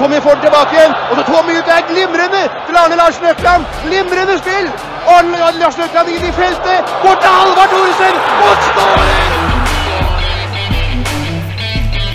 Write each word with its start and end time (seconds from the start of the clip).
Tommy 0.00 0.18
får 0.24 0.32
den 0.36 0.42
tilbake 0.46 0.70
igjen. 0.76 0.92
Og 1.10 1.14
så 1.16 1.22
Tommy 1.32 1.52
ut 1.58 1.66
der, 1.70 1.80
glimrende 1.92 2.42
til 2.66 2.74
Arne 2.82 2.96
Larsen 3.00 3.24
Økland. 3.32 3.62
Glimrende 3.86 4.34
spill. 4.42 4.66
Arne 5.14 5.38
Larsen 5.60 5.82
Økland 5.86 6.06
inn 6.14 6.24
i 6.30 6.32
feltet. 6.40 6.80
Bort 7.02 7.18
til 7.22 7.30
Halvard 7.38 7.68
Thoresen. 7.72 8.14
Og 8.46 8.54
skåring! 8.66 9.32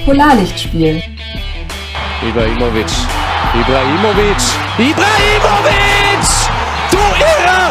Polarlichtspiel. 0.06 0.98
Ibrahimovic. 2.30 2.94
Ibrahimovic. 3.62 4.44
Ibrahimovic! 4.90 6.28
Du 6.92 7.02
Irre! 7.32 7.64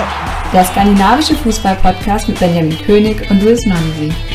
Der 0.52 0.64
skandinavische 0.64 1.34
Fußball-Podcast 1.34 2.28
mit 2.28 2.38
Benjamin 2.38 2.78
König 2.86 3.30
und 3.30 3.42
Luis 3.42 3.66
Mansi. 3.66 4.29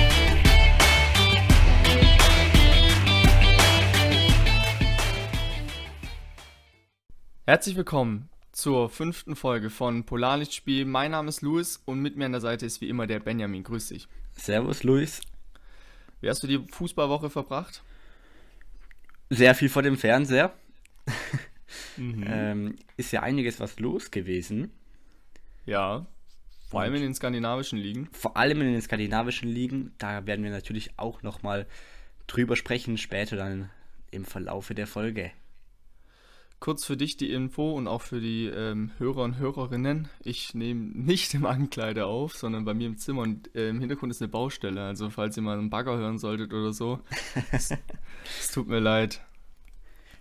Herzlich 7.47 7.75
willkommen 7.75 8.27
zur 8.53 8.89
fünften 8.89 9.35
Folge 9.35 9.69
von 9.69 10.03
Polarlichtspiel. 10.03 10.83
Mein 10.83 11.11
Name 11.11 11.29
ist 11.29 11.43
Luis 11.43 11.79
und 11.85 11.99
mit 11.99 12.17
mir 12.17 12.25
an 12.25 12.31
der 12.31 12.41
Seite 12.41 12.65
ist 12.65 12.81
wie 12.81 12.89
immer 12.89 13.05
der 13.05 13.19
Benjamin. 13.19 13.63
Grüß 13.63 13.89
dich. 13.89 14.07
Servus, 14.31 14.81
Luis. 14.81 15.21
Wie 16.21 16.29
hast 16.31 16.41
du 16.41 16.47
die 16.47 16.57
Fußballwoche 16.57 17.29
verbracht? 17.29 17.83
Sehr 19.29 19.53
viel 19.53 19.69
vor 19.69 19.83
dem 19.83 19.95
Fernseher. 19.95 20.55
ähm, 21.99 22.77
ist 22.97 23.11
ja 23.11 23.21
einiges 23.21 23.59
was 23.59 23.79
los 23.79 24.09
gewesen. 24.09 24.71
Ja, 25.67 26.07
vor 26.71 26.81
allem 26.81 26.95
in 26.95 27.03
den 27.03 27.13
skandinavischen 27.13 27.77
Ligen. 27.77 28.09
Vor 28.11 28.37
allem 28.37 28.59
in 28.61 28.73
den 28.73 28.81
skandinavischen 28.81 29.49
Ligen. 29.49 29.93
Da 29.99 30.25
werden 30.25 30.43
wir 30.43 30.49
natürlich 30.49 30.97
auch 30.97 31.21
nochmal 31.21 31.67
drüber 32.25 32.55
sprechen, 32.55 32.97
später 32.97 33.35
dann 33.35 33.69
im 34.09 34.25
Verlaufe 34.25 34.73
der 34.73 34.87
Folge. 34.87 35.31
Kurz 36.65 36.83
für 36.83 36.97
dich 36.97 37.15
die 37.15 37.31
Info 37.31 37.73
und 37.73 37.87
auch 37.87 38.01
für 38.01 38.19
die 38.19 38.47
ähm, 38.47 38.89
Hörer 38.97 39.21
und 39.21 39.37
Hörerinnen. 39.37 40.09
Ich 40.23 40.55
nehme 40.55 40.81
nicht 40.97 41.35
im 41.35 41.45
Ankleide 41.45 42.07
auf, 42.07 42.35
sondern 42.35 42.65
bei 42.65 42.73
mir 42.73 42.87
im 42.87 42.97
Zimmer 42.97 43.21
und 43.21 43.53
äh, 43.53 43.69
im 43.69 43.79
Hintergrund 43.79 44.09
ist 44.09 44.19
eine 44.19 44.29
Baustelle. 44.29 44.81
Also 44.81 45.11
falls 45.11 45.37
ihr 45.37 45.43
mal 45.43 45.59
einen 45.59 45.69
Bagger 45.69 45.95
hören 45.95 46.17
solltet 46.17 46.53
oder 46.53 46.73
so, 46.73 47.01
es, 47.51 47.69
es 48.39 48.47
tut 48.51 48.67
mir 48.67 48.79
leid. 48.79 49.21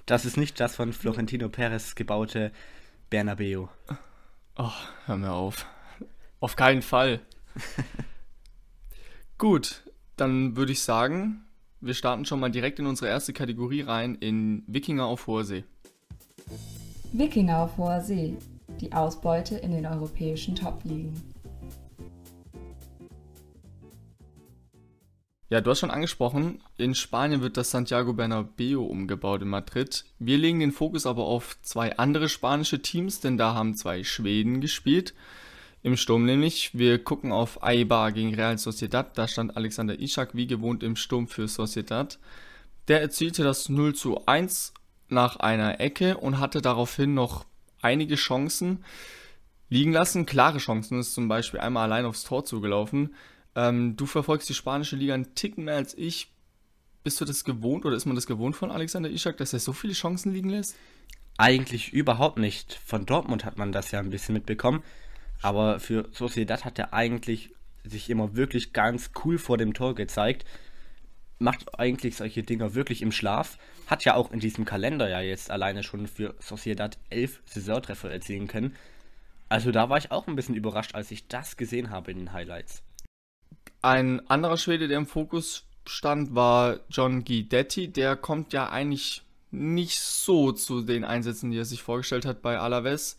Das 0.04 0.26
ist 0.26 0.36
nicht 0.36 0.60
das 0.60 0.76
von 0.76 0.92
Florentino 0.92 1.48
Perez 1.48 1.94
gebaute 1.94 2.52
Bernabeu. 3.08 3.68
Oh, 4.56 4.72
hör 5.06 5.16
mir 5.16 5.32
auf. 5.32 5.64
Auf 6.40 6.56
keinen 6.56 6.82
Fall. 6.82 7.20
Gut, 9.38 9.82
dann 10.16 10.58
würde 10.58 10.72
ich 10.72 10.82
sagen, 10.82 11.46
wir 11.80 11.94
starten 11.94 12.26
schon 12.26 12.38
mal 12.38 12.50
direkt 12.50 12.80
in 12.80 12.86
unsere 12.86 13.08
erste 13.08 13.32
Kategorie 13.32 13.80
rein, 13.80 14.14
in 14.16 14.62
Wikinger 14.66 15.06
auf 15.06 15.26
hoher 15.26 15.44
See. 15.44 15.64
Wikinger 17.16 17.58
auf 17.58 17.76
hoher 17.76 18.00
See. 18.00 18.36
Die 18.80 18.92
Ausbeute 18.92 19.54
in 19.54 19.70
den 19.70 19.86
europäischen 19.86 20.56
Top-Ligen. 20.56 21.14
Ja, 25.48 25.60
du 25.60 25.70
hast 25.70 25.78
schon 25.78 25.92
angesprochen, 25.92 26.60
in 26.76 26.96
Spanien 26.96 27.40
wird 27.40 27.56
das 27.56 27.70
Santiago 27.70 28.14
Bernabeu 28.14 28.80
umgebaut 28.80 29.42
in 29.42 29.48
Madrid. 29.48 30.04
Wir 30.18 30.38
legen 30.38 30.58
den 30.58 30.72
Fokus 30.72 31.06
aber 31.06 31.24
auf 31.24 31.56
zwei 31.62 31.96
andere 31.98 32.28
spanische 32.28 32.82
Teams, 32.82 33.20
denn 33.20 33.38
da 33.38 33.54
haben 33.54 33.76
zwei 33.76 34.02
Schweden 34.02 34.60
gespielt. 34.60 35.14
Im 35.84 35.96
Sturm 35.96 36.24
nämlich. 36.24 36.76
Wir 36.76 36.98
gucken 36.98 37.30
auf 37.30 37.62
Eibar 37.62 38.10
gegen 38.10 38.34
Real 38.34 38.58
Sociedad. 38.58 39.16
Da 39.16 39.28
stand 39.28 39.56
Alexander 39.56 40.00
Ishak 40.00 40.34
wie 40.34 40.48
gewohnt 40.48 40.82
im 40.82 40.96
Sturm 40.96 41.28
für 41.28 41.46
Sociedad. 41.46 42.18
Der 42.88 43.00
erzielte 43.00 43.44
das 43.44 43.68
0 43.68 43.94
zu 43.94 44.26
1 44.26 44.74
nach 45.14 45.36
einer 45.36 45.80
Ecke 45.80 46.16
und 46.16 46.38
hatte 46.38 46.60
daraufhin 46.60 47.14
noch 47.14 47.46
einige 47.80 48.16
Chancen 48.16 48.84
liegen 49.68 49.92
lassen. 49.92 50.26
Klare 50.26 50.58
Chancen 50.58 50.98
ist 51.00 51.14
zum 51.14 51.28
Beispiel 51.28 51.60
einmal 51.60 51.84
allein 51.84 52.04
aufs 52.04 52.24
Tor 52.24 52.44
zugelaufen. 52.44 53.14
Ähm, 53.54 53.96
du 53.96 54.06
verfolgst 54.06 54.48
die 54.48 54.54
spanische 54.54 54.96
Liga 54.96 55.14
einen 55.14 55.34
Ticken 55.34 55.64
mehr 55.64 55.76
als 55.76 55.96
ich. 55.96 56.32
Bist 57.02 57.20
du 57.20 57.24
das 57.24 57.44
gewohnt 57.44 57.84
oder 57.84 57.96
ist 57.96 58.06
man 58.06 58.14
das 58.14 58.26
gewohnt 58.26 58.56
von 58.56 58.70
Alexander 58.70 59.10
Ishak, 59.10 59.36
dass 59.36 59.52
er 59.52 59.58
so 59.58 59.72
viele 59.72 59.92
Chancen 59.92 60.32
liegen 60.32 60.48
lässt? 60.48 60.76
Eigentlich 61.36 61.92
überhaupt 61.92 62.38
nicht. 62.38 62.80
Von 62.84 63.06
Dortmund 63.06 63.44
hat 63.44 63.58
man 63.58 63.72
das 63.72 63.90
ja 63.90 63.98
ein 63.98 64.10
bisschen 64.10 64.34
mitbekommen. 64.34 64.82
Aber 65.42 65.80
für 65.80 66.08
Sociedad 66.12 66.64
hat 66.64 66.78
er 66.78 66.94
eigentlich 66.94 67.52
sich 67.84 68.08
immer 68.08 68.34
wirklich 68.34 68.72
ganz 68.72 69.10
cool 69.24 69.38
vor 69.38 69.58
dem 69.58 69.74
Tor 69.74 69.94
gezeigt. 69.94 70.46
Macht 71.38 71.78
eigentlich 71.78 72.16
solche 72.16 72.42
Dinger 72.42 72.74
wirklich 72.74 73.02
im 73.02 73.12
Schlaf. 73.12 73.58
Hat 73.86 74.04
ja 74.04 74.14
auch 74.14 74.30
in 74.32 74.40
diesem 74.40 74.64
Kalender 74.64 75.08
ja 75.08 75.20
jetzt 75.20 75.50
alleine 75.50 75.82
schon 75.82 76.06
für 76.06 76.34
Sociedad 76.38 76.98
elf 77.10 77.42
Saisontreffer 77.46 78.10
erzielen 78.10 78.48
können. 78.48 78.74
Also 79.48 79.70
da 79.70 79.88
war 79.88 79.98
ich 79.98 80.10
auch 80.10 80.26
ein 80.26 80.36
bisschen 80.36 80.54
überrascht, 80.54 80.94
als 80.94 81.10
ich 81.10 81.28
das 81.28 81.56
gesehen 81.56 81.90
habe 81.90 82.10
in 82.10 82.18
den 82.18 82.32
Highlights. 82.32 82.82
Ein 83.82 84.28
anderer 84.30 84.56
Schwede, 84.56 84.88
der 84.88 84.98
im 84.98 85.06
Fokus 85.06 85.64
stand, 85.86 86.34
war 86.34 86.80
John 86.88 87.24
Guidetti. 87.24 87.88
Der 87.88 88.16
kommt 88.16 88.52
ja 88.52 88.70
eigentlich 88.70 89.22
nicht 89.50 90.00
so 90.00 90.52
zu 90.52 90.82
den 90.82 91.04
Einsätzen, 91.04 91.50
die 91.50 91.58
er 91.58 91.64
sich 91.64 91.82
vorgestellt 91.82 92.24
hat 92.24 92.42
bei 92.42 92.58
Alaves. 92.58 93.16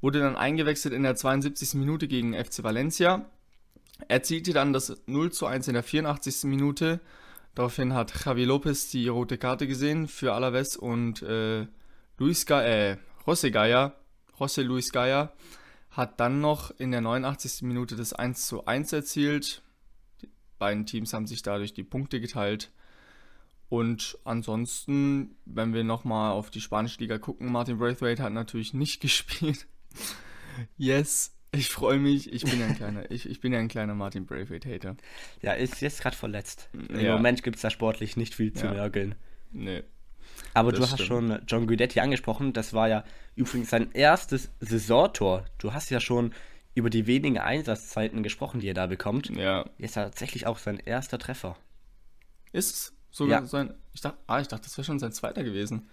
Wurde 0.00 0.20
dann 0.20 0.36
eingewechselt 0.36 0.92
in 0.94 1.02
der 1.02 1.16
72. 1.16 1.74
Minute 1.74 2.08
gegen 2.08 2.34
FC 2.34 2.62
Valencia. 2.62 3.24
Erzielte 4.08 4.52
dann 4.52 4.72
das 4.72 4.96
0 5.06 5.32
zu 5.32 5.46
1 5.46 5.68
in 5.68 5.74
der 5.74 5.82
84. 5.82 6.44
Minute. 6.44 7.00
Daraufhin 7.54 7.92
hat 7.94 8.24
Javi 8.24 8.44
Lopez 8.44 8.90
die 8.90 9.08
rote 9.08 9.38
Karte 9.38 9.66
gesehen 9.66 10.08
für 10.08 10.32
Alaves 10.32 10.76
und 10.76 11.22
äh, 11.22 11.66
Luis 12.18 12.46
Ga 12.46 12.62
äh, 12.62 12.96
José 13.26 13.50
Gaya, 13.50 13.94
José 14.38 14.62
Luis 14.62 14.90
Gaya 14.92 15.32
hat 15.90 16.18
dann 16.18 16.40
noch 16.40 16.70
in 16.78 16.90
der 16.90 17.02
89. 17.02 17.62
Minute 17.62 17.96
das 17.96 18.12
1 18.12 18.46
zu 18.46 18.64
1 18.64 18.92
erzielt 18.92 19.62
beiden 20.62 20.86
Teams 20.86 21.12
haben 21.12 21.26
sich 21.26 21.42
dadurch 21.42 21.74
die 21.74 21.82
Punkte 21.82 22.20
geteilt. 22.20 22.70
Und 23.68 24.16
ansonsten, 24.22 25.34
wenn 25.44 25.74
wir 25.74 25.82
nochmal 25.82 26.30
auf 26.30 26.50
die 26.50 26.60
spanische 26.60 27.00
Liga 27.00 27.18
gucken, 27.18 27.50
Martin 27.50 27.78
Braithwaite 27.78 28.22
hat 28.22 28.32
natürlich 28.32 28.72
nicht 28.72 29.00
gespielt. 29.00 29.66
yes, 30.76 31.34
ich 31.54 31.68
freue 31.68 31.98
mich. 31.98 32.32
Ich 32.32 32.44
bin 32.44 32.58
ja 32.60 32.66
ein 32.66 32.76
kleiner, 32.76 33.10
ich, 33.10 33.28
ich 33.28 33.40
bin 33.40 33.52
ja 33.52 33.58
ein 33.58 33.68
kleiner 33.68 33.94
Martin 33.94 34.26
Braithwaite-Hater. 34.26 34.96
Ja, 35.42 35.52
ist 35.52 35.80
jetzt 35.80 36.00
gerade 36.02 36.16
verletzt. 36.16 36.68
Im 36.88 37.00
Ja. 37.00 37.16
Moment 37.16 37.42
gibt 37.42 37.56
es 37.56 37.62
da 37.62 37.70
sportlich 37.70 38.16
nicht 38.16 38.34
viel 38.34 38.52
zu 38.52 38.66
Ja. 38.66 38.90
Nee. 39.52 39.82
Aber 40.54 40.70
Das 40.72 40.78
du 40.80 40.86
hast 40.86 40.94
stimmt. 40.94 41.08
schon 41.08 41.42
John 41.46 41.66
Guidetti 41.66 42.00
angesprochen. 42.00 42.52
Das 42.52 42.72
war 42.72 42.88
ja 42.88 43.04
übrigens 43.36 43.70
sein 43.70 43.90
erstes 43.92 44.50
Saisontor. 44.60 45.44
Du 45.58 45.72
hast 45.72 45.90
ja 45.90 46.00
schon 46.00 46.32
über 46.74 46.88
die 46.88 47.06
wenigen 47.06 47.38
Einsatzzeiten 47.38 48.22
gesprochen, 48.22 48.60
die 48.60 48.68
er 48.68 48.74
da 48.74 48.86
bekommt. 48.86 49.28
Ja. 49.36 49.68
Jetzt 49.78 49.92
tatsächlich 49.94 50.46
auch 50.46 50.58
sein 50.58 50.78
erster 50.78 51.18
Treffer. 51.18 51.56
Ist 52.52 52.74
es 52.74 52.92
sogar 53.10 53.40
Ja. 53.42 53.46
sein. 53.46 53.74
Ich 53.92 54.00
dachte, 54.00 54.16
ah, 54.26 54.40
ich 54.40 54.48
dachte, 54.48 54.64
das 54.64 54.76
wäre 54.78 54.84
schon 54.86 54.98
sein 54.98 55.12
zweiter 55.12 55.44
gewesen. 55.44 55.88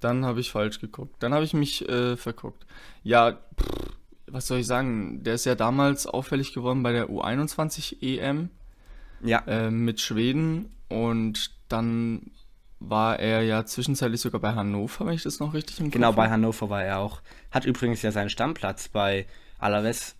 Dann 0.00 0.24
habe 0.24 0.40
ich 0.40 0.50
falsch 0.50 0.80
geguckt. 0.80 1.14
Dann 1.22 1.32
habe 1.34 1.44
ich 1.44 1.52
mich 1.54 1.88
äh, 1.88 2.16
verguckt. 2.16 2.66
Ja, 3.04 3.32
pff, 3.60 3.96
was 4.32 4.46
soll 4.46 4.58
ich 4.58 4.66
sagen? 4.66 5.22
Der 5.22 5.34
ist 5.34 5.44
ja 5.44 5.54
damals 5.54 6.06
auffällig 6.06 6.52
geworden 6.52 6.82
bei 6.82 6.92
der 6.92 7.08
U21 7.08 8.02
EM. 8.02 8.50
Ja, 9.22 9.40
äh, 9.46 9.70
mit 9.70 10.00
Schweden 10.00 10.70
und 10.88 11.50
dann 11.68 12.30
war 12.80 13.18
er 13.18 13.42
ja 13.42 13.66
zwischenzeitlich 13.66 14.20
sogar 14.20 14.40
bei 14.40 14.54
Hannover, 14.54 15.06
wenn 15.06 15.14
ich 15.14 15.22
das 15.22 15.38
noch 15.38 15.52
richtig 15.52 15.78
im 15.80 15.90
genau, 15.90 16.08
Kopf 16.08 16.16
bei 16.16 16.22
habe. 16.24 16.32
Hannover 16.32 16.70
war 16.70 16.82
er 16.82 16.98
auch. 16.98 17.20
Hat 17.50 17.66
übrigens 17.66 18.00
ja 18.00 18.10
seinen 18.10 18.30
Stammplatz 18.30 18.88
bei 18.88 19.26
Alaves 19.58 20.16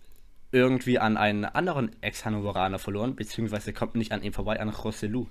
irgendwie 0.51 0.99
an 0.99 1.17
einen 1.17 1.45
anderen 1.45 1.91
Ex-Hannoveraner 2.01 2.77
verloren, 2.77 3.15
beziehungsweise 3.15 3.73
kommt 3.73 3.95
nicht 3.95 4.11
an 4.11 4.21
ihm 4.21 4.33
vorbei, 4.33 4.59
an 4.59 4.69
Rossellou. 4.69 5.27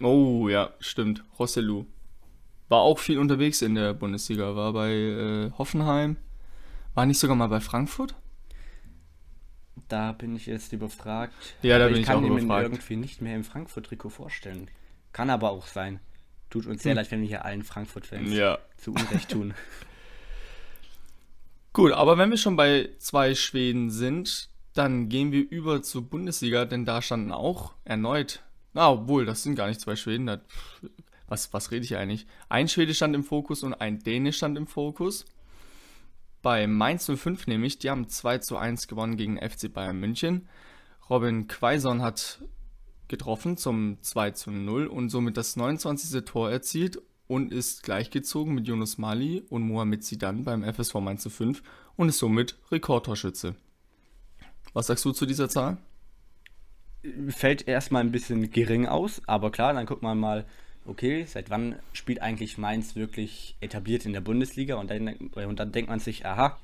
Oh 0.00 0.48
ja, 0.48 0.70
stimmt. 0.78 1.24
Rossellou. 1.38 1.86
War 2.68 2.80
auch 2.80 2.98
viel 2.98 3.18
unterwegs 3.18 3.62
in 3.62 3.74
der 3.74 3.94
Bundesliga, 3.94 4.54
war 4.54 4.72
bei 4.72 4.92
äh, 4.92 5.50
Hoffenheim. 5.58 6.16
War 7.00 7.06
nicht 7.06 7.18
sogar 7.18 7.34
mal 7.34 7.46
bei 7.46 7.60
Frankfurt? 7.60 8.14
Da 9.88 10.12
bin 10.12 10.36
ich 10.36 10.44
jetzt 10.44 10.70
überfragt. 10.74 11.32
Ja, 11.62 11.78
da 11.78 11.84
Aber 11.86 11.94
bin 11.94 12.02
ich 12.02 12.06
kann 12.06 12.18
auch 12.18 12.22
ihn 12.22 12.34
mir 12.34 12.40
überfragt. 12.42 12.64
irgendwie 12.66 12.96
nicht 12.96 13.22
mehr 13.22 13.34
im 13.36 13.42
Frankfurt-Trikot 13.42 14.10
vorstellen. 14.10 14.68
Kann 15.14 15.30
aber 15.30 15.50
auch 15.50 15.66
sein. 15.66 15.98
Tut 16.50 16.66
uns 16.66 16.82
sehr 16.82 16.94
leid, 16.94 17.10
wenn 17.10 17.22
wir 17.22 17.26
hier 17.28 17.46
allen 17.46 17.62
Frankfurt-Fans 17.62 18.28
Hm. 18.28 18.36
Ja. 18.36 18.58
zu 18.76 18.90
Unrecht 18.92 19.30
tun. 19.30 19.54
Gut, 21.72 21.92
aber 21.92 22.18
wenn 22.18 22.28
wir 22.28 22.36
schon 22.36 22.56
bei 22.56 22.90
zwei 22.98 23.34
Schweden 23.34 23.90
sind, 23.90 24.50
dann 24.74 25.08
gehen 25.08 25.32
wir 25.32 25.48
über 25.50 25.82
zur 25.82 26.02
Bundesliga, 26.02 26.66
denn 26.66 26.84
da 26.84 27.00
standen 27.00 27.32
auch 27.32 27.72
erneut, 27.86 28.42
na, 28.74 28.90
obwohl, 28.90 29.24
das 29.24 29.42
sind 29.42 29.54
gar 29.54 29.68
nicht 29.68 29.80
zwei 29.80 29.96
Schweden, 29.96 30.26
da, 30.26 30.42
was, 31.28 31.50
was 31.54 31.70
rede 31.70 31.86
ich 31.86 31.96
eigentlich? 31.96 32.26
Ein 32.50 32.68
Schwede 32.68 32.92
stand 32.92 33.14
im 33.14 33.24
Fokus 33.24 33.62
und 33.62 33.72
ein 33.72 34.00
Däne 34.00 34.34
stand 34.34 34.58
im 34.58 34.66
Fokus. 34.66 35.24
Bei 36.42 36.66
Mainz 36.66 37.06
05 37.06 37.46
nämlich, 37.46 37.78
die 37.78 37.90
haben 37.90 38.08
2 38.08 38.38
zu 38.38 38.56
1 38.56 38.88
gewonnen 38.88 39.16
gegen 39.16 39.38
FC 39.38 39.72
Bayern 39.72 39.98
München. 39.98 40.48
Robin 41.10 41.48
Quaison 41.48 42.02
hat 42.02 42.42
getroffen 43.08 43.56
zum 43.56 43.98
2 44.00 44.30
zu 44.30 44.50
0 44.50 44.86
und 44.86 45.10
somit 45.10 45.36
das 45.36 45.56
29. 45.56 46.24
Tor 46.24 46.50
erzielt 46.50 47.02
und 47.26 47.52
ist 47.52 47.82
gleichgezogen 47.82 48.54
mit 48.54 48.66
Yunus 48.66 48.96
Mali 48.96 49.42
und 49.50 49.62
Mohamed 49.62 50.02
Zidane 50.02 50.42
beim 50.42 50.64
FSV 50.64 50.94
Mainz 50.96 51.28
05 51.28 51.62
und 51.96 52.08
ist 52.08 52.18
somit 52.18 52.56
Rekordtorschütze. 52.70 53.54
Was 54.72 54.86
sagst 54.86 55.04
du 55.04 55.12
zu 55.12 55.26
dieser 55.26 55.48
Zahl? 55.48 55.78
Fällt 57.28 57.66
erstmal 57.68 58.02
ein 58.02 58.12
bisschen 58.12 58.50
gering 58.50 58.86
aus, 58.86 59.20
aber 59.26 59.50
klar, 59.50 59.74
dann 59.74 59.86
guckt 59.86 60.02
man 60.02 60.18
mal, 60.18 60.46
okay, 60.86 61.24
seit 61.26 61.50
wann 61.50 61.76
spielt 61.92 62.22
eigentlich 62.22 62.58
Mainz 62.58 62.96
wirklich 62.96 63.56
etabliert 63.60 64.06
in 64.06 64.12
der 64.12 64.20
Bundesliga? 64.20 64.76
Und 64.76 64.90
dann, 64.90 65.08
und 65.08 65.60
dann 65.60 65.72
denkt 65.72 65.90
man 65.90 66.00
sich, 66.00 66.26
aha, 66.26 66.58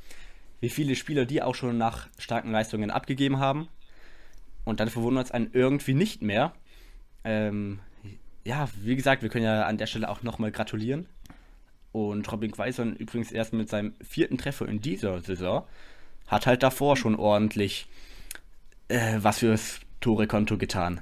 wie 0.60 0.68
viele 0.68 0.96
Spieler 0.96 1.26
die 1.26 1.42
auch 1.42 1.54
schon 1.54 1.78
nach 1.78 2.08
starken 2.18 2.50
Leistungen 2.50 2.90
abgegeben 2.90 3.38
haben. 3.38 3.68
Und 4.64 4.80
dann 4.80 4.90
verwundert 4.90 5.26
es 5.26 5.30
einen 5.30 5.50
irgendwie 5.52 5.94
nicht 5.94 6.22
mehr. 6.22 6.52
Ähm, 7.24 7.80
ja, 8.44 8.68
wie 8.82 8.96
gesagt, 8.96 9.22
wir 9.22 9.28
können 9.28 9.44
ja 9.44 9.64
an 9.64 9.78
der 9.78 9.86
Stelle 9.86 10.08
auch 10.08 10.22
nochmal 10.22 10.50
gratulieren. 10.50 11.06
Und 11.92 12.30
Robin 12.30 12.50
Quaison 12.50 12.94
übrigens 12.94 13.32
erst 13.32 13.52
mit 13.52 13.68
seinem 13.68 13.94
vierten 14.02 14.38
Treffer 14.38 14.68
in 14.68 14.80
dieser 14.80 15.20
Saison 15.20 15.64
hat 16.26 16.46
halt 16.46 16.62
davor 16.62 16.96
schon 16.96 17.16
ordentlich 17.16 17.86
äh, 18.88 19.18
was 19.18 19.38
fürs 19.38 19.80
Tore-Konto 20.00 20.58
getan. 20.58 21.00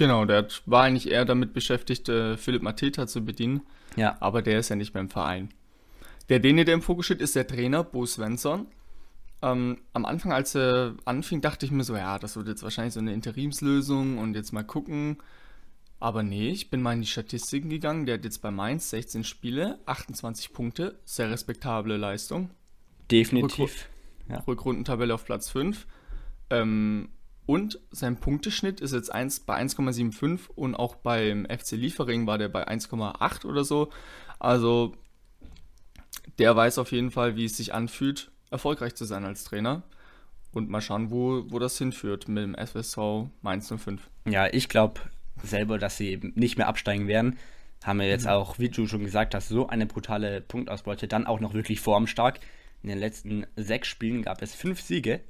Genau, 0.00 0.24
der 0.24 0.48
war 0.64 0.84
eigentlich 0.84 1.10
eher 1.10 1.26
damit 1.26 1.52
beschäftigt, 1.52 2.08
äh, 2.08 2.38
Philipp 2.38 2.62
Mateta 2.62 3.06
zu 3.06 3.22
bedienen. 3.22 3.60
Ja. 3.96 4.16
Aber 4.20 4.40
der 4.40 4.58
ist 4.58 4.70
ja 4.70 4.76
nicht 4.76 4.94
mehr 4.94 5.02
im 5.02 5.10
Verein. 5.10 5.50
Der, 6.30 6.38
den 6.38 6.56
der 6.56 6.72
im 6.72 6.80
Fokus 6.80 7.04
steht, 7.04 7.20
ist 7.20 7.36
der 7.36 7.46
Trainer 7.46 7.84
Bo 7.84 8.06
Svensson. 8.06 8.66
Ähm, 9.42 9.76
am 9.92 10.06
Anfang, 10.06 10.32
als 10.32 10.54
er 10.54 10.94
anfing, 11.04 11.42
dachte 11.42 11.66
ich 11.66 11.70
mir 11.70 11.84
so, 11.84 11.94
ja, 11.94 12.18
das 12.18 12.34
wird 12.36 12.48
jetzt 12.48 12.62
wahrscheinlich 12.62 12.94
so 12.94 13.00
eine 13.00 13.12
Interimslösung 13.12 14.16
und 14.16 14.34
jetzt 14.36 14.52
mal 14.52 14.64
gucken. 14.64 15.18
Aber 15.98 16.22
nee, 16.22 16.48
ich 16.48 16.70
bin 16.70 16.80
mal 16.80 16.94
in 16.94 17.02
die 17.02 17.06
Statistiken 17.06 17.68
gegangen. 17.68 18.06
Der 18.06 18.14
hat 18.14 18.24
jetzt 18.24 18.40
bei 18.40 18.50
Mainz 18.50 18.88
16 18.88 19.22
Spiele, 19.22 19.80
28 19.84 20.54
Punkte, 20.54 20.98
sehr 21.04 21.30
respektable 21.30 21.98
Leistung. 21.98 22.48
Definitiv. 23.10 23.86
Ja. 24.30 24.38
Rückrundentabelle 24.46 25.12
auf 25.12 25.26
Platz 25.26 25.50
5. 25.50 25.86
Ähm, 26.48 27.10
und 27.46 27.80
sein 27.90 28.16
Punkteschnitt 28.16 28.80
ist 28.80 28.92
jetzt 28.92 29.12
1, 29.12 29.40
bei 29.40 29.60
1,75 29.60 30.50
und 30.54 30.74
auch 30.74 30.96
beim 30.96 31.46
FC 31.46 31.72
Liefering 31.72 32.26
war 32.26 32.38
der 32.38 32.48
bei 32.48 32.68
1,8 32.68 33.44
oder 33.44 33.64
so. 33.64 33.90
Also 34.38 34.94
der 36.38 36.54
weiß 36.54 36.78
auf 36.78 36.92
jeden 36.92 37.10
Fall, 37.10 37.36
wie 37.36 37.44
es 37.44 37.56
sich 37.56 37.74
anfühlt, 37.74 38.30
erfolgreich 38.50 38.94
zu 38.94 39.04
sein 39.04 39.24
als 39.24 39.44
Trainer. 39.44 39.82
Und 40.52 40.68
mal 40.68 40.80
schauen, 40.80 41.10
wo, 41.10 41.44
wo 41.48 41.58
das 41.58 41.78
hinführt 41.78 42.28
mit 42.28 42.42
dem 42.42 42.54
FSV 42.54 43.28
Mainz 43.42 43.72
05. 43.72 44.00
Ja, 44.26 44.48
ich 44.52 44.68
glaube 44.68 45.00
selber, 45.42 45.78
dass 45.78 45.96
sie 45.96 46.08
eben 46.08 46.32
nicht 46.34 46.58
mehr 46.58 46.66
absteigen 46.66 47.06
werden. 47.06 47.38
Haben 47.84 48.00
wir 48.00 48.08
jetzt 48.08 48.24
mhm. 48.24 48.30
auch, 48.30 48.58
wie 48.58 48.68
du 48.68 48.86
schon 48.86 49.04
gesagt 49.04 49.34
hast, 49.34 49.48
so 49.48 49.68
eine 49.68 49.86
brutale 49.86 50.40
Punktausbeute. 50.40 51.08
Dann 51.08 51.26
auch 51.26 51.40
noch 51.40 51.54
wirklich 51.54 51.80
formstark. 51.80 52.40
In 52.82 52.88
den 52.88 52.98
letzten 52.98 53.46
sechs 53.56 53.88
Spielen 53.88 54.22
gab 54.22 54.42
es 54.42 54.54
fünf 54.54 54.80
Siege. 54.80 55.20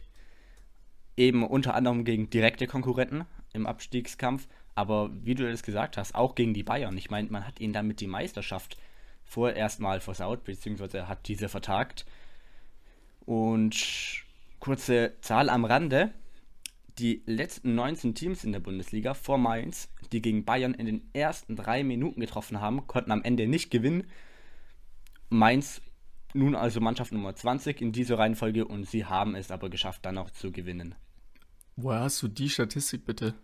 Eben 1.17 1.47
unter 1.47 1.75
anderem 1.75 2.05
gegen 2.05 2.31
direkte 2.31 2.67
Konkurrenten 2.67 3.25
im 3.53 3.67
Abstiegskampf. 3.67 4.49
Aber 4.75 5.11
wie 5.25 5.35
du 5.35 5.49
das 5.49 5.63
gesagt 5.63 5.97
hast, 5.97 6.15
auch 6.15 6.35
gegen 6.35 6.55
die 6.55 6.63
Bayern. 6.63 6.97
Ich 6.97 7.11
meine, 7.11 7.31
man 7.31 7.47
hat 7.47 7.61
ihnen 7.61 7.73
damit 7.73 8.01
die 8.01 8.07
Meisterschaft 8.07 8.77
vorerst 9.25 9.81
mal 9.81 10.01
versaut, 10.01 10.45
beziehungsweise 10.45 11.09
hat 11.09 11.29
diese 11.29 11.49
vertagt. 11.49 12.07
Und 13.27 14.25
kurze 14.59 15.15
Zahl 15.21 15.49
am 15.49 15.65
Rande. 15.65 16.13
Die 16.99 17.23
letzten 17.27 17.75
19 17.75 18.15
Teams 18.15 18.45
in 18.45 18.53
der 18.53 18.61
Bundesliga 18.61 19.15
vor 19.15 19.39
Mainz, 19.39 19.89
die 20.13 20.21
gegen 20.21 20.45
Bayern 20.45 20.75
in 20.75 20.87
den 20.87 21.09
ersten 21.15 21.57
drei 21.57 21.83
Minuten 21.83 22.21
getroffen 22.21 22.61
haben, 22.61 22.87
konnten 22.87 23.13
am 23.13 23.23
Ende 23.23 23.47
nicht 23.47 23.71
gewinnen. 23.71 24.05
Mainz 25.31 25.81
nun 26.35 26.55
also 26.55 26.81
Mannschaft 26.81 27.13
Nummer 27.13 27.35
20 27.35 27.81
in 27.81 27.93
dieser 27.93 28.19
Reihenfolge 28.19 28.65
und 28.65 28.89
sie 28.89 29.05
haben 29.05 29.35
es 29.35 29.51
aber 29.51 29.71
geschafft, 29.71 30.05
dann 30.05 30.19
auch 30.19 30.31
zu 30.31 30.53
gewinnen. 30.53 30.95
Woher 31.77 32.01
hast 32.01 32.23
du 32.23 32.29
die 32.29 32.49
Statistik 32.51 33.07
bitte? 33.07 33.35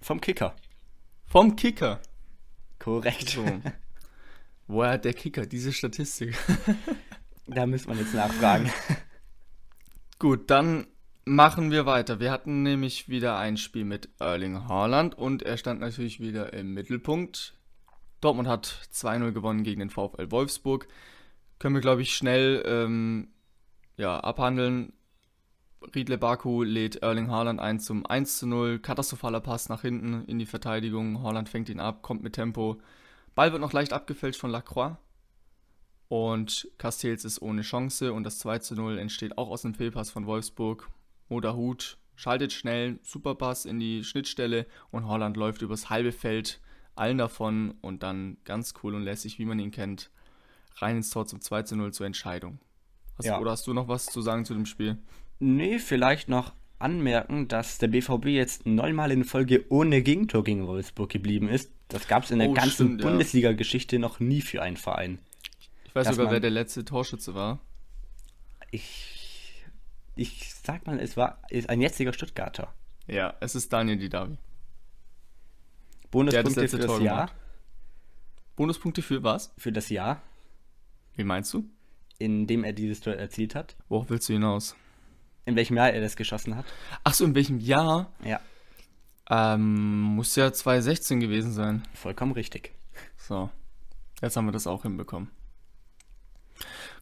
Vom 0.00 0.20
Kicker. 0.20 0.54
Vom 1.26 1.56
Kicker? 1.56 2.00
Korrekt. 2.78 3.30
So. 3.30 3.44
Woher 4.66 4.92
hat 4.92 5.04
der 5.04 5.14
Kicker 5.14 5.46
diese 5.46 5.72
Statistik? 5.72 6.36
da 7.46 7.66
müssen 7.66 7.88
wir 7.90 7.96
jetzt 7.96 8.14
nachfragen. 8.14 8.70
Gut, 10.18 10.50
dann 10.50 10.86
machen 11.24 11.70
wir 11.70 11.86
weiter. 11.86 12.20
Wir 12.20 12.30
hatten 12.32 12.62
nämlich 12.62 13.08
wieder 13.08 13.38
ein 13.38 13.56
Spiel 13.56 13.84
mit 13.84 14.08
Erling 14.18 14.68
Haaland 14.68 15.16
und 15.16 15.42
er 15.42 15.56
stand 15.56 15.80
natürlich 15.80 16.20
wieder 16.20 16.52
im 16.52 16.74
Mittelpunkt. 16.74 17.54
Dortmund 18.20 18.48
hat 18.48 18.88
2-0 18.92 19.32
gewonnen 19.32 19.62
gegen 19.62 19.80
den 19.80 19.90
VfL 19.90 20.30
Wolfsburg 20.30 20.88
können 21.58 21.74
wir, 21.74 21.82
glaube 21.82 22.02
ich, 22.02 22.14
schnell 22.14 22.62
ähm, 22.66 23.28
ja, 23.96 24.20
abhandeln. 24.20 24.92
Riedle 25.94 26.18
Baku 26.18 26.62
lädt 26.62 26.96
Erling 26.96 27.30
Haaland 27.30 27.60
ein 27.60 27.80
zum 27.80 28.06
1 28.06 28.38
zu 28.38 28.46
0. 28.46 28.78
Katastrophaler 28.78 29.40
Pass 29.40 29.68
nach 29.68 29.82
hinten 29.82 30.24
in 30.26 30.38
die 30.38 30.46
Verteidigung. 30.46 31.22
Haaland 31.22 31.48
fängt 31.48 31.68
ihn 31.68 31.80
ab, 31.80 32.02
kommt 32.02 32.22
mit 32.22 32.34
Tempo. 32.34 32.80
Ball 33.34 33.52
wird 33.52 33.60
noch 33.60 33.72
leicht 33.72 33.92
abgefälscht 33.92 34.40
von 34.40 34.50
Lacroix. 34.50 34.96
Und 36.08 36.68
Castells 36.78 37.24
ist 37.24 37.42
ohne 37.42 37.62
Chance. 37.62 38.12
Und 38.12 38.24
das 38.24 38.38
2 38.38 38.58
zu 38.60 38.74
0 38.74 38.98
entsteht 38.98 39.38
auch 39.38 39.50
aus 39.50 39.62
dem 39.62 39.74
Fehlpass 39.74 40.10
von 40.10 40.26
Wolfsburg. 40.26 40.88
Oder 41.28 41.56
Hut 41.56 41.98
schaltet 42.14 42.52
schnell, 42.52 42.98
super 43.02 43.34
Pass 43.34 43.64
in 43.64 43.78
die 43.78 44.04
Schnittstelle. 44.04 44.66
Und 44.90 45.06
Haaland 45.06 45.36
läuft 45.36 45.62
übers 45.62 45.90
halbe 45.90 46.12
Feld 46.12 46.60
allen 46.94 47.18
davon. 47.18 47.74
Und 47.80 48.02
dann 48.02 48.38
ganz 48.44 48.74
cool 48.82 48.94
und 48.94 49.02
lässig, 49.02 49.38
wie 49.38 49.44
man 49.44 49.58
ihn 49.58 49.70
kennt, 49.70 50.10
rein 50.76 50.96
ins 50.96 51.10
Tor 51.10 51.26
zum 51.26 51.40
2 51.40 51.62
zu 51.62 51.76
0 51.76 51.92
zur 51.92 52.06
Entscheidung. 52.06 52.58
Hast, 53.18 53.26
ja. 53.26 53.38
Oder 53.38 53.52
hast 53.52 53.66
du 53.66 53.72
noch 53.72 53.88
was 53.88 54.06
zu 54.06 54.20
sagen 54.20 54.44
zu 54.44 54.54
dem 54.54 54.66
Spiel? 54.66 54.98
Nee, 55.38 55.78
vielleicht 55.78 56.28
noch 56.28 56.52
anmerken, 56.78 57.48
dass 57.48 57.78
der 57.78 57.88
BVB 57.88 58.26
jetzt 58.26 58.66
neunmal 58.66 59.10
in 59.10 59.24
Folge 59.24 59.64
ohne 59.70 60.02
Gegentor 60.02 60.44
gegen 60.44 60.66
Wolfsburg 60.66 61.10
geblieben 61.10 61.48
ist. 61.48 61.72
Das 61.88 62.08
gab 62.08 62.24
es 62.24 62.30
in 62.30 62.38
der 62.38 62.50
oh, 62.50 62.54
ganzen 62.54 62.98
Bundesliga-Geschichte 62.98 63.98
noch 63.98 64.20
nie 64.20 64.40
für 64.40 64.62
einen 64.62 64.76
Verein. 64.76 65.18
Ich 65.84 65.94
weiß 65.94 66.08
sogar, 66.08 66.30
wer 66.30 66.40
der 66.40 66.50
letzte 66.50 66.84
Torschütze 66.84 67.34
war. 67.34 67.60
Ich, 68.70 69.64
ich 70.16 70.54
sag 70.54 70.86
mal, 70.86 70.98
es 70.98 71.16
war 71.16 71.40
ein 71.68 71.80
jetziger 71.80 72.12
Stuttgarter. 72.12 72.72
Ja, 73.06 73.34
es 73.40 73.54
ist 73.54 73.72
Daniel 73.72 73.96
Didavi. 73.96 74.36
Bonuspunkte 76.10 76.68
für 76.68 76.78
das 76.78 77.00
Jahr. 77.00 77.26
Gemacht. 77.26 77.34
Bonuspunkte 78.56 79.02
für 79.02 79.22
was? 79.22 79.54
Für 79.56 79.72
das 79.72 79.88
Jahr. 79.90 80.22
Wie 81.16 81.24
meinst 81.24 81.52
du? 81.54 81.64
In 82.18 82.46
dem 82.46 82.64
er 82.64 82.72
dieses 82.72 83.00
Tor 83.00 83.14
erzielt 83.14 83.54
hat. 83.54 83.76
Worauf 83.88 84.08
willst 84.10 84.28
du 84.28 84.34
hinaus? 84.34 84.76
In 85.44 85.56
welchem 85.56 85.76
Jahr 85.76 85.90
er 85.90 86.00
das 86.00 86.16
geschossen 86.16 86.56
hat? 86.56 86.66
Ach 87.04 87.14
so, 87.14 87.24
in 87.24 87.34
welchem 87.34 87.58
Jahr? 87.58 88.12
Ja. 88.24 88.40
Ähm, 89.28 90.00
muss 90.00 90.36
ja 90.36 90.52
2016 90.52 91.20
gewesen 91.20 91.52
sein. 91.52 91.82
Vollkommen 91.94 92.32
richtig. 92.32 92.72
So, 93.16 93.50
jetzt 94.22 94.36
haben 94.36 94.46
wir 94.46 94.52
das 94.52 94.66
auch 94.66 94.82
hinbekommen. 94.82 95.30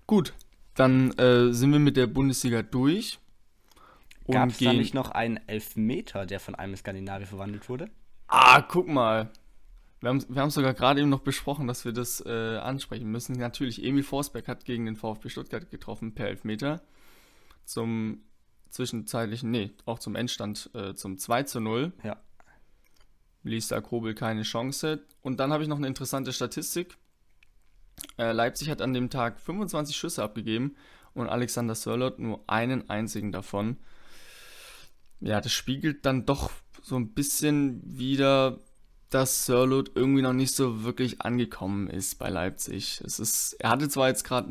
Gut, 0.07 0.35
dann 0.75 1.13
äh, 1.19 1.53
sind 1.53 1.73
wir 1.73 1.79
mit 1.79 1.97
der 1.97 2.07
Bundesliga 2.07 2.63
durch. 2.63 3.19
Gab 4.31 4.51
es 4.51 4.59
da 4.59 4.73
nicht 4.73 4.95
noch 4.95 5.11
einen 5.11 5.39
Elfmeter, 5.49 6.25
der 6.25 6.41
von 6.41 6.55
einem 6.55 6.77
Skandinavier 6.77 7.27
verwandelt 7.27 7.69
wurde? 7.69 7.91
Ah, 8.27 8.63
guck 8.63 8.89
mal. 8.89 9.31
Wir 10.05 10.11
haben, 10.11 10.23
wir 10.29 10.43
haben 10.43 10.51
sogar 10.51 10.75
gerade 10.75 11.01
eben 11.01 11.09
noch 11.09 11.21
besprochen, 11.21 11.67
dass 11.67 11.87
wir 11.87 11.93
das 11.93 12.23
äh, 12.27 12.59
ansprechen 12.59 13.11
müssen. 13.11 13.39
Natürlich, 13.39 13.83
Emil 13.83 14.03
Forsberg 14.03 14.49
hat 14.49 14.67
gegen 14.67 14.85
den 14.85 14.97
VfB 14.97 15.31
Stuttgart 15.31 15.71
getroffen 15.71 16.15
per 16.15 16.29
Elfmeter. 16.29 16.83
Zum 17.65 18.23
zwischenzeitlichen, 18.69 19.51
nee, 19.51 19.71
auch 19.87 19.99
zum 19.99 20.15
Endstand 20.15 20.69
äh, 20.75 20.95
zum 20.95 21.17
2 21.17 21.45
zu 21.45 21.61
0. 21.61 21.95
Ja. 22.03 22.21
Ließ 23.45 23.69
da 23.69 23.81
Kobel 23.81 24.15
keine 24.15 24.43
Chance. 24.43 25.07
Und 25.23 25.41
dann 25.41 25.55
habe 25.55 25.63
ich 25.63 25.71
noch 25.71 25.79
eine 25.79 25.87
interessante 25.87 26.35
Statistik. 26.35 26.99
Äh, 28.19 28.33
Leipzig 28.33 28.69
hat 28.69 28.83
an 28.83 28.93
dem 28.93 29.09
Tag 29.09 29.41
25 29.41 29.97
Schüsse 29.97 30.23
abgegeben 30.23 30.77
und 31.15 31.31
Alexander 31.31 31.75
Sörlot 31.75 32.19
nur 32.19 32.45
einen 32.47 32.91
einzigen 32.91 33.33
davon. 33.33 33.79
Ja, 35.21 35.41
das 35.41 35.53
spiegelt 35.53 36.05
dann 36.05 36.27
doch 36.27 36.51
so 36.83 36.97
ein 36.97 37.15
bisschen 37.15 37.81
wieder 37.87 38.59
dass 39.15 39.47
Sirlot 39.47 39.93
irgendwie 39.95 40.23
noch 40.23 40.33
nicht 40.33 40.55
so 40.55 40.83
wirklich 40.83 41.23
angekommen 41.23 41.89
ist 41.89 42.19
bei 42.19 42.29
Leipzig. 42.31 43.01
Es 43.05 43.21
ist, 43.21 43.53
er 43.61 43.71
hatte 43.71 43.89
zwar 43.89 44.09
jetzt 44.09 44.25
gerade 44.25 44.49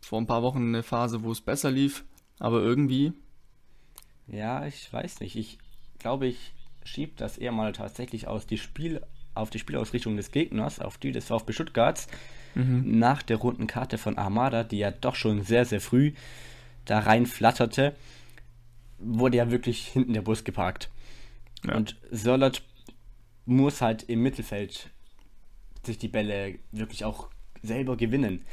vor 0.00 0.20
ein 0.20 0.28
paar 0.28 0.44
Wochen 0.44 0.68
eine 0.68 0.84
Phase, 0.84 1.24
wo 1.24 1.32
es 1.32 1.40
besser 1.40 1.72
lief, 1.72 2.04
aber 2.38 2.60
irgendwie. 2.60 3.12
Ja, 4.28 4.66
ich 4.66 4.92
weiß 4.92 5.18
nicht. 5.18 5.34
Ich 5.34 5.58
glaube, 5.98 6.28
ich 6.28 6.52
schiebe 6.84 7.14
das 7.16 7.38
eher 7.38 7.50
mal 7.50 7.72
tatsächlich 7.72 8.28
aus 8.28 8.46
die 8.46 8.58
Spiel, 8.58 9.00
auf 9.34 9.50
die 9.50 9.58
Spielausrichtung 9.58 10.16
des 10.16 10.30
Gegners, 10.30 10.78
auf 10.78 10.96
die 10.96 11.10
des 11.10 11.24
VfB 11.24 11.52
Stuttgarts, 11.52 12.06
mhm. 12.54 12.98
nach 12.98 13.20
der 13.22 13.38
roten 13.38 13.66
Karte 13.66 13.98
von 13.98 14.16
Armada, 14.16 14.62
die 14.62 14.78
ja 14.78 14.92
doch 14.92 15.16
schon 15.16 15.42
sehr, 15.42 15.64
sehr 15.64 15.80
früh 15.80 16.12
da 16.84 17.00
rein 17.00 17.26
flatterte, 17.26 17.96
wurde 18.98 19.38
ja 19.38 19.50
wirklich 19.50 19.88
hinten 19.88 20.12
der 20.12 20.22
Bus 20.22 20.44
geparkt. 20.44 20.88
Ja. 21.66 21.74
Und 21.74 21.96
Sörlot 22.12 22.62
muss 23.46 23.80
halt 23.80 24.04
im 24.04 24.22
Mittelfeld 24.22 24.90
sich 25.82 25.98
die 25.98 26.08
Bälle 26.08 26.58
wirklich 26.72 27.04
auch 27.04 27.28
selber 27.62 27.96
gewinnen. 27.96 28.44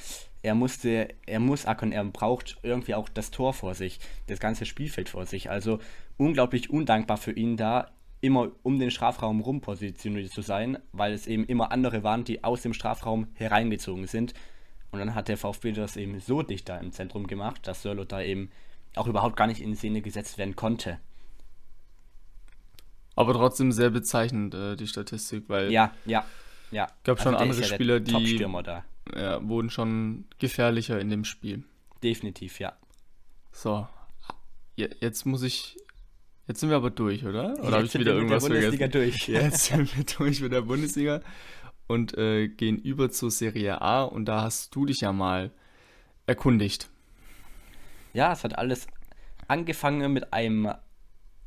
Er 0.43 0.55
musste, 0.55 1.09
er 1.25 1.39
muss 1.39 1.65
ackern, 1.65 1.91
er 1.91 2.03
braucht 2.05 2.57
irgendwie 2.63 2.95
auch 2.95 3.09
das 3.09 3.31
Tor 3.31 3.53
vor 3.53 3.75
sich, 3.75 3.99
das 4.27 4.39
ganze 4.39 4.65
Spielfeld 4.65 5.09
vor 5.09 5.25
sich. 5.25 5.49
Also 5.49 5.79
unglaublich 6.17 6.69
undankbar 6.69 7.17
für 7.17 7.31
ihn 7.31 7.57
da, 7.57 7.91
immer 8.21 8.51
um 8.63 8.79
den 8.79 8.91
Strafraum 8.91 9.41
rum 9.41 9.61
positioniert 9.61 10.31
zu 10.31 10.41
sein, 10.41 10.77
weil 10.91 11.13
es 11.13 11.27
eben 11.27 11.45
immer 11.45 11.71
andere 11.71 12.03
waren, 12.03 12.23
die 12.23 12.43
aus 12.43 12.61
dem 12.61 12.73
Strafraum 12.73 13.27
hereingezogen 13.33 14.07
sind. 14.07 14.33
Und 14.91 14.99
dann 14.99 15.15
hat 15.15 15.27
der 15.27 15.37
VfB 15.37 15.71
das 15.71 15.97
eben 15.97 16.19
so 16.19 16.41
dicht 16.41 16.69
da 16.69 16.77
im 16.77 16.91
Zentrum 16.91 17.27
gemacht, 17.27 17.67
dass 17.67 17.81
Sörlot 17.81 18.11
da 18.11 18.21
eben 18.21 18.49
auch 18.95 19.07
überhaupt 19.07 19.35
gar 19.35 19.47
nicht 19.47 19.61
in 19.61 19.75
Szene 19.75 20.01
gesetzt 20.01 20.37
werden 20.37 20.55
konnte. 20.55 20.99
Aber 23.15 23.33
trotzdem 23.33 23.71
sehr 23.71 23.89
bezeichnend, 23.89 24.53
äh, 24.53 24.75
die 24.75 24.87
Statistik, 24.87 25.45
weil 25.47 25.71
Ja, 25.71 25.93
ja, 26.05 26.25
ja. 26.71 26.87
gab 27.03 27.21
schon 27.21 27.33
der 27.33 27.41
andere 27.41 27.61
ja 27.61 27.67
Spieler, 27.67 27.99
die 27.99 28.37
ja, 29.15 29.47
wurden 29.47 29.69
schon 29.69 30.25
gefährlicher 30.39 30.99
in 30.99 31.09
dem 31.09 31.25
Spiel. 31.25 31.63
Definitiv, 32.03 32.59
ja. 32.59 32.73
So, 33.51 33.87
Je- 34.77 34.89
jetzt 35.01 35.25
muss 35.25 35.43
ich. 35.43 35.77
Jetzt 36.47 36.59
sind 36.61 36.69
wir 36.69 36.77
aber 36.77 36.89
durch, 36.89 37.23
oder? 37.25 37.53
Oder 37.59 37.63
habe 37.63 37.75
Jetzt 37.77 37.85
ich 37.87 37.91
sind 37.91 38.01
wieder 38.01 38.15
wir 38.15 38.21
mit 38.21 38.29
der 38.31 38.37
irgendwas 38.37 38.43
Bundesliga 38.43 38.89
vergessen? 38.89 39.27
durch. 39.27 39.27
Jetzt 39.27 39.65
sind 39.65 39.97
wir 39.97 40.03
durch 40.17 40.41
mit 40.41 40.51
der 40.51 40.61
Bundesliga 40.61 41.21
und 41.87 42.17
äh, 42.17 42.47
gehen 42.47 42.77
über 42.79 43.09
zur 43.11 43.31
Serie 43.31 43.81
A 43.81 44.03
und 44.03 44.25
da 44.25 44.41
hast 44.41 44.73
du 44.75 44.85
dich 44.85 45.01
ja 45.01 45.11
mal 45.13 45.51
erkundigt. 46.25 46.89
Ja, 48.13 48.31
es 48.33 48.43
hat 48.43 48.57
alles 48.57 48.87
angefangen 49.47 50.11
mit 50.13 50.33
einem 50.33 50.73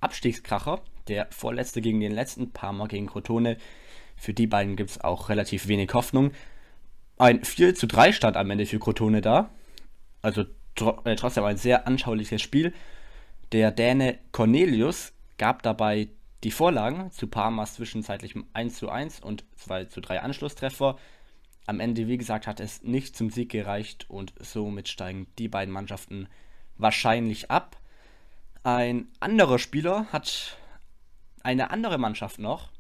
Abstiegskracher. 0.01 0.81
Der 1.09 1.29
vorletzte 1.31 1.81
gegen 1.81 2.01
den 2.01 2.13
letzten, 2.13 2.53
Parma 2.53 2.87
gegen 2.87 3.07
Crotone. 3.07 3.57
Für 4.17 4.33
die 4.33 4.47
beiden 4.47 4.77
gibt 4.77 4.91
es 4.91 5.01
auch 5.01 5.29
relativ 5.29 5.69
wenig 5.69 5.93
Hoffnung. 5.93 6.33
Ein 7.19 7.45
4 7.45 7.75
zu 7.75 7.87
3 7.87 8.13
stand 8.13 8.37
am 8.37 8.51
Ende 8.51 8.67
für 8.67 8.79
Crotone 8.79 9.21
da. 9.21 9.51
Also 10.23 10.45
tro 10.75 11.01
äh, 11.05 11.17
trotzdem 11.17 11.45
ein 11.45 11.57
sehr 11.57 11.87
anschauliches 11.87 12.43
Spiel. 12.43 12.73
Der 13.53 13.71
Däne 13.71 14.19
Cornelius 14.33 15.13
gab 15.39 15.63
dabei 15.63 16.09
die 16.43 16.51
Vorlagen 16.51 17.11
zu 17.11 17.27
Parmas 17.27 17.75
zwischenzeitlichem 17.75 18.47
1 18.53 18.77
zu 18.77 18.91
1 18.91 19.21
und 19.21 19.45
2 19.57 19.87
zu 19.87 20.01
3 20.01 20.21
Anschlusstreffer. 20.21 20.99
Am 21.67 21.81
Ende, 21.81 22.09
wie 22.09 22.19
gesagt, 22.19 22.47
hat 22.47 22.61
es 22.61 22.83
nicht 22.83 23.17
zum 23.17 23.31
Sieg 23.31 23.51
gereicht 23.51 24.07
und 24.09 24.35
somit 24.39 24.89
steigen 24.89 25.27
die 25.39 25.49
beiden 25.49 25.73
Mannschaften 25.73 26.29
wahrscheinlich 26.77 27.51
ab. 27.51 27.79
Ein 28.63 29.09
anderer 29.21 29.59
Spieler 29.59 30.07
hat 30.13 30.59
eine 31.45 31.71
andere 31.71 31.99
Mannschaft 31.99 32.41
noch 32.41 32.71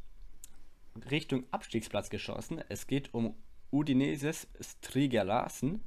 Richtung 1.10 1.44
Abstiegsplatz 1.50 2.10
geschossen. 2.10 2.62
Es 2.68 2.86
geht 2.86 3.12
um 3.12 3.34
Udineses 3.70 4.48
Striga 4.60 5.22
Larsen. 5.22 5.82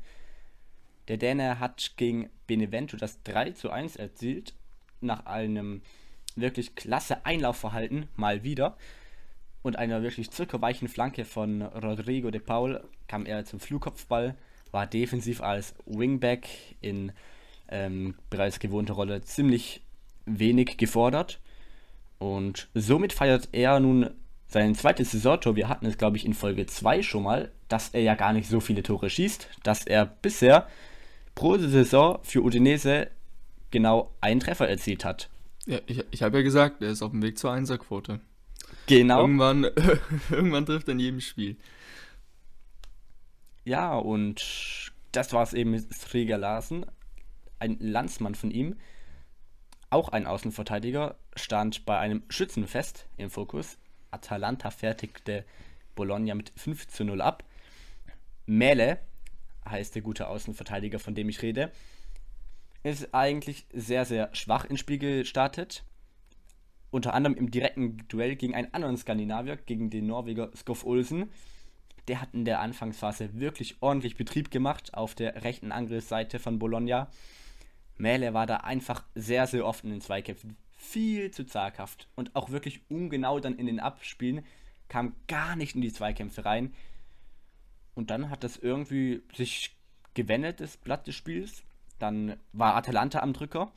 Der 1.07 1.17
Däne 1.17 1.59
hat 1.59 1.93
gegen 1.97 2.29
Benevento 2.45 2.95
das 2.95 3.23
3 3.23 3.51
zu 3.51 3.71
1 3.71 3.95
erzielt. 3.95 4.53
Nach 5.01 5.25
einem 5.25 5.81
wirklich 6.35 6.75
klasse 6.75 7.25
Einlaufverhalten 7.25 8.07
mal 8.15 8.43
wieder. 8.43 8.77
Und 9.63 9.75
einer 9.77 10.03
wirklich 10.03 10.29
zuckerweichen 10.29 10.87
Flanke 10.87 11.25
von 11.25 11.63
Rodrigo 11.63 12.29
de 12.29 12.41
Paul 12.41 12.87
kam 13.07 13.25
er 13.25 13.43
zum 13.45 13.59
Flugkopfball, 13.59 14.35
war 14.71 14.85
defensiv 14.85 15.41
als 15.41 15.73
Wingback 15.85 16.47
in 16.81 17.11
ähm, 17.69 18.15
bereits 18.29 18.59
gewohnter 18.59 18.93
Rolle 18.93 19.21
ziemlich 19.21 19.81
wenig 20.25 20.77
gefordert. 20.77 21.39
Und 22.19 22.67
somit 22.73 23.13
feiert 23.13 23.49
er 23.51 23.79
nun 23.79 24.09
sein 24.47 24.75
zweites 24.75 25.11
Saisontor. 25.11 25.55
Wir 25.55 25.69
hatten 25.69 25.85
es, 25.85 25.97
glaube 25.97 26.17
ich, 26.17 26.25
in 26.25 26.33
Folge 26.33 26.65
2 26.65 27.01
schon 27.01 27.23
mal, 27.23 27.51
dass 27.67 27.89
er 27.89 28.01
ja 28.01 28.15
gar 28.15 28.33
nicht 28.33 28.49
so 28.49 28.59
viele 28.59 28.83
Tore 28.83 29.09
schießt, 29.09 29.49
dass 29.63 29.85
er 29.85 30.05
bisher 30.05 30.67
pro 31.35 31.57
Saison 31.57 32.19
für 32.23 32.41
Udinese 32.41 33.09
genau 33.71 34.13
einen 34.21 34.39
Treffer 34.39 34.67
erzielt 34.67 35.05
hat. 35.05 35.29
Ja, 35.65 35.79
ich, 35.85 36.03
ich 36.11 36.23
habe 36.23 36.37
ja 36.37 36.43
gesagt, 36.43 36.81
er 36.81 36.89
ist 36.89 37.01
auf 37.01 37.11
dem 37.11 37.21
Weg 37.21 37.37
zur 37.37 37.51
Einserquote. 37.51 38.21
Genau. 38.87 39.19
Irgendwann, 39.19 39.67
irgendwann 40.31 40.65
trifft 40.65 40.87
er 40.87 40.93
in 40.93 40.99
jedem 40.99 41.21
Spiel. 41.21 41.57
Ja, 43.65 43.97
und 43.97 44.91
das 45.11 45.33
war 45.33 45.43
es 45.43 45.53
eben 45.53 45.71
mit 45.71 45.93
Striga 45.93 46.37
Larsen. 46.37 46.85
Ein 47.59 47.77
Landsmann 47.79 48.35
von 48.35 48.49
ihm, 48.49 48.75
auch 49.89 50.09
ein 50.09 50.27
Außenverteidiger, 50.27 51.15
stand 51.35 51.85
bei 51.85 51.97
einem 51.97 52.23
Schützenfest 52.29 53.07
im 53.17 53.29
Fokus. 53.29 53.77
Atalanta 54.11 54.69
fertigte 54.69 55.45
Bologna 55.95 56.35
mit 56.35 56.51
5 56.55 56.87
zu 56.87 57.03
0 57.03 57.21
ab. 57.21 57.43
Mele 58.45 58.99
heißt 59.67 59.95
der 59.95 60.01
gute 60.01 60.27
Außenverteidiger, 60.27 60.99
von 60.99 61.15
dem 61.15 61.29
ich 61.29 61.41
rede, 61.41 61.71
ist 62.83 63.13
eigentlich 63.13 63.65
sehr, 63.73 64.05
sehr 64.05 64.33
schwach 64.33 64.65
ins 64.65 64.79
Spiel 64.79 64.97
gestartet. 64.97 65.83
Unter 66.89 67.13
anderem 67.13 67.35
im 67.35 67.51
direkten 67.51 67.97
Duell 68.07 68.35
gegen 68.35 68.55
einen 68.55 68.73
anderen 68.73 68.95
Skandinavier, 68.97 69.57
gegen 69.57 69.89
den 69.89 70.07
Norweger 70.07 70.51
Skoff 70.55 70.85
Olsen. 70.85 71.29
Der 72.07 72.21
hat 72.21 72.33
in 72.33 72.45
der 72.45 72.61
Anfangsphase 72.61 73.33
wirklich 73.33 73.81
ordentlich 73.81 74.15
Betrieb 74.15 74.51
gemacht 74.51 74.93
auf 74.93 75.13
der 75.13 75.43
rechten 75.43 75.73
Angriffsseite 75.73 76.39
von 76.39 76.59
Bologna. 76.59 77.09
Mähle 77.97 78.33
war 78.33 78.45
da 78.45 78.57
einfach 78.57 79.03
sehr, 79.15 79.47
sehr 79.47 79.65
oft 79.65 79.83
in 79.83 79.91
den 79.91 80.01
Zweikämpfen. 80.01 80.57
Viel 80.77 81.31
zu 81.31 81.45
zaghaft 81.45 82.07
und 82.15 82.35
auch 82.35 82.49
wirklich 82.49 82.81
ungenau 82.89 83.39
dann 83.39 83.57
in 83.57 83.65
den 83.65 83.79
Abspielen. 83.79 84.45
Kam 84.87 85.15
gar 85.27 85.55
nicht 85.55 85.75
in 85.75 85.81
die 85.81 85.91
Zweikämpfe 85.91 86.45
rein. 86.45 86.73
Und 87.95 88.11
dann 88.11 88.29
hat 88.29 88.43
das 88.43 88.57
irgendwie 88.57 89.23
sich 89.33 89.75
gewendet, 90.13 90.59
das 90.59 90.77
Blatt 90.77 91.07
des 91.07 91.15
Spiels. 91.15 91.63
Dann 91.99 92.37
war 92.53 92.75
Atalanta 92.75 93.19
am 93.19 93.33
Drücker. 93.33 93.71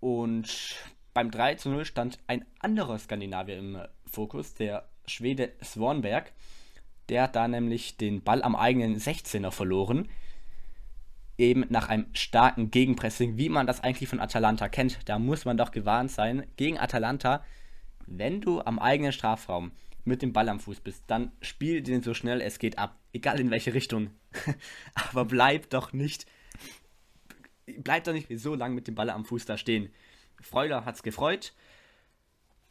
Und 0.00 0.76
beim 1.12 1.30
3 1.30 1.56
zu 1.56 1.68
0 1.68 1.84
stand 1.84 2.18
ein 2.26 2.46
anderer 2.58 2.98
Skandinavier 2.98 3.58
im 3.58 3.78
Fokus, 4.10 4.54
der 4.54 4.88
Schwede 5.06 5.52
Swanberg. 5.62 6.32
Der 7.10 7.24
hat 7.24 7.36
da 7.36 7.48
nämlich 7.48 7.96
den 7.96 8.22
Ball 8.22 8.42
am 8.42 8.56
eigenen 8.56 8.98
16er 8.98 9.50
verloren. 9.50 10.08
Eben 11.40 11.64
nach 11.70 11.88
einem 11.88 12.04
starken 12.12 12.70
Gegenpressing, 12.70 13.38
wie 13.38 13.48
man 13.48 13.66
das 13.66 13.82
eigentlich 13.82 14.10
von 14.10 14.20
Atalanta 14.20 14.68
kennt. 14.68 14.98
Da 15.08 15.18
muss 15.18 15.46
man 15.46 15.56
doch 15.56 15.70
gewarnt 15.70 16.10
sein. 16.10 16.44
Gegen 16.58 16.76
Atalanta, 16.76 17.42
wenn 18.06 18.42
du 18.42 18.60
am 18.60 18.78
eigenen 18.78 19.10
Strafraum 19.10 19.72
mit 20.04 20.20
dem 20.20 20.34
Ball 20.34 20.50
am 20.50 20.60
Fuß 20.60 20.80
bist, 20.80 21.04
dann 21.06 21.32
spiel 21.40 21.80
den 21.80 22.02
so 22.02 22.12
schnell 22.12 22.42
es 22.42 22.58
geht 22.58 22.78
ab. 22.78 22.98
Egal 23.14 23.40
in 23.40 23.50
welche 23.50 23.72
Richtung. 23.72 24.10
Aber 24.94 25.24
bleib 25.24 25.70
doch 25.70 25.94
nicht. 25.94 26.26
Bleib 27.78 28.04
doch 28.04 28.12
nicht 28.12 28.28
so 28.34 28.54
lange 28.54 28.74
mit 28.74 28.86
dem 28.86 28.94
Ball 28.94 29.08
am 29.08 29.24
Fuß 29.24 29.46
da 29.46 29.56
stehen. 29.56 29.88
Freuler 30.42 30.84
hat's 30.84 31.02
gefreut. 31.02 31.54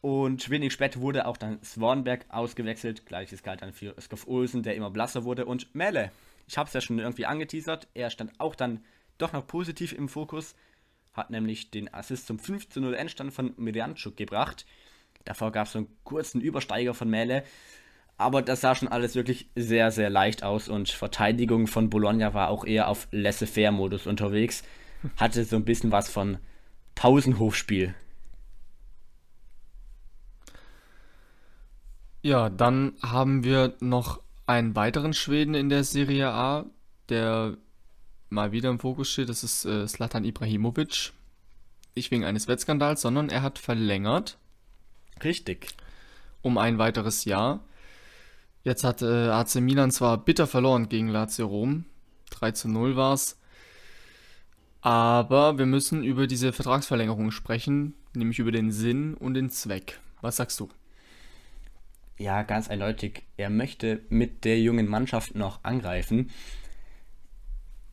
Und 0.02 0.48
wenig 0.52 0.74
später 0.74 1.02
wurde 1.02 1.26
auch 1.26 1.38
dann 1.38 1.60
Swanberg 1.64 2.28
ausgewechselt. 2.30 3.08
Gleiches 3.08 3.42
galt 3.42 3.64
dann 3.64 3.74
für 3.74 4.00
Skoff 4.00 4.28
Olsen, 4.28 4.62
der 4.62 4.76
immer 4.76 4.92
blasser 4.92 5.24
wurde. 5.24 5.46
Und 5.46 5.74
Melle, 5.74 6.12
ich 6.50 6.58
habe 6.58 6.68
es 6.68 6.74
ja 6.74 6.82
schon 6.82 6.98
irgendwie 6.98 7.28
angeteasert, 7.28 7.88
er 7.94 8.10
stand 8.10 8.40
auch 8.40 8.56
dann 8.56 8.84
doch 9.20 9.34
noch 9.34 9.46
positiv 9.46 9.94
im 9.94 10.10
Fokus. 10.10 10.56
Hat 11.14 11.30
nämlich 11.30 11.70
den 11.70 11.94
Assist 11.94 12.26
zum 12.26 12.38
15-0 12.38 12.92
Endstand 12.94 13.34
von 13.34 13.54
Mirjanczuk 13.58 14.18
gebracht. 14.18 14.66
Davor 15.26 15.52
gab 15.52 15.68
es 15.68 15.74
so 15.74 15.80
einen 15.80 15.98
kurzen 16.04 16.42
Übersteiger 16.42 16.96
von 16.96 17.08
Melle. 17.08 17.44
Aber 18.18 18.42
das 18.42 18.62
sah 18.62 18.74
schon 18.74 18.88
alles 18.88 19.14
wirklich 19.14 19.50
sehr, 19.56 19.92
sehr 19.92 20.10
leicht 20.10 20.42
aus. 20.42 20.70
Und 20.70 20.90
Verteidigung 20.90 21.68
von 21.68 21.92
Bologna 21.92 22.34
war 22.34 22.50
auch 22.50 22.66
eher 22.66 22.88
auf 22.88 23.08
Laissez-faire-Modus 23.12 24.08
unterwegs. 24.08 24.64
Hatte 25.18 25.44
so 25.46 25.56
ein 25.56 25.66
bisschen 25.66 25.92
was 25.92 26.10
von 26.10 26.40
Pausenhofspiel. 26.96 27.94
Ja, 32.24 32.50
dann 32.50 32.94
haben 33.04 33.44
wir 33.44 33.78
noch 33.82 34.20
einen 34.50 34.76
weiteren 34.76 35.14
Schweden 35.14 35.54
in 35.54 35.70
der 35.70 35.84
Serie 35.84 36.32
A, 36.32 36.66
der 37.08 37.56
mal 38.30 38.52
wieder 38.52 38.72
im 38.72 38.80
Fokus 38.80 39.12
steht. 39.12 39.30
Das 39.30 39.44
ist 39.44 39.64
äh, 39.66 39.86
Zlatan 39.86 40.26
Ibrahimovic. 40.26 41.14
Nicht 41.94 42.10
wegen 42.10 42.26
eines 42.26 42.48
Wettskandals, 42.48 43.02
sondern 43.02 43.30
er 43.30 43.44
hat 43.44 43.60
verlängert 43.60 44.40
Richtig. 45.24 45.68
um 46.42 46.58
ein 46.58 46.80
weiteres 46.80 47.26
Jahr. 47.26 47.60
Jetzt 48.64 48.84
hat 48.84 49.04
äh, 49.04 49.30
AC 49.30 49.56
Milan 49.56 49.92
zwar 49.92 50.18
bitter 50.18 50.48
verloren 50.48 50.90
gegen 50.90 51.10
Lazio 51.10 51.46
Rom. 51.46 51.86
3 52.32 52.52
zu 52.52 52.70
0 52.70 52.96
war's. 52.96 53.38
Aber 54.82 55.60
wir 55.60 55.68
müssen 55.68 56.04
über 56.04 56.26
diese 56.26 56.54
Vertragsverlängerung 56.54 57.30
sprechen, 57.30 57.94
nämlich 58.16 58.40
über 58.40 58.52
den 58.52 58.72
Sinn 58.72 59.14
und 59.14 59.36
den 59.36 59.52
Zweck. 59.52 60.00
Was 60.22 60.38
sagst 60.38 60.60
du? 60.60 60.70
Ja, 62.20 62.44
ganz 62.44 62.70
eindeutig. 62.70 63.24
Er 63.38 63.50
möchte 63.50 64.02
mit 64.10 64.44
der 64.44 64.60
jungen 64.60 64.88
Mannschaft 64.88 65.36
noch 65.36 65.64
angreifen. 65.64 66.30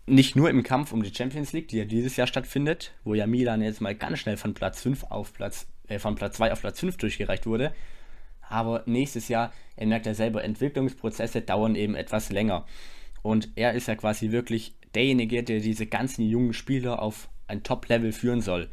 Nicht 0.07 0.35
nur 0.35 0.51
im 0.51 0.65
Kampf 0.65 0.93
um 0.93 1.05
die 1.05 1.15
Champions 1.15 1.53
League, 1.53 1.69
die 1.69 1.79
ja 1.79 1.85
dieses 1.85 2.17
Jahr 2.17 2.27
stattfindet, 2.27 2.93
wo 3.05 3.15
ja 3.15 3.29
Milan 3.29 3.63
jetzt 3.63 3.81
mal 3.81 3.95
ganz 3.95 4.19
schnell 4.19 4.37
von 4.37 4.53
Platz 4.53 4.83
5 4.83 5.05
auf 5.05 5.33
Platz, 5.33 5.69
äh, 5.87 6.01
von 6.01 6.17
Platz 6.17 6.39
2 6.39 6.53
auf 6.53 6.61
Platz 6.61 6.81
5 6.81 6.97
durchgereicht 6.97 7.47
wurde. 7.47 7.73
Aber 8.49 8.83
nächstes 8.87 9.29
Jahr, 9.29 9.53
er 9.77 9.87
merkt 9.87 10.07
ja 10.07 10.15
selber, 10.15 10.43
Entwicklungsprozesse 10.43 11.43
dauern 11.43 11.77
eben 11.77 11.95
etwas 11.95 12.31
länger. 12.31 12.67
Und 13.23 13.51
er 13.55 13.75
ist 13.75 13.87
ja 13.87 13.95
quasi 13.95 14.33
wirklich 14.33 14.75
derjenige, 14.97 15.45
der 15.45 15.61
diese 15.61 15.87
ganzen 15.87 16.29
jungen 16.29 16.53
Spieler 16.53 17.01
auf 17.01 17.29
ein 17.47 17.63
Top-Level 17.63 18.11
führen 18.11 18.41
soll. 18.41 18.71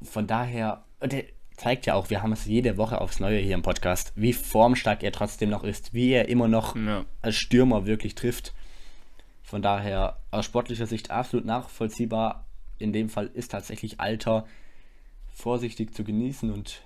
Von 0.00 0.26
daher, 0.26 0.84
er 1.00 1.24
zeigt 1.56 1.86
ja 1.86 1.94
auch, 1.94 2.10
wir 2.10 2.22
haben 2.22 2.32
es 2.32 2.44
jede 2.44 2.76
Woche 2.76 3.00
aufs 3.00 3.20
Neue 3.20 3.38
hier 3.38 3.54
im 3.54 3.62
Podcast, 3.62 4.12
wie 4.14 4.32
formstark 4.32 5.02
er 5.02 5.12
trotzdem 5.12 5.50
noch 5.50 5.64
ist, 5.64 5.94
wie 5.94 6.10
er 6.10 6.28
immer 6.28 6.48
noch 6.48 6.76
Ja. 6.76 7.04
als 7.22 7.36
Stürmer 7.36 7.86
wirklich 7.86 8.14
trifft. 8.14 8.54
Von 9.42 9.62
daher 9.62 10.18
aus 10.30 10.44
sportlicher 10.44 10.86
Sicht 10.86 11.10
absolut 11.10 11.46
nachvollziehbar. 11.46 12.44
In 12.78 12.92
dem 12.92 13.08
Fall 13.08 13.30
ist 13.32 13.52
tatsächlich 13.52 14.00
Alter 14.00 14.46
vorsichtig 15.34 15.94
zu 15.94 16.04
genießen 16.04 16.50
und 16.50 16.82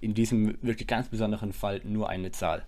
in 0.00 0.14
diesem 0.14 0.58
wirklich 0.62 0.88
ganz 0.88 1.08
besonderen 1.08 1.52
Fall 1.52 1.80
nur 1.84 2.08
eine 2.08 2.30
Zahl. 2.32 2.66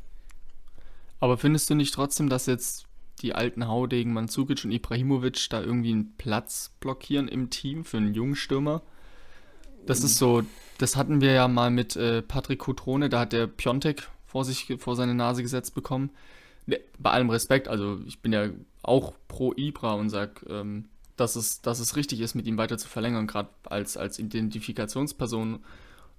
Aber 1.21 1.39
findest 1.39 1.71
du 1.71 1.75
nicht 1.75 1.95
trotzdem, 1.95 2.29
dass 2.29 2.47
jetzt 2.47 2.87
die 3.23 3.35
alten 3.35 3.69
Haudegen 3.69 4.13
Mandzukic 4.13 4.65
und 4.65 4.73
Ibrahimovic 4.73 5.49
da 5.49 5.63
irgendwie 5.63 5.93
einen 5.93 6.17
Platz 6.17 6.73
blockieren 6.81 7.29
im 7.29 7.49
Team 7.51 7.85
für 7.85 7.97
einen 7.97 8.15
jungen 8.15 8.37
Stürmer? 8.37 8.83
Das 9.87 10.03
ist 10.03 10.17
so, 10.17 10.43
das 10.79 10.97
hatten 10.97 11.21
wir 11.21 11.33
ja 11.33 11.49
mal 11.49 11.71
mit 11.71 11.97
äh, 11.97 12.23
Patrick 12.23 12.61
Cotrone, 12.61 13.09
da 13.09 13.21
hat 13.21 13.33
der 13.33 13.47
Piontek 13.47 14.09
vor 14.27 14.45
sich, 14.45 14.75
vor 14.79 14.97
seine 14.97 15.15
Nase 15.15 15.43
gesetzt 15.43 15.75
bekommen. 15.75 16.11
Ne, 16.67 16.81
Bei 16.99 17.11
allem 17.11 17.31
Respekt, 17.31 17.69
also 17.69 18.01
ich 18.07 18.21
bin 18.21 18.33
ja 18.33 18.49
auch 18.83 19.15
pro 19.29 19.53
Ibra 19.57 19.93
und 19.95 20.11
sag, 20.11 20.45
ähm, 20.49 20.89
dass, 21.17 21.37
es, 21.37 21.63
dass 21.63 21.79
es 21.79 21.97
richtig 21.97 22.21
ist, 22.21 22.35
mit 22.35 22.47
ihm 22.47 22.59
weiter 22.59 22.79
zu 22.79 22.89
verlängern, 22.89 23.27
gerade 23.27 23.51
als, 23.65 23.97
als 23.97 24.19
Identifikationsperson 24.19 25.61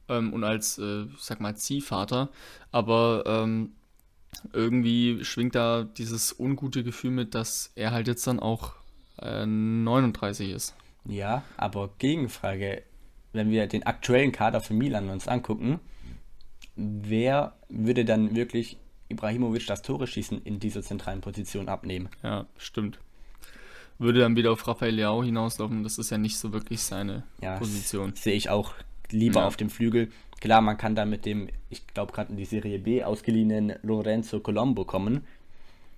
ähm, 0.08 0.34
und 0.34 0.44
als, 0.44 0.78
äh, 0.78 1.06
sag 1.20 1.42
mal, 1.42 1.56
Ziehvater. 1.56 2.30
Aber 2.72 3.24
ähm, 3.26 3.74
irgendwie 4.54 5.24
schwingt 5.24 5.56
da 5.56 5.84
dieses 5.84 6.38
ungute 6.40 6.84
Gefühl 6.84 7.12
mit, 7.12 7.36
dass 7.36 7.72
er 7.76 7.92
halt 7.92 8.08
jetzt 8.08 8.26
dann 8.28 8.40
auch 8.40 8.74
äh, 9.22 9.46
39 9.46 10.52
ist. 10.52 10.76
Ja, 11.06 11.44
aber 11.58 11.90
Gegenfrage, 12.00 12.84
wenn 13.36 13.52
wir 13.52 13.68
den 13.68 13.84
aktuellen 13.84 14.32
Kader 14.32 14.62
für 14.62 14.74
Milan 14.74 15.10
uns 15.10 15.28
angucken, 15.28 15.80
wer 16.76 17.54
würde 17.70 18.06
dann 18.06 18.36
wirklich 18.36 18.78
Ibrahimovic 19.10 19.68
das 19.68 19.82
Tore 19.82 20.08
schießen 20.08 20.42
in 20.44 20.60
dieser 20.60 20.82
zentralen 20.82 21.22
Position 21.22 21.70
abnehmen? 21.70 22.10
Ja, 22.24 22.46
stimmt. 22.58 23.00
Würde 23.98 24.20
dann 24.20 24.36
wieder 24.36 24.52
auf 24.52 24.68
Rafael 24.68 24.94
Leao 24.96 25.24
hinauslaufen, 25.24 25.84
das 25.84 25.98
ist 25.98 26.10
ja 26.10 26.18
nicht 26.18 26.38
so 26.38 26.52
wirklich 26.52 26.82
seine 26.82 27.24
Ja, 27.42 27.58
Position. 27.58 28.14
Sehe 28.16 28.34
ich 28.34 28.50
auch 28.50 28.74
lieber 29.12 29.42
Ja. 29.42 29.48
auf 29.48 29.56
dem 29.56 29.70
Flügel. 29.70 30.12
Klar, 30.42 30.60
man 30.62 30.78
kann 30.78 30.96
da 30.96 31.06
mit 31.06 31.26
dem, 31.26 31.48
ich 31.70 31.88
glaube 31.88 32.12
gerade 32.12 32.32
in 32.32 32.38
die 32.38 32.46
Serie 32.46 32.78
B 32.80 33.04
ausgeliehenen 33.04 33.74
Lorenzo 33.84 34.42
Colombo 34.42 34.84
kommen. 34.84 35.26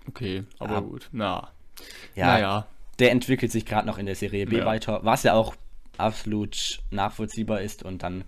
Okay, 0.08 0.44
aber 0.60 0.78
Ah. 0.78 0.82
gut. 0.82 1.10
Na, 1.12 1.50
Ja, 2.16 2.28
naja. 2.28 2.68
der 3.00 3.12
entwickelt 3.12 3.52
sich 3.52 3.66
gerade 3.66 3.88
noch 3.88 3.98
in 3.98 4.06
der 4.06 4.16
Serie 4.16 4.46
B 4.46 4.58
Ja. 4.60 4.66
weiter, 4.66 5.00
was 5.04 5.24
ja 5.24 5.34
auch 5.34 5.56
absolut 6.00 6.80
nachvollziehbar 6.92 7.62
ist 7.62 7.84
und 7.84 8.04
dann 8.04 8.24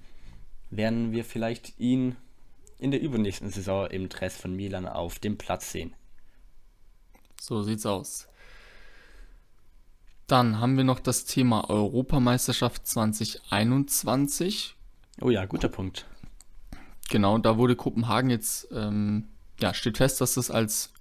werden 0.70 1.12
wir 1.12 1.24
vielleicht 1.24 1.80
ihn 1.80 2.16
in 2.78 2.92
der 2.92 3.02
übernächsten 3.02 3.50
Saison 3.50 3.88
im 3.88 4.10
Dress 4.10 4.38
von 4.38 4.56
Milan 4.56 4.88
auf 4.88 5.20
dem 5.20 5.38
Platz 5.38 5.72
sehen. 5.72 5.94
So 7.40 7.62
sieht's 7.64 7.86
aus. 7.86 8.28
Dann 10.28 10.60
haben 10.60 10.78
wir 10.78 10.84
noch 10.84 11.00
das 11.00 11.26
Thema 11.26 11.70
Europameisterschaft 11.70 12.86
2021. 12.86 14.76
Oh 15.22 15.30
ja, 15.30 15.46
guter 15.46 15.70
Punkt. 15.70 16.06
Genau, 17.10 17.40
da 17.40 17.58
wurde 17.58 17.76
Kopenhagen 17.76 18.30
jetzt, 18.30 18.68
ähm, 18.72 19.28
ja, 19.60 19.74
steht 19.74 19.98
fest, 19.98 20.22
dass 20.22 20.36
das 20.36 20.52
als 20.52 20.94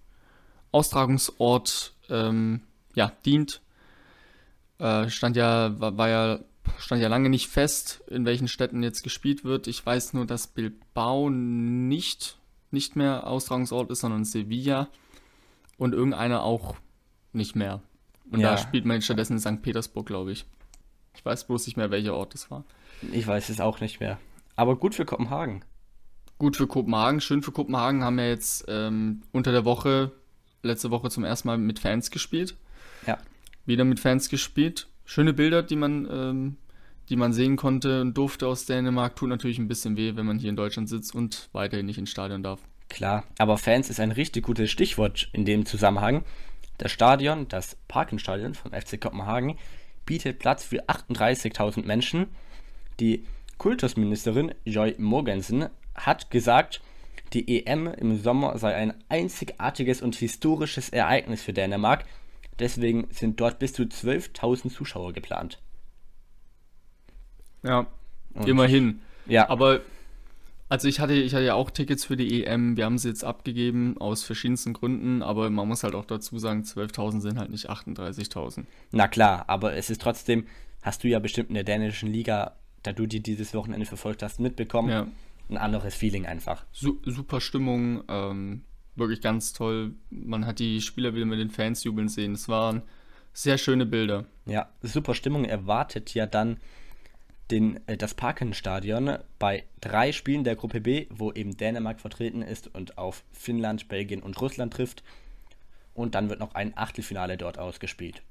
Austragungsort 0.72 1.92
ähm, 2.08 2.62
ja, 2.94 3.12
dient. 3.26 3.60
Äh, 4.78 5.10
stand 5.10 5.36
ja, 5.36 5.78
war, 5.78 5.98
war 5.98 6.08
ja, 6.08 6.38
stand 6.78 7.00
ja 7.02 7.08
lange 7.08 7.28
nicht 7.30 7.48
fest, 7.48 8.02
in 8.08 8.24
welchen 8.24 8.48
Städten 8.48 8.82
jetzt 8.82 9.02
gespielt 9.02 9.44
wird. 9.44 9.66
Ich 9.66 9.84
weiß 9.84 10.12
nur, 10.14 10.26
dass 10.26 10.46
Bilbao 10.48 11.30
nicht, 11.30 12.38
nicht 12.70 12.96
mehr 12.96 13.26
Austragungsort 13.26 13.90
ist, 13.90 14.00
sondern 14.00 14.24
Sevilla 14.24 14.88
und 15.78 15.94
irgendeiner 15.94 16.42
auch 16.42 16.76
nicht 17.32 17.56
mehr. 17.56 17.82
Und 18.30 18.40
Ja. 18.40 18.52
da 18.52 18.58
spielt 18.58 18.84
man 18.84 19.00
stattdessen 19.02 19.34
in 19.34 19.38
St. 19.40 19.62
Petersburg, 19.62 20.06
glaube 20.06 20.32
ich. 20.32 20.44
Ich 21.14 21.24
weiß 21.24 21.46
bloß 21.46 21.66
nicht 21.66 21.76
mehr, 21.76 21.90
welcher 21.90 22.14
Ort 22.14 22.34
das 22.34 22.50
war. 22.50 22.64
Ich 23.12 23.26
weiß 23.26 23.48
es 23.48 23.60
auch 23.60 23.80
nicht 23.80 24.00
mehr. 24.00 24.18
Aber 24.56 24.76
gut 24.76 24.94
für 24.94 25.04
Kopenhagen. 25.04 25.64
Gut 26.38 26.56
für 26.56 26.66
Kopenhagen, 26.66 27.20
schön 27.20 27.42
für 27.42 27.52
Kopenhagen, 27.52 28.04
haben 28.04 28.18
ja 28.18 28.26
jetzt 28.26 28.64
ähm, 28.68 29.22
unter 29.32 29.50
der 29.50 29.64
Woche, 29.64 30.12
letzte 30.62 30.90
Woche 30.90 31.10
zum 31.10 31.24
ersten 31.24 31.48
Mal 31.48 31.58
mit 31.58 31.78
Fans 31.78 32.10
gespielt. 32.10 32.56
Ja. 33.06 33.18
Wieder 33.66 33.84
mit 33.84 33.98
Fans 34.00 34.28
gespielt. 34.28 34.86
Schöne 35.10 35.32
Bilder, 35.32 35.62
die 35.62 35.74
man, 35.74 36.06
ähm, 36.12 36.56
die 37.08 37.16
man 37.16 37.32
sehen 37.32 37.56
konnte 37.56 38.02
und 38.02 38.12
durfte 38.12 38.46
aus 38.46 38.66
Dänemark. 38.66 39.16
Tut 39.16 39.30
natürlich 39.30 39.58
ein 39.58 39.66
bisschen 39.66 39.96
weh, 39.96 40.16
wenn 40.16 40.26
man 40.26 40.38
hier 40.38 40.50
in 40.50 40.56
Deutschland 40.56 40.86
sitzt 40.86 41.14
und 41.14 41.48
weiterhin 41.52 41.86
nicht 41.86 41.96
ins 41.96 42.10
Stadion 42.10 42.42
darf. 42.42 42.60
Klar, 42.90 43.24
aber 43.38 43.56
Fans 43.56 43.88
ist 43.88 44.00
ein 44.00 44.10
richtig 44.10 44.44
gutes 44.44 44.70
Stichwort 44.70 45.30
in 45.32 45.46
dem 45.46 45.64
Zusammenhang. 45.64 46.24
Das 46.76 46.92
Stadion, 46.92 47.48
das 47.48 47.78
Parkenstadion 47.88 48.52
vom 48.52 48.72
FC 48.72 49.00
Kopenhagen, 49.00 49.56
bietet 50.04 50.40
Platz 50.40 50.62
für 50.62 50.84
38.000 50.84 51.86
Menschen. 51.86 52.26
Die 53.00 53.24
Kultusministerin 53.56 54.54
Joy 54.66 54.94
Mogensen 54.98 55.70
hat 55.94 56.30
gesagt, 56.30 56.82
die 57.32 57.64
EM 57.64 57.86
im 57.86 58.20
Sommer 58.22 58.58
sei 58.58 58.74
ein 58.74 58.92
einzigartiges 59.08 60.02
und 60.02 60.16
historisches 60.16 60.90
Ereignis 60.90 61.40
für 61.40 61.54
Dänemark. 61.54 62.04
Deswegen 62.58 63.06
sind 63.10 63.40
dort 63.40 63.58
bis 63.58 63.72
zu 63.72 63.82
12.000 63.84 64.70
Zuschauer 64.72 65.12
geplant. 65.12 65.60
Ja, 67.62 67.86
Und- 68.34 68.48
immerhin. 68.48 69.00
Ja, 69.26 69.48
Aber, 69.50 69.80
also 70.68 70.88
ich 70.88 71.00
hatte, 71.00 71.12
ich 71.14 71.34
hatte 71.34 71.44
ja 71.44 71.54
auch 71.54 71.70
Tickets 71.70 72.04
für 72.04 72.16
die 72.16 72.44
EM. 72.44 72.76
Wir 72.76 72.84
haben 72.84 72.98
sie 72.98 73.08
jetzt 73.08 73.24
abgegeben 73.24 73.96
aus 73.98 74.24
verschiedensten 74.24 74.72
Gründen. 74.72 75.22
Aber 75.22 75.50
man 75.50 75.68
muss 75.68 75.82
halt 75.84 75.94
auch 75.94 76.04
dazu 76.06 76.38
sagen, 76.38 76.62
12.000 76.64 77.20
sind 77.20 77.38
halt 77.38 77.50
nicht 77.50 77.68
38.000. 77.68 78.64
Na 78.92 79.08
klar, 79.08 79.44
aber 79.48 79.74
es 79.74 79.90
ist 79.90 80.00
trotzdem, 80.00 80.46
hast 80.82 81.04
du 81.04 81.08
ja 81.08 81.18
bestimmt 81.18 81.48
in 81.50 81.54
der 81.54 81.64
dänischen 81.64 82.10
Liga, 82.10 82.56
da 82.82 82.92
du 82.92 83.06
die 83.06 83.20
dieses 83.20 83.54
Wochenende 83.54 83.86
verfolgt 83.86 84.22
hast, 84.22 84.40
mitbekommen, 84.40 84.88
Ja. 84.88 85.06
ein 85.50 85.58
anderes 85.58 85.94
Feeling 85.94 86.26
einfach. 86.26 86.64
Su 86.72 86.98
super 87.04 87.40
Stimmung, 87.40 88.02
ähm, 88.08 88.62
wirklich 88.98 89.20
ganz 89.20 89.52
toll. 89.52 89.94
Man 90.10 90.46
hat 90.46 90.58
die 90.58 90.80
Spieler 90.80 91.14
wieder 91.14 91.26
mit 91.26 91.38
den 91.38 91.50
Fans 91.50 91.84
jubeln 91.84 92.08
sehen. 92.08 92.32
Es 92.32 92.48
waren 92.48 92.82
sehr 93.32 93.58
schöne 93.58 93.86
Bilder. 93.86 94.24
Ja, 94.46 94.68
super 94.82 95.14
Stimmung 95.14 95.44
erwartet 95.44 96.14
ja 96.14 96.26
dann 96.26 96.58
den, 97.50 97.86
äh, 97.86 97.96
das 97.96 98.14
Parkenstadion 98.14 99.18
bei 99.38 99.64
drei 99.80 100.12
Spielen 100.12 100.44
der 100.44 100.56
Gruppe 100.56 100.80
B, 100.80 101.06
wo 101.10 101.32
eben 101.32 101.56
Dänemark 101.56 102.00
vertreten 102.00 102.42
ist 102.42 102.74
und 102.74 102.98
auf 102.98 103.24
Finnland, 103.32 103.88
Belgien 103.88 104.22
und 104.22 104.40
Russland 104.40 104.74
trifft. 104.74 105.02
Und 105.94 106.14
dann 106.14 106.28
wird 106.28 106.40
noch 106.40 106.54
ein 106.54 106.76
Achtelfinale 106.76 107.36
dort 107.36 107.58
ausgespielt. 107.58 108.22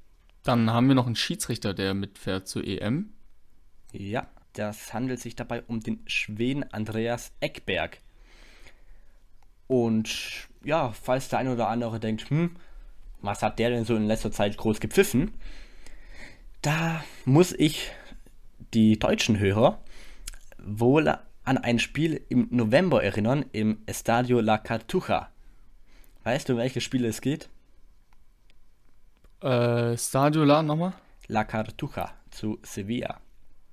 Dann 0.42 0.70
haben 0.70 0.88
wir 0.88 0.94
noch 0.94 1.06
einen 1.06 1.16
Schiedsrichter, 1.16 1.74
der 1.74 1.94
mitfährt 1.94 2.48
zur 2.48 2.64
EM. 2.64 3.12
Ja, 3.92 4.28
das 4.54 4.94
handelt 4.94 5.20
sich 5.20 5.36
dabei 5.36 5.62
um 5.62 5.80
den 5.80 6.00
Schweden 6.06 6.64
Andreas 6.72 7.32
Eckberg. 7.40 8.00
Und 9.68 10.48
ja, 10.64 10.90
falls 10.90 11.28
der 11.28 11.38
eine 11.38 11.52
oder 11.52 11.68
andere 11.68 12.00
denkt, 12.00 12.28
hm, 12.30 12.56
was 13.20 13.42
hat 13.42 13.58
der 13.58 13.70
denn 13.70 13.84
so 13.84 13.94
in 13.94 14.06
letzter 14.06 14.32
Zeit 14.32 14.56
groß 14.56 14.80
gepfiffen? 14.80 15.32
Da 16.62 17.04
muss 17.24 17.52
ich 17.52 17.92
die 18.74 18.98
deutschen 18.98 19.38
Hörer 19.38 19.78
wohl 20.58 21.08
an 21.44 21.58
ein 21.58 21.78
Spiel 21.78 22.20
im 22.28 22.48
November 22.50 23.02
erinnern, 23.02 23.44
im 23.52 23.78
Estadio 23.86 24.40
La 24.40 24.58
Cartuja. 24.58 25.28
Weißt 26.24 26.48
du, 26.48 26.54
um 26.54 26.58
welches 26.58 26.84
Spiel 26.84 27.04
es 27.04 27.20
geht? 27.20 27.48
Äh, 29.40 29.96
Stadiola 29.96 30.62
nochmal? 30.62 30.94
La 31.28 31.44
Cartuja 31.44 32.12
zu 32.30 32.58
Sevilla. 32.62 33.20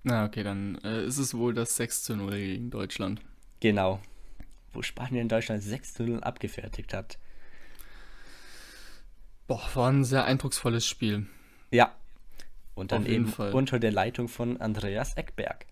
Na, 0.03 0.25
okay, 0.25 0.43
dann 0.43 0.77
äh, 0.83 1.03
ist 1.05 1.17
es 1.17 1.33
wohl 1.33 1.53
das 1.53 1.75
6 1.75 2.03
zu 2.03 2.15
0 2.15 2.31
gegen 2.31 2.69
Deutschland. 2.69 3.21
Genau. 3.59 3.99
Wo 4.75 4.81
Spanien 4.81 5.29
Deutschland 5.29 5.63
6 5.63 5.93
zu 5.93 6.03
0 6.03 6.21
abgefertigt 6.21 6.93
hat. 6.93 7.17
Boah, 9.47 9.61
war 9.73 9.91
ein 9.91 10.03
sehr 10.03 10.25
eindrucksvolles 10.25 10.85
Spiel. 10.85 11.27
Ja. 11.71 11.95
Und 12.73 12.91
dann 12.91 13.05
eben 13.05 13.27
Fall. 13.27 13.53
unter 13.53 13.79
der 13.79 13.91
Leitung 13.91 14.27
von 14.27 14.59
Andreas 14.59 15.15
Eckberg. 15.15 15.65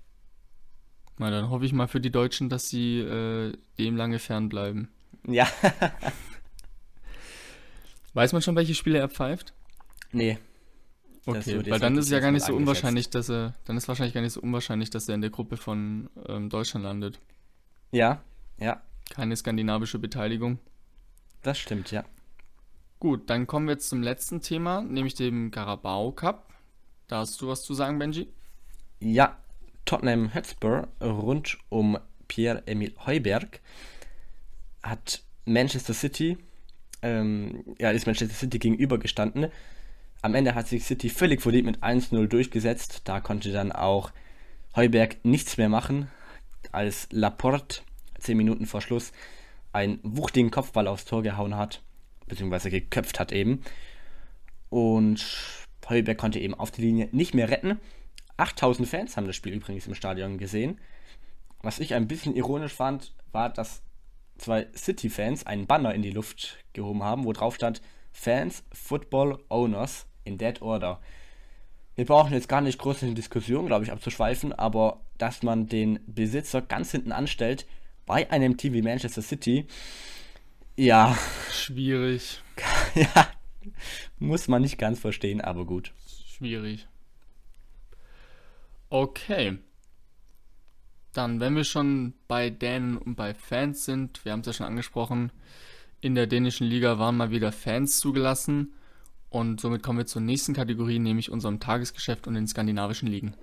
Na, 1.18 1.30
dann 1.30 1.50
hoffe 1.50 1.66
ich 1.66 1.74
mal 1.74 1.88
für 1.88 2.00
die 2.00 2.12
Deutschen, 2.12 2.50
dass 2.50 2.70
sie 2.70 3.00
äh, 3.00 3.54
dem 3.78 3.98
lange 3.98 4.20
fernbleiben. 4.20 4.90
Ja. 5.28 5.48
Weiß 8.14 8.32
man 8.32 8.42
schon, 8.42 8.56
welche 8.56 8.76
Spiele 8.76 9.00
er 9.00 9.10
pfeift? 9.10 9.54
nee. 10.12 10.38
Okay, 11.26 11.66
weil 11.70 11.80
dann 11.80 11.98
ist 11.98 12.06
es 12.06 12.12
ja 12.12 12.20
gar 12.20 12.32
nicht 12.32 12.46
so 12.46 12.54
unwahrscheinlich, 12.54 13.10
dass 13.10 13.30
er, 13.30 13.54
dann 13.64 13.78
ist 13.78 13.88
wahrscheinlich 13.88 14.14
gar 14.14 14.20
nicht 14.20 14.34
so 14.34 14.42
unwahrscheinlich, 14.42 14.90
dass 14.90 15.08
er 15.08 15.16
in 15.16 15.22
der 15.22 15.30
Gruppe 15.30 15.56
von 15.56 16.10
ähm, 16.28 16.50
Deutschland 16.50 16.84
landet. 16.84 17.22
Ja. 17.92 18.22
Ja. 18.60 18.82
Keine 19.10 19.36
skandinavische 19.36 20.00
Beteiligung. 20.00 20.60
Das 21.42 21.60
stimmt, 21.60 21.92
ja. 21.92 22.04
Gut, 23.00 23.30
dann 23.30 23.48
kommen 23.48 23.68
wir 23.68 23.74
jetzt 23.74 23.90
zum 23.90 24.02
letzten 24.02 24.42
Thema, 24.42 24.82
nämlich 24.82 25.14
dem 25.14 25.52
Carabao 25.52 26.12
Cup. 26.12 26.54
Da 27.08 27.18
hast 27.18 27.42
du 27.42 27.50
was 27.50 27.64
zu 27.64 27.74
sagen, 27.74 28.00
Benji? 28.00 28.30
Ja, 29.00 29.38
Tottenham 29.86 30.34
Hotspur 30.34 30.88
rund 31.02 31.58
um 31.70 31.98
Pierre-Emil 32.30 32.96
Heuberg 33.06 33.60
hat 34.82 35.22
Manchester 35.46 35.94
City, 35.94 36.38
ähm, 37.02 37.76
ja, 37.80 37.92
ist 37.92 38.06
Manchester 38.06 38.36
City 38.36 38.60
gegenübergestanden. 38.60 39.48
Am 40.22 40.36
Ende 40.36 40.56
hat 40.56 40.68
sich 40.70 40.86
City 40.86 41.10
völlig 41.10 41.42
verdient 41.42 41.66
mit 41.66 41.84
1-0 41.84 42.28
durchgesetzt. 42.28 43.02
Da 43.04 43.20
konnte 43.20 43.52
dann 43.52 43.74
auch 43.74 44.12
Heuberg 44.76 45.18
nichts 45.24 45.58
mehr 45.58 45.70
machen, 45.70 46.08
als 46.72 47.10
Laporte 47.12 47.82
10 48.24 48.38
Minuten 48.38 48.66
vor 48.66 48.82
Schluss 48.82 49.12
einen 49.72 50.00
wuchtigen 50.04 50.52
Kopfball 50.52 50.88
aufs 50.88 51.06
Tor 51.06 51.24
gehauen 51.24 51.56
hat, 51.56 51.82
beziehungsweise 52.28 52.70
geköpft 52.70 53.20
hat 53.20 53.32
eben. 53.32 53.62
Und 54.70 55.26
Heuberg 55.90 56.18
konnte 56.18 56.40
eben 56.40 56.54
auf 56.54 56.72
die 56.72 56.82
Linie 56.82 57.10
nicht 57.12 57.34
mehr 57.34 57.50
retten. 57.50 57.80
8000 58.38 58.88
Fans 58.88 59.18
haben 59.18 59.28
das 59.28 59.36
Spiel 59.36 59.54
übrigens 59.54 59.88
im 59.88 59.96
Stadion 59.96 60.38
gesehen. 60.38 60.80
Was 61.62 61.80
ich 61.80 61.94
ein 61.94 62.08
bisschen 62.08 62.36
ironisch 62.36 62.74
fand, 62.74 63.14
war, 63.32 63.50
dass 63.50 63.82
zwei 64.38 64.68
City-Fans 64.76 65.46
einen 65.46 65.68
Banner 65.68 65.94
in 65.94 66.02
die 66.02 66.12
Luft 66.12 66.58
gehoben 66.74 67.04
haben, 67.04 67.26
wo 67.26 67.34
drauf 67.34 67.56
stand 67.56 67.82
Fans, 68.12 68.64
Football, 68.72 69.40
Owners 69.50 70.06
in 70.24 70.38
that 70.38 70.62
order. 70.62 71.00
Wir 71.96 72.06
brauchen 72.06 72.34
jetzt 72.34 72.50
gar 72.50 72.62
nicht 72.62 72.80
groß 72.80 73.04
in 73.04 73.16
Diskussion, 73.16 73.68
glaube 73.68 73.86
ich, 73.86 73.92
abzuschweifen, 73.92 74.54
aber 74.54 75.02
dass 75.18 75.44
man 75.44 75.68
den 75.68 76.00
Besitzer 76.08 76.62
ganz 76.62 76.92
hinten 76.92 77.12
anstellt 77.12 77.68
bei 78.06 78.30
einem 78.32 78.58
Team 78.58 78.74
wie 78.74 78.82
Manchester 78.82 79.22
City, 79.22 79.68
ja. 80.76 81.18
Schwierig. 81.52 82.42
ja, 82.96 83.28
muss 84.18 84.48
man 84.48 84.62
nicht 84.62 84.78
ganz 84.78 85.00
verstehen, 85.00 85.42
aber 85.42 85.66
gut. 85.66 85.92
Schwierig. 86.26 86.88
Okay. 88.90 89.58
Dann, 91.14 91.40
wenn 91.40 91.56
wir 91.56 91.64
schon 91.64 92.14
bei 92.28 92.50
Dänen 92.50 92.98
und 92.98 93.16
bei 93.16 93.36
Fans 93.36 93.86
sind, 93.86 94.26
wir 94.26 94.32
haben 94.32 94.40
es 94.40 94.48
ja 94.48 94.54
schon 94.54 94.66
angesprochen, 94.66 95.32
in 96.02 96.16
der 96.16 96.26
dänischen 96.26 96.68
Liga 96.68 96.98
waren 96.98 97.18
mal 97.18 97.30
wieder 97.30 97.52
Fans 97.52 98.00
zugelassen. 98.00 98.74
Und 99.30 99.62
somit 99.62 99.84
kommen 99.84 100.00
wir 100.00 100.06
zur 100.06 100.22
nächsten 100.22 100.54
Kategorie, 100.54 101.00
nämlich 101.00 101.32
unserem 101.32 101.60
Tagesgeschäft 101.60 102.28
und 102.28 102.34
den 102.34 102.48
skandinavischen 102.48 103.08
Ligen. 103.08 103.36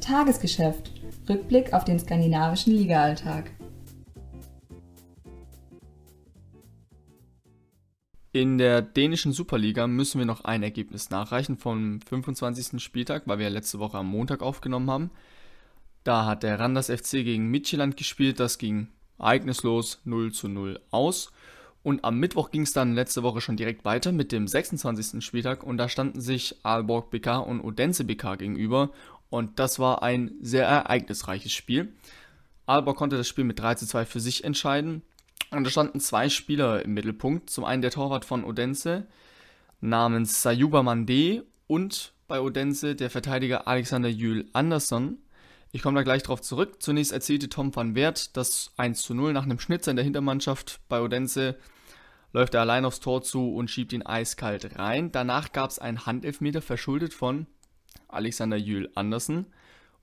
Tagesgeschäft. 0.00 1.01
Rückblick 1.28 1.72
auf 1.72 1.84
den 1.84 1.98
skandinavischen 2.00 2.74
Ligaalltag. 2.74 3.50
In 8.34 8.56
der 8.56 8.80
dänischen 8.80 9.32
Superliga 9.32 9.86
müssen 9.86 10.18
wir 10.18 10.24
noch 10.24 10.44
ein 10.44 10.62
Ergebnis 10.62 11.10
nachreichen 11.10 11.58
vom 11.58 12.00
25. 12.00 12.82
Spieltag, 12.82 13.24
weil 13.26 13.38
wir 13.38 13.50
letzte 13.50 13.78
Woche 13.78 13.98
am 13.98 14.08
Montag 14.08 14.42
aufgenommen 14.42 14.90
haben. 14.90 15.10
Da 16.02 16.24
hat 16.24 16.42
der 16.42 16.58
Randers 16.58 16.90
FC 16.90 17.22
gegen 17.24 17.50
Midtjylland 17.50 17.96
gespielt, 17.96 18.40
das 18.40 18.58
ging 18.58 18.88
ereignislos 19.18 20.00
0 20.04 20.32
zu 20.32 20.48
0 20.48 20.80
aus. 20.90 21.30
Und 21.82 22.04
am 22.04 22.18
Mittwoch 22.18 22.50
ging 22.50 22.62
es 22.62 22.72
dann 22.72 22.94
letzte 22.94 23.22
Woche 23.22 23.40
schon 23.40 23.56
direkt 23.56 23.84
weiter 23.84 24.12
mit 24.12 24.32
dem 24.32 24.46
26. 24.46 25.22
Spieltag 25.24 25.64
und 25.64 25.78
da 25.78 25.88
standen 25.88 26.20
sich 26.20 26.56
Aalborg 26.62 27.10
BK 27.10 27.38
und 27.38 27.60
Odense 27.60 28.04
BK 28.04 28.36
gegenüber 28.36 28.90
und 29.32 29.58
das 29.58 29.78
war 29.78 30.02
ein 30.02 30.32
sehr 30.42 30.66
ereignisreiches 30.66 31.52
Spiel. 31.52 31.94
Aalborg 32.66 32.98
konnte 32.98 33.16
das 33.16 33.26
Spiel 33.26 33.44
mit 33.44 33.58
3 33.58 33.76
zu 33.76 33.86
2 33.86 34.04
für 34.04 34.20
sich 34.20 34.44
entscheiden 34.44 35.00
und 35.50 35.64
da 35.64 35.70
standen 35.70 36.00
zwei 36.00 36.28
Spieler 36.28 36.84
im 36.84 36.92
Mittelpunkt. 36.92 37.48
Zum 37.48 37.64
einen 37.64 37.80
der 37.80 37.92
Torwart 37.92 38.26
von 38.26 38.44
Odense 38.44 39.06
namens 39.80 40.42
Sayuba 40.42 40.82
Mande 40.82 41.46
und 41.66 42.12
bei 42.28 42.42
Odense 42.42 42.94
der 42.94 43.08
Verteidiger 43.08 43.66
Alexander 43.66 44.10
Jül 44.10 44.50
Andersson. 44.52 45.16
Ich 45.70 45.80
komme 45.80 45.98
da 45.98 46.02
gleich 46.02 46.22
drauf 46.22 46.42
zurück. 46.42 46.82
Zunächst 46.82 47.12
erzielte 47.12 47.48
Tom 47.48 47.74
van 47.74 47.94
Wert 47.94 48.36
das 48.36 48.72
1 48.76 49.00
zu 49.00 49.14
0 49.14 49.32
nach 49.32 49.44
einem 49.44 49.58
Schnitzer 49.58 49.92
in 49.92 49.96
der 49.96 50.04
Hintermannschaft 50.04 50.80
bei 50.90 51.00
Odense 51.00 51.56
läuft 52.34 52.52
er 52.52 52.60
allein 52.60 52.84
aufs 52.84 53.00
Tor 53.00 53.22
zu 53.22 53.54
und 53.54 53.70
schiebt 53.70 53.94
ihn 53.94 54.04
eiskalt 54.04 54.78
rein. 54.78 55.10
Danach 55.10 55.52
gab 55.52 55.70
es 55.70 55.78
einen 55.78 56.04
Handelfmeter 56.04 56.60
verschuldet 56.60 57.14
von 57.14 57.46
Alexander 58.08 58.56
Jül 58.56 58.90
Andersen. 58.94 59.46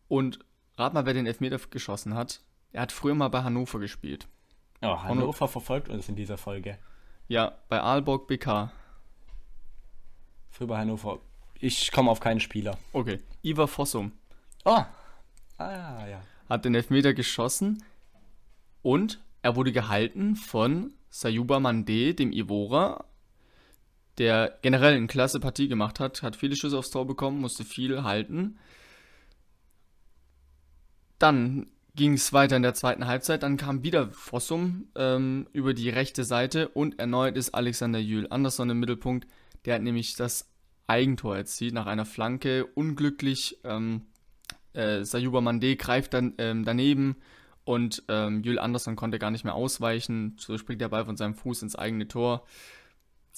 Und 0.07 0.39
rat 0.77 0.93
mal, 0.93 1.05
wer 1.05 1.13
den 1.13 1.25
Elfmeter 1.25 1.59
geschossen 1.69 2.15
hat. 2.15 2.41
Er 2.71 2.81
hat 2.81 2.91
früher 2.91 3.15
mal 3.15 3.29
bei 3.29 3.43
Hannover 3.43 3.79
gespielt. 3.79 4.27
Oh, 4.81 5.01
Hannover 5.03 5.47
verfolgt 5.47 5.89
uns 5.89 6.07
in 6.07 6.15
dieser 6.15 6.37
Folge. 6.37 6.77
Ja, 7.27 7.57
bei 7.67 7.81
Aalborg 7.81 8.27
BK. 8.27 8.71
Früher 10.49 10.67
bei 10.67 10.77
Hannover. 10.77 11.19
Ich 11.59 11.91
komme 11.91 12.09
auf 12.09 12.19
keinen 12.19 12.39
Spieler. 12.39 12.77
Okay. 12.93 13.19
Ivar 13.43 13.67
Fossum. 13.67 14.13
Oh. 14.65 14.83
Ah, 15.57 16.07
ja. 16.07 16.21
Hat 16.47 16.65
den 16.65 16.75
Elfmeter 16.75 17.13
geschossen 17.13 17.83
und 18.81 19.19
er 19.41 19.55
wurde 19.55 19.71
gehalten 19.71 20.35
von 20.35 20.93
Sayuba 21.09 21.59
Mande, 21.59 22.13
dem 22.13 22.31
Ivora, 22.31 23.05
der 24.19 24.57
generell 24.61 24.95
eine 24.95 25.07
klasse 25.07 25.39
Partie 25.39 25.67
gemacht 25.67 25.99
hat, 25.99 26.21
hat 26.21 26.35
viele 26.35 26.55
Schüsse 26.55 26.77
aufs 26.77 26.91
Tor 26.91 27.07
bekommen, 27.07 27.39
musste 27.39 27.63
viel 27.63 28.03
halten. 28.03 28.59
Dann 31.17 31.67
ging 31.95 32.13
es 32.13 32.31
weiter 32.31 32.55
in 32.55 32.61
der 32.61 32.73
zweiten 32.73 33.07
Halbzeit, 33.07 33.43
dann 33.43 33.57
kam 33.57 33.83
wieder 33.83 34.09
Fossum 34.11 34.87
ähm, 34.95 35.47
über 35.53 35.73
die 35.73 35.89
rechte 35.89 36.23
Seite 36.23 36.69
und 36.69 36.99
erneut 36.99 37.35
ist 37.35 37.55
Alexander 37.55 37.99
Jül 37.99 38.27
Andersson 38.29 38.69
im 38.69 38.79
Mittelpunkt. 38.79 39.27
Der 39.65 39.75
hat 39.75 39.81
nämlich 39.81 40.15
das 40.15 40.49
Eigentor 40.87 41.37
erzielt 41.37 41.73
nach 41.73 41.87
einer 41.87 42.05
Flanke. 42.05 42.65
Unglücklich, 42.65 43.59
ähm, 43.63 44.03
äh, 44.73 45.03
Sayuba 45.03 45.41
Mande 45.41 45.75
greift 45.75 46.13
dann 46.13 46.35
ähm, 46.37 46.63
daneben 46.63 47.17
und 47.65 48.03
ähm, 48.07 48.43
Jül 48.43 48.59
Andersson 48.59 48.95
konnte 48.95 49.19
gar 49.19 49.31
nicht 49.31 49.43
mehr 49.43 49.53
ausweichen. 49.53 50.35
So 50.39 50.57
springt 50.57 50.81
der 50.81 50.89
Ball 50.89 51.05
von 51.05 51.17
seinem 51.17 51.35
Fuß 51.35 51.63
ins 51.63 51.75
eigene 51.75 52.07
Tor. 52.07 52.45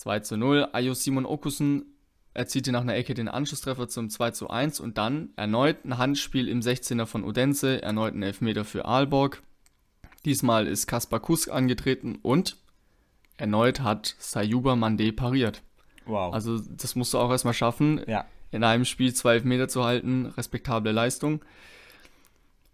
2 0.01 0.19
zu 0.21 0.35
0. 0.35 0.69
Ayo 0.73 0.95
Simon 0.95 1.27
Okusen 1.27 1.85
erzielte 2.33 2.71
nach 2.71 2.81
einer 2.81 2.95
Ecke 2.95 3.13
den 3.13 3.27
Anschlusstreffer 3.27 3.87
zum 3.87 4.09
2 4.09 4.31
zu 4.31 4.49
1 4.49 4.79
und 4.79 4.97
dann 4.97 5.29
erneut 5.35 5.85
ein 5.85 5.99
Handspiel 5.99 6.47
im 6.47 6.61
16er 6.61 7.05
von 7.05 7.23
Odense, 7.23 7.83
erneut 7.83 8.15
ein 8.15 8.23
Elfmeter 8.23 8.65
für 8.65 8.85
Aalborg. 8.85 9.43
Diesmal 10.25 10.65
ist 10.65 10.87
Kaspar 10.87 11.19
Kusk 11.19 11.51
angetreten 11.51 12.17
und 12.23 12.57
erneut 13.37 13.81
hat 13.81 14.15
Sayuba 14.17 14.75
Mande 14.75 15.13
pariert. 15.13 15.61
Wow. 16.05 16.33
Also 16.33 16.57
das 16.57 16.95
musst 16.95 17.13
du 17.13 17.19
auch 17.19 17.29
erstmal 17.29 17.53
schaffen, 17.53 18.01
ja. 18.07 18.25
in 18.49 18.63
einem 18.63 18.85
Spiel 18.85 19.13
zwei 19.13 19.35
Elfmeter 19.35 19.67
zu 19.67 19.83
halten, 19.83 20.25
respektable 20.25 20.91
Leistung. 20.91 21.45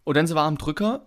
Odense 0.06 0.34
war 0.34 0.46
am 0.46 0.58
Drücker, 0.58 1.06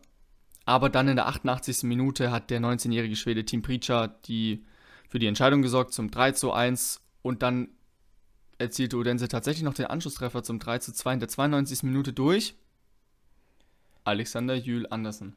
aber 0.66 0.90
dann 0.90 1.08
in 1.08 1.16
der 1.16 1.28
88. 1.28 1.84
Minute 1.84 2.30
hat 2.30 2.50
der 2.50 2.60
19-jährige 2.60 3.16
Schwede 3.16 3.46
Team 3.46 3.62
Prica 3.62 4.08
die, 4.08 4.66
für 5.10 5.18
die 5.18 5.26
Entscheidung 5.26 5.60
gesorgt 5.60 5.92
zum 5.92 6.10
3 6.10 6.32
zu 6.32 6.52
1 6.52 7.02
und 7.22 7.42
dann 7.42 7.68
erzielte 8.58 8.96
Odense 8.96 9.26
tatsächlich 9.26 9.64
noch 9.64 9.74
den 9.74 9.86
Anschlusstreffer 9.86 10.44
zum 10.44 10.60
3 10.60 10.78
zu 10.78 10.92
2 10.92 11.14
in 11.14 11.20
der 11.20 11.28
92. 11.28 11.82
Minute 11.82 12.12
durch. 12.12 12.54
Alexander 14.04 14.54
Jül 14.54 14.86
Andersen. 14.88 15.36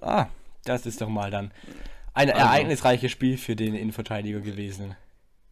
Ah, 0.00 0.26
das 0.64 0.86
ist 0.86 1.02
doch 1.02 1.08
mal 1.08 1.30
dann 1.30 1.52
ein 2.14 2.30
also, 2.30 2.40
ereignisreiches 2.40 3.12
Spiel 3.12 3.36
für 3.36 3.56
den 3.56 3.74
Innenverteidiger 3.74 4.40
gewesen. 4.40 4.96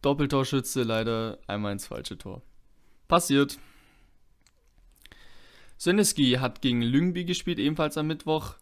Doppeltorschütze 0.01 0.81
leider 0.81 1.37
einmal 1.45 1.73
ins 1.73 1.85
falsche 1.87 2.17
Tor. 2.17 2.41
Passiert. 3.07 3.59
Sönneski 5.77 6.37
hat 6.39 6.61
gegen 6.61 6.81
Lyngby 6.81 7.25
gespielt, 7.25 7.59
ebenfalls 7.59 7.97
am 7.97 8.07
Mittwoch. 8.07 8.55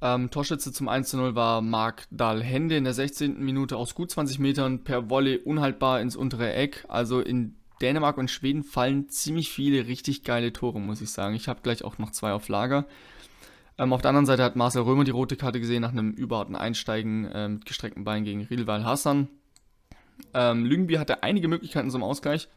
Ähm, 0.00 0.30
Torschütze 0.30 0.72
zum 0.72 0.88
1-0 0.88 1.34
war 1.34 1.60
Mark 1.60 2.06
Dahlhende 2.10 2.76
in 2.76 2.84
der 2.84 2.94
16. 2.94 3.40
Minute 3.40 3.76
aus 3.76 3.94
gut 3.94 4.10
20 4.10 4.38
Metern 4.38 4.84
per 4.84 5.10
Volley 5.10 5.38
unhaltbar 5.38 6.00
ins 6.00 6.14
untere 6.14 6.52
Eck. 6.52 6.84
Also 6.88 7.20
in 7.20 7.56
Dänemark 7.80 8.16
und 8.16 8.30
Schweden 8.30 8.62
fallen 8.62 9.08
ziemlich 9.08 9.50
viele 9.50 9.86
richtig 9.86 10.22
geile 10.22 10.52
Tore, 10.52 10.80
muss 10.80 11.00
ich 11.00 11.10
sagen. 11.10 11.34
Ich 11.34 11.48
habe 11.48 11.60
gleich 11.62 11.84
auch 11.84 11.98
noch 11.98 12.10
zwei 12.12 12.32
auf 12.32 12.48
Lager. 12.48 12.86
Ähm, 13.76 13.92
auf 13.92 14.02
der 14.02 14.10
anderen 14.10 14.26
Seite 14.26 14.44
hat 14.44 14.56
Marcel 14.56 14.82
Römer 14.82 15.04
die 15.04 15.10
rote 15.10 15.36
Karte 15.36 15.60
gesehen 15.60 15.82
nach 15.82 15.92
einem 15.92 16.12
überharten 16.12 16.56
Einsteigen 16.56 17.24
äh, 17.26 17.48
mit 17.48 17.64
gestreckten 17.64 18.04
Beinen 18.04 18.24
gegen 18.24 18.42
Rilval 18.42 18.84
Hassan. 18.84 19.28
Ähm, 20.34 20.64
Lüngby 20.64 20.94
hatte 20.94 21.22
einige 21.22 21.48
Möglichkeiten 21.48 21.90
zum 21.90 22.02
Ausgleich, 22.02 22.48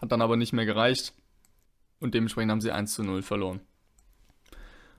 hat 0.00 0.12
dann 0.12 0.22
aber 0.22 0.36
nicht 0.36 0.52
mehr 0.52 0.66
gereicht 0.66 1.12
und 1.98 2.14
dementsprechend 2.14 2.52
haben 2.52 2.60
sie 2.60 2.70
1 2.70 2.94
zu 2.94 3.02
0 3.02 3.22
verloren. 3.22 3.60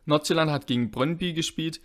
Nordjylland 0.09 0.51
hat 0.51 0.67
gegen 0.67 0.91
Brøndby 0.91 1.33
gespielt. 1.33 1.81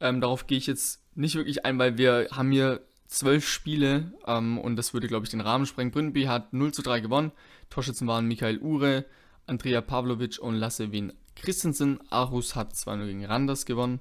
Ähm, 0.00 0.20
darauf 0.20 0.46
gehe 0.46 0.58
ich 0.58 0.66
jetzt 0.66 1.02
nicht 1.14 1.36
wirklich 1.36 1.64
ein, 1.64 1.78
weil 1.78 1.98
wir 1.98 2.28
haben 2.32 2.50
hier 2.50 2.80
zwölf 3.06 3.48
Spiele 3.48 4.12
ähm, 4.26 4.58
und 4.58 4.76
das 4.76 4.92
würde, 4.94 5.08
glaube 5.08 5.24
ich, 5.24 5.30
den 5.30 5.40
Rahmen 5.40 5.66
sprengen. 5.66 5.92
Brøndby 5.92 6.24
hat 6.24 6.52
0 6.52 6.72
zu 6.72 6.82
3 6.82 7.00
gewonnen. 7.00 7.32
Torschützen 7.70 8.06
waren 8.06 8.26
Michael 8.26 8.58
Ure, 8.58 9.04
Andrea 9.46 9.80
Pavlovic 9.80 10.38
und 10.38 10.54
Lasse 10.54 10.92
Wien 10.92 11.12
Christensen. 11.34 12.00
Aarhus 12.10 12.54
hat 12.54 12.74
2-0 12.74 13.06
gegen 13.06 13.24
Randers 13.24 13.64
gewonnen. 13.64 14.00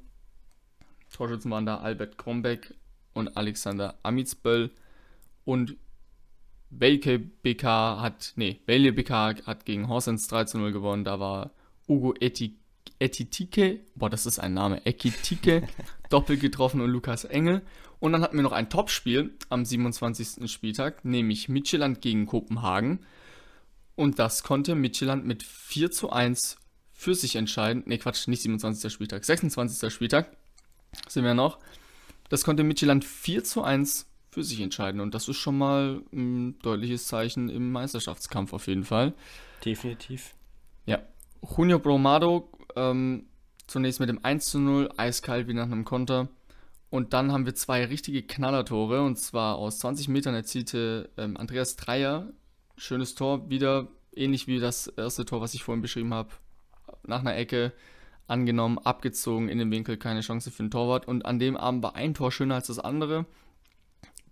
Torschützen 1.11 1.51
waren 1.51 1.65
da 1.65 1.77
Albert 1.77 2.17
Krombeck 2.17 2.73
und 3.13 3.37
Alexander 3.37 3.97
Amitsböll. 4.03 4.71
Und 5.45 5.77
Welke 6.69 7.17
BK 7.19 8.01
hat, 8.01 8.33
nee, 8.35 8.59
Welje 8.65 8.91
BK 8.91 9.45
hat 9.45 9.65
gegen 9.65 9.87
Horsens 9.87 10.27
3 10.27 10.43
zu 10.45 10.57
0 10.57 10.73
gewonnen. 10.73 11.05
Da 11.05 11.19
war 11.19 11.51
Ugo 11.87 12.13
Eti, 12.19 12.57
Etitike, 12.99 13.81
boah, 13.95 14.09
das 14.09 14.25
ist 14.25 14.39
ein 14.39 14.53
Name, 14.53 14.85
Ekitike, 14.85 15.67
doppelt 16.09 16.41
getroffen 16.41 16.81
und 16.81 16.89
Lukas 16.89 17.25
Engel. 17.25 17.61
Und 17.99 18.11
dann 18.11 18.21
hatten 18.21 18.37
wir 18.37 18.43
noch 18.43 18.51
ein 18.51 18.69
Topspiel 18.69 19.31
am 19.49 19.65
27. 19.65 20.51
Spieltag, 20.51 21.03
nämlich 21.03 21.49
Midtjylland 21.49 22.01
gegen 22.01 22.25
Kopenhagen. 22.25 22.99
Und 23.95 24.19
das 24.19 24.43
konnte 24.43 24.75
Midtjylland 24.75 25.25
mit 25.25 25.41
4 25.41 25.91
zu 25.91 26.11
1 26.11 26.57
für 26.93 27.15
sich 27.15 27.35
entscheiden. 27.35 27.83
Ne, 27.87 27.97
Quatsch, 27.97 28.27
nicht 28.27 28.41
27. 28.41 28.93
Spieltag, 28.93 29.25
26. 29.25 29.91
Spieltag 29.91 30.35
sind 31.07 31.23
wir 31.23 31.33
noch. 31.33 31.57
Das 32.29 32.43
konnte 32.43 32.63
Midtjylland 32.63 33.05
4 33.05 33.43
zu 33.43 33.63
1 33.63 34.05
für 34.29 34.43
sich 34.43 34.61
entscheiden. 34.61 35.01
Und 35.01 35.15
das 35.15 35.27
ist 35.27 35.37
schon 35.37 35.57
mal 35.57 36.01
ein 36.13 36.59
deutliches 36.59 37.07
Zeichen 37.07 37.49
im 37.49 37.71
Meisterschaftskampf 37.71 38.53
auf 38.53 38.67
jeden 38.67 38.83
Fall. 38.83 39.13
Definitiv. 39.65 40.35
Ja. 40.85 40.99
Junio 41.41 41.79
Bromado 41.79 42.49
ähm, 42.77 43.25
zunächst 43.67 43.99
mit 43.99 44.09
dem 44.09 44.23
1 44.23 44.45
zu 44.45 44.59
0, 44.59 44.89
eiskalt 44.97 45.47
wie 45.47 45.53
nach 45.53 45.65
einem 45.65 45.85
Konter. 45.85 46.29
Und 46.89 47.13
dann 47.13 47.31
haben 47.31 47.45
wir 47.45 47.55
zwei 47.55 47.85
richtige 47.85 48.23
Knallertore. 48.23 49.01
Und 49.01 49.17
zwar 49.17 49.55
aus 49.55 49.79
20 49.79 50.07
Metern 50.07 50.35
erzielte 50.35 51.09
ähm, 51.17 51.35
Andreas 51.37 51.75
Dreier. 51.75 52.27
Schönes 52.77 53.15
Tor, 53.15 53.49
wieder 53.49 53.87
ähnlich 54.15 54.47
wie 54.47 54.59
das 54.59 54.87
erste 54.87 55.25
Tor, 55.25 55.41
was 55.41 55.53
ich 55.53 55.63
vorhin 55.63 55.81
beschrieben 55.81 56.13
habe. 56.13 56.29
Nach 57.03 57.19
einer 57.19 57.35
Ecke 57.35 57.73
angenommen, 58.27 58.77
abgezogen 58.79 59.49
in 59.49 59.57
den 59.57 59.71
Winkel, 59.71 59.97
keine 59.97 60.21
Chance 60.21 60.51
für 60.51 60.63
den 60.63 60.71
Torwart. 60.71 61.07
Und 61.07 61.25
an 61.25 61.39
dem 61.39 61.57
Abend 61.57 61.83
war 61.83 61.95
ein 61.95 62.13
Tor 62.13 62.31
schöner 62.31 62.55
als 62.55 62.67
das 62.67 62.79
andere. 62.79 63.25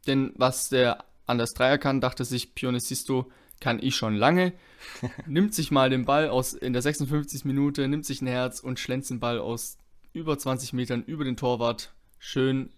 Denn 0.08 0.34
was 0.36 0.69
der 0.69 1.03
Anders 1.25 1.53
Dreier 1.53 1.77
kann, 1.77 2.01
dachte 2.01 2.23
sich 2.23 2.55
Pionicisto, 2.55 3.31
kann 3.60 3.79
ich 3.81 3.95
schon 3.95 4.15
lange. 4.15 4.53
nimmt 5.28 5.54
sich 5.54 5.71
mal 5.71 5.89
den 5.89 6.06
Ball 6.06 6.30
aus 6.30 6.54
in 6.54 6.74
der 6.74 6.82
56. 6.82 7.45
Minute, 7.45 7.88
nimmt 7.88 8.06
sich 8.06 8.21
ein 8.21 8.28
Herz 8.28 8.60
und 8.60 8.80
schlänzt 8.80 9.10
den 9.10 9.19
Ball 9.19 9.39
aus 9.39 9.78
über 10.13 10.38
20 10.38 10.74
Metern 10.74 11.04
über 11.04 11.24
den 11.24 11.38
Torwart 11.38 11.93
schön 12.19 12.71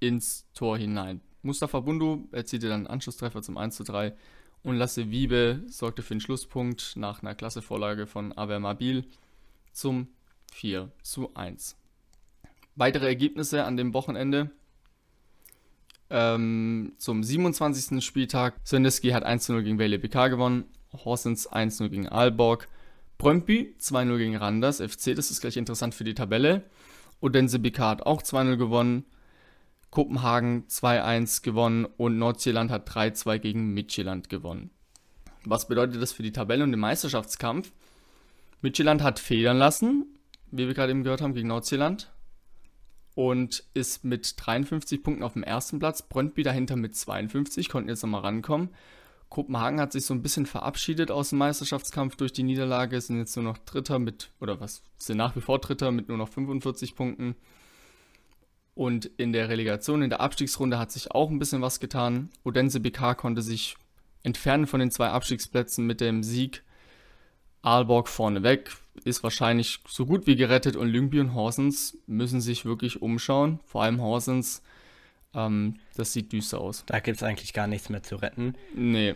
ins 0.00 0.46
Tor 0.54 0.78
hinein. 0.78 1.20
Mustafa 1.42 1.80
Bundu 1.80 2.28
erzielte 2.32 2.68
dann 2.68 2.80
einen 2.80 2.86
Anschlusstreffer 2.86 3.42
zum 3.42 3.56
1 3.56 3.76
zu 3.76 3.84
3 3.84 4.14
und 4.62 4.76
Lasse 4.76 5.10
Wiebe 5.10 5.62
sorgte 5.68 6.02
für 6.02 6.14
den 6.14 6.20
Schlusspunkt 6.20 6.94
nach 6.96 7.22
einer 7.22 7.34
Klassevorlage 7.34 8.06
von 8.06 8.32
Aver 8.32 8.60
Mabil 8.60 9.04
zum 9.72 10.08
4 10.52 10.90
zu 11.02 11.34
1. 11.34 11.76
Weitere 12.76 13.06
Ergebnisse 13.06 13.64
an 13.64 13.76
dem 13.76 13.94
Wochenende. 13.94 14.50
Ähm, 16.10 16.92
zum 16.98 17.22
27. 17.22 18.04
Spieltag. 18.04 18.56
Söndeski 18.64 19.10
hat 19.10 19.22
1 19.22 19.48
0 19.48 19.62
gegen 19.62 19.78
Vele 19.78 19.98
BK 19.98 20.28
gewonnen. 20.28 20.64
Horsens 20.92 21.46
1 21.46 21.80
0 21.80 21.88
gegen 21.90 22.08
Aalborg. 22.08 22.68
Brøndby 23.18 23.74
2 23.78 24.04
0 24.04 24.18
gegen 24.18 24.36
Randers 24.36 24.80
FC. 24.80 25.14
Das 25.14 25.30
ist 25.30 25.40
gleich 25.40 25.56
interessant 25.56 25.94
für 25.94 26.04
die 26.04 26.14
Tabelle. 26.14 26.64
Odense 27.20 27.58
BK 27.58 27.90
hat 27.90 28.06
auch 28.06 28.22
2 28.22 28.44
0 28.44 28.56
gewonnen. 28.56 29.04
Kopenhagen 29.90 30.66
2-1 30.68 31.42
gewonnen 31.42 31.84
und 31.84 32.16
Nordjylland 32.16 32.70
hat 32.70 32.88
3-2 32.88 33.38
gegen 33.38 33.74
Midtjylland 33.74 34.28
gewonnen. 34.28 34.70
Was 35.44 35.66
bedeutet 35.66 36.00
das 36.00 36.12
für 36.12 36.22
die 36.22 36.32
Tabelle 36.32 36.62
und 36.62 36.70
den 36.70 36.80
Meisterschaftskampf? 36.80 37.72
Midtjylland 38.62 39.02
hat 39.02 39.18
federn 39.18 39.58
lassen, 39.58 40.06
wie 40.52 40.66
wir 40.68 40.74
gerade 40.74 40.92
eben 40.92 41.02
gehört 41.02 41.22
haben, 41.22 41.34
gegen 41.34 41.48
Nordjylland 41.48 42.12
und 43.14 43.64
ist 43.74 44.04
mit 44.04 44.34
53 44.36 45.02
Punkten 45.02 45.24
auf 45.24 45.32
dem 45.32 45.42
ersten 45.42 45.78
Platz. 45.78 46.02
Brøndby 46.02 46.42
dahinter 46.42 46.76
mit 46.76 46.94
52, 46.94 47.68
konnten 47.68 47.88
jetzt 47.88 48.02
nochmal 48.02 48.22
rankommen. 48.22 48.70
Kopenhagen 49.30 49.80
hat 49.80 49.92
sich 49.92 50.04
so 50.04 50.12
ein 50.12 50.22
bisschen 50.22 50.44
verabschiedet 50.44 51.12
aus 51.12 51.30
dem 51.30 51.38
Meisterschaftskampf 51.38 52.16
durch 52.16 52.32
die 52.32 52.42
Niederlage, 52.42 53.00
sind 53.00 53.18
jetzt 53.18 53.36
nur 53.36 53.44
noch 53.44 53.58
Dritter 53.58 54.00
mit, 54.00 54.30
oder 54.40 54.60
was, 54.60 54.82
sind 54.98 55.16
nach 55.16 55.36
wie 55.36 55.40
vor 55.40 55.60
Dritter 55.60 55.92
mit 55.92 56.08
nur 56.08 56.18
noch 56.18 56.28
45 56.28 56.96
Punkten. 56.96 57.36
Und 58.74 59.06
in 59.16 59.32
der 59.32 59.48
Relegation, 59.48 60.02
in 60.02 60.10
der 60.10 60.20
Abstiegsrunde 60.20 60.78
hat 60.78 60.90
sich 60.90 61.12
auch 61.12 61.30
ein 61.30 61.38
bisschen 61.38 61.62
was 61.62 61.78
getan. 61.78 62.30
Odense 62.44 62.80
BK 62.80 63.14
konnte 63.14 63.42
sich 63.42 63.76
entfernen 64.24 64.66
von 64.66 64.80
den 64.80 64.90
zwei 64.90 65.08
Abstiegsplätzen 65.08 65.86
mit 65.86 66.00
dem 66.00 66.22
Sieg. 66.24 66.64
Aalborg 67.62 68.08
vorneweg 68.08 68.70
ist 69.04 69.22
wahrscheinlich 69.22 69.80
so 69.86 70.06
gut 70.06 70.26
wie 70.26 70.34
gerettet 70.36 70.76
und 70.76 70.88
Lyngby 70.88 71.20
und 71.20 71.34
Horsens 71.34 71.98
müssen 72.06 72.40
sich 72.40 72.64
wirklich 72.64 73.00
umschauen. 73.00 73.60
Vor 73.64 73.82
allem 73.82 74.00
Horsens, 74.00 74.62
ähm, 75.34 75.78
das 75.96 76.12
sieht 76.12 76.32
düster 76.32 76.60
aus. 76.60 76.84
Da 76.86 77.00
gibt 77.00 77.16
es 77.18 77.22
eigentlich 77.22 77.52
gar 77.52 77.66
nichts 77.66 77.88
mehr 77.88 78.02
zu 78.02 78.16
retten. 78.16 78.54
Nee. 78.74 79.14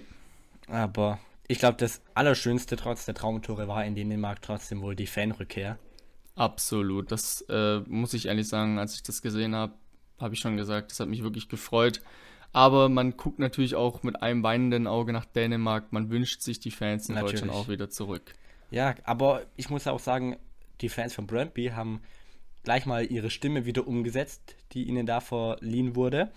Aber 0.68 1.18
ich 1.48 1.58
glaube, 1.58 1.76
das 1.78 2.00
Allerschönste 2.14 2.76
trotz 2.76 3.04
der 3.04 3.14
Traumtore 3.14 3.68
war 3.68 3.84
in 3.84 3.94
Dänemark 3.94 4.40
trotzdem 4.42 4.80
wohl 4.80 4.96
die 4.96 5.06
Fanrückkehr. 5.06 5.78
Absolut. 6.36 7.12
Das 7.12 7.42
äh, 7.48 7.80
muss 7.80 8.14
ich 8.14 8.26
ehrlich 8.26 8.48
sagen, 8.48 8.78
als 8.78 8.94
ich 8.94 9.02
das 9.02 9.22
gesehen 9.22 9.54
habe, 9.54 9.74
habe 10.18 10.34
ich 10.34 10.40
schon 10.40 10.56
gesagt, 10.56 10.90
das 10.90 11.00
hat 11.00 11.08
mich 11.08 11.22
wirklich 11.22 11.48
gefreut. 11.48 12.00
Aber 12.52 12.88
man 12.88 13.16
guckt 13.16 13.40
natürlich 13.40 13.74
auch 13.74 14.04
mit 14.04 14.22
einem 14.22 14.42
weinenden 14.42 14.86
Auge 14.86 15.12
nach 15.12 15.24
Dänemark. 15.24 15.92
Man 15.92 16.10
wünscht 16.10 16.40
sich 16.40 16.60
die 16.60 16.70
Fans 16.70 17.08
in 17.08 17.16
Natürlich. 17.16 17.40
Deutschland 17.40 17.52
auch 17.52 17.68
wieder 17.68 17.90
zurück. 17.90 18.32
Ja, 18.70 18.94
aber 19.04 19.42
ich 19.56 19.70
muss 19.70 19.86
auch 19.86 19.98
sagen, 19.98 20.36
die 20.80 20.88
Fans 20.88 21.14
von 21.14 21.26
Brøndby 21.26 21.72
haben 21.74 22.00
gleich 22.64 22.86
mal 22.86 23.04
ihre 23.04 23.30
Stimme 23.30 23.66
wieder 23.66 23.86
umgesetzt, 23.86 24.56
die 24.72 24.84
ihnen 24.84 25.06
da 25.06 25.20
verliehen 25.20 25.94
wurde. 25.94 26.32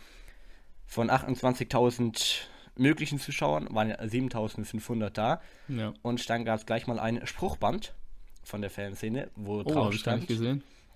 Von 0.85 1.09
28.000 1.09 2.41
möglichen 2.75 3.19
Zuschauern 3.19 3.67
waren 3.71 3.89
ja 3.89 3.99
7.500 3.99 5.09
da. 5.09 5.41
Ja. 5.67 5.93
Und 6.01 6.29
dann 6.29 6.45
gab 6.45 6.59
es 6.59 6.65
gleich 6.65 6.87
mal 6.87 6.99
ein 6.99 7.25
Spruchband 7.25 7.95
von 8.43 8.61
der 8.61 8.69
Fanszene, 8.69 9.29
wo 9.35 9.59
Oh, 9.59 9.63
drauf 9.63 9.93
stand. 9.93 10.29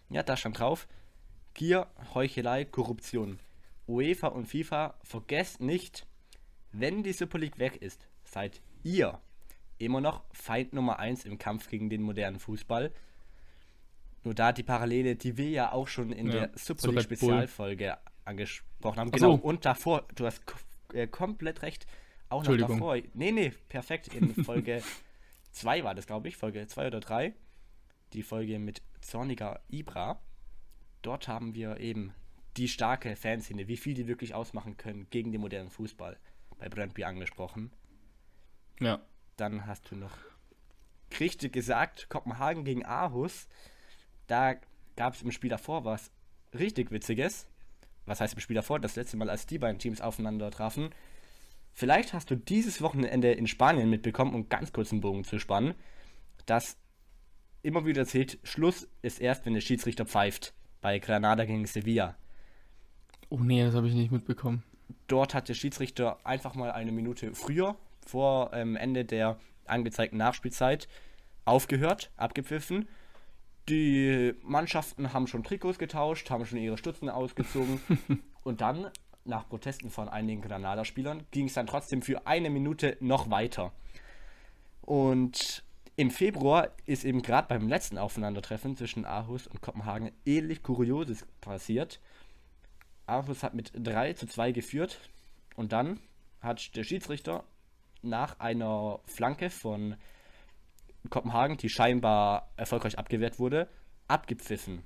Ja, 0.10 0.24
da 0.24 0.38
stand 0.38 0.60
drauf: 0.60 0.88
Gier, 1.54 1.88
Heuchelei, 2.14 2.66
Korruption. 2.66 3.40
UEFA 3.88 4.28
und 4.28 4.48
FIFA, 4.48 4.96
vergesst 5.04 5.60
nicht, 5.60 6.06
wenn 6.72 7.04
die 7.04 7.14
Super 7.14 7.40
League 7.40 7.60
weg 7.60 7.78
ist, 7.82 8.08
seid 8.24 8.62
ihr 8.84 9.20
immer 9.78 10.00
noch 10.00 10.24
Feind 10.32 10.74
Nummer 10.74 11.00
1 11.00 11.26
im 11.26 11.38
Kampf 11.38 11.68
gegen 11.70 11.90
den 11.90 12.02
modernen 12.04 12.40
Fußball. 12.40 12.92
Nur 14.24 14.36
da 14.36 14.52
die 14.52 14.64
Parallele, 14.64 15.16
die 15.16 15.38
wir 15.38 15.50
ja 15.50 15.72
auch 15.72 15.88
schon 15.88 16.12
in 16.12 16.28
Ja, 16.28 16.48
der 16.48 16.52
Super 16.56 16.92
League. 16.92 17.04
Spezialfolge 17.04 17.98
angesprochen 18.24 19.00
haben. 19.00 19.12
Genau, 19.12 19.38
so. 19.38 19.44
und 19.44 19.66
davor, 19.66 20.08
du 20.16 20.26
hast 20.26 20.42
äh, 20.94 21.08
komplett 21.08 21.64
recht, 21.64 21.88
auch 22.30 22.44
noch 22.44 22.56
davor. 22.56 22.98
Nee, 23.14 23.32
nee, 23.32 23.52
perfekt. 23.70 24.14
In 24.14 24.44
Folge 24.44 24.84
2 25.52 25.84
war 25.84 25.96
das, 25.96 26.06
glaube 26.08 26.28
ich, 26.28 26.38
Folge 26.38 26.66
2 26.68 26.88
oder 26.88 27.00
3. 27.00 27.34
Die 28.14 28.24
Folge 28.24 28.60
mit 28.60 28.82
Zorniger 29.02 29.62
Ibra. 29.70 30.20
Dort 31.02 31.28
haben 31.28 31.56
wir 31.56 31.80
eben 31.80 32.14
die 32.58 32.68
starke 32.68 33.16
Fanszene, 33.16 33.68
wie 33.68 33.78
viel 33.78 33.94
die 33.94 34.08
wirklich 34.08 34.36
ausmachen 34.36 34.78
können 34.78 35.08
gegen 35.10 35.32
den 35.32 35.42
modernen 35.42 35.70
Fußball 35.70 36.18
bei 36.60 36.70
Brøndby 36.70 37.06
angesprochen. 37.06 37.72
Ja. 38.80 39.02
Dann 39.38 39.66
hast 39.66 39.90
du 39.90 39.96
noch 39.96 40.16
richtig 41.20 41.54
gesagt, 41.54 42.10
Kopenhagen 42.10 42.66
gegen 42.66 42.86
Aarhus. 42.86 43.48
Da 44.32 44.56
gab 44.96 45.14
es 45.14 45.24
im 45.24 45.32
Spiel 45.34 45.50
davor 45.50 45.84
was 45.84 46.10
richtig 46.58 46.90
Witziges. 46.90 47.48
Was 48.06 48.22
heißt 48.22 48.36
im 48.36 48.40
Spiel 48.40 48.56
davor? 48.56 48.80
Das 48.80 48.96
letzte 48.96 49.18
Mal, 49.18 49.30
als 49.30 49.46
die 49.46 49.60
beiden 49.60 49.78
Teams 49.78 50.00
aufeinander 50.00 50.50
trafen. 50.52 50.92
Vielleicht 51.74 52.14
hast 52.14 52.32
du 52.32 52.38
dieses 52.38 52.82
Wochenende 52.82 53.34
in 53.34 53.46
Spanien 53.46 53.90
mitbekommen, 53.90 54.34
um 54.34 54.48
ganz 54.48 54.72
kurz 54.72 54.94
einen 54.94 55.02
Bogen 55.02 55.26
zu 55.26 55.38
spannen, 55.38 55.74
dass 56.46 56.78
immer 57.62 57.86
wieder 57.86 58.06
zählt, 58.06 58.40
Schluss 58.44 58.88
ist 59.02 59.20
erst, 59.20 59.46
wenn 59.46 59.54
der 59.54 59.60
Schiedsrichter 59.60 60.06
pfeift. 60.06 60.54
Bei 60.80 60.98
Granada 61.00 61.44
gegen 61.44 61.66
Sevilla. 61.66 62.16
Oh 63.28 63.40
nee, 63.40 63.66
das 63.66 63.76
habe 63.76 63.90
ich 63.90 63.96
nicht 63.96 64.14
mitbekommen. 64.14 64.64
Dort 65.08 65.34
hat 65.34 65.50
der 65.50 65.56
Schiedsrichter 65.56 66.18
einfach 66.24 66.56
mal 66.56 66.72
eine 66.72 66.94
Minute 66.94 67.36
früher, 67.36 67.76
vor 68.08 68.52
ähm, 68.54 68.78
Ende 68.78 69.04
der 69.04 69.38
angezeigten 69.66 70.18
Nachspielzeit, 70.18 70.88
aufgehört, 71.44 72.12
abgepfiffen. 72.16 72.88
Die 73.70 74.34
Mannschaften 74.42 75.14
haben 75.14 75.28
schon 75.28 75.44
Trikots 75.44 75.78
getauscht, 75.78 76.30
haben 76.30 76.46
schon 76.46 76.60
ihre 76.60 76.78
Stutzen 76.78 77.10
ausgezogen. 77.10 77.80
und 78.44 78.62
dann, 78.62 78.90
nach 79.24 79.48
Protesten 79.48 79.90
von 79.90 80.10
einigen 80.10 80.42
Granada-Spielern, 80.42 81.26
ging 81.32 81.46
es 81.46 81.54
dann 81.54 81.68
trotzdem 81.68 82.02
für 82.02 82.26
eine 82.26 82.50
Minute 82.50 82.98
noch 83.00 83.30
weiter. 83.30 83.72
Und 84.82 85.64
im 85.96 86.10
Februar 86.10 86.70
ist 86.86 87.06
eben 87.06 87.22
gerade 87.22 87.48
beim 87.48 87.68
letzten 87.68 87.98
Aufeinandertreffen 87.98 88.76
zwischen 88.76 89.06
Aarhus 89.06 89.46
und 89.46 89.62
Kopenhagen 89.62 90.12
ähnlich 90.26 90.64
Kurioses 90.64 91.28
passiert. 91.42 92.00
Aarhus 93.06 93.44
hat 93.44 93.54
mit 93.54 93.72
3 93.76 94.14
zu 94.14 94.26
2 94.26 94.52
geführt 94.52 95.00
und 95.56 95.72
dann 95.74 96.00
hat 96.42 96.76
der 96.76 96.84
Schiedsrichter 96.84 97.44
nach 98.02 98.40
einer 98.40 99.00
Flanke 99.06 99.50
von 99.50 99.96
Kopenhagen, 101.10 101.58
die 101.58 101.70
scheinbar 101.70 102.52
erfolgreich 102.58 102.98
abgewehrt 103.00 103.40
wurde, 103.40 103.68
abgepfiffen. 104.08 104.84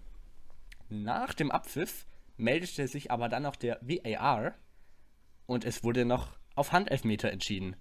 Nach 0.89 1.33
dem 1.33 1.51
Abpfiff 1.51 2.05
meldete 2.37 2.87
sich 2.87 3.11
aber 3.11 3.29
dann 3.29 3.43
noch 3.43 3.55
der 3.55 3.79
VAR 3.81 4.55
und 5.45 5.65
es 5.65 5.83
wurde 5.83 6.05
noch 6.05 6.37
auf 6.55 6.71
Handelfmeter 6.71 7.31
entschieden. 7.31 7.75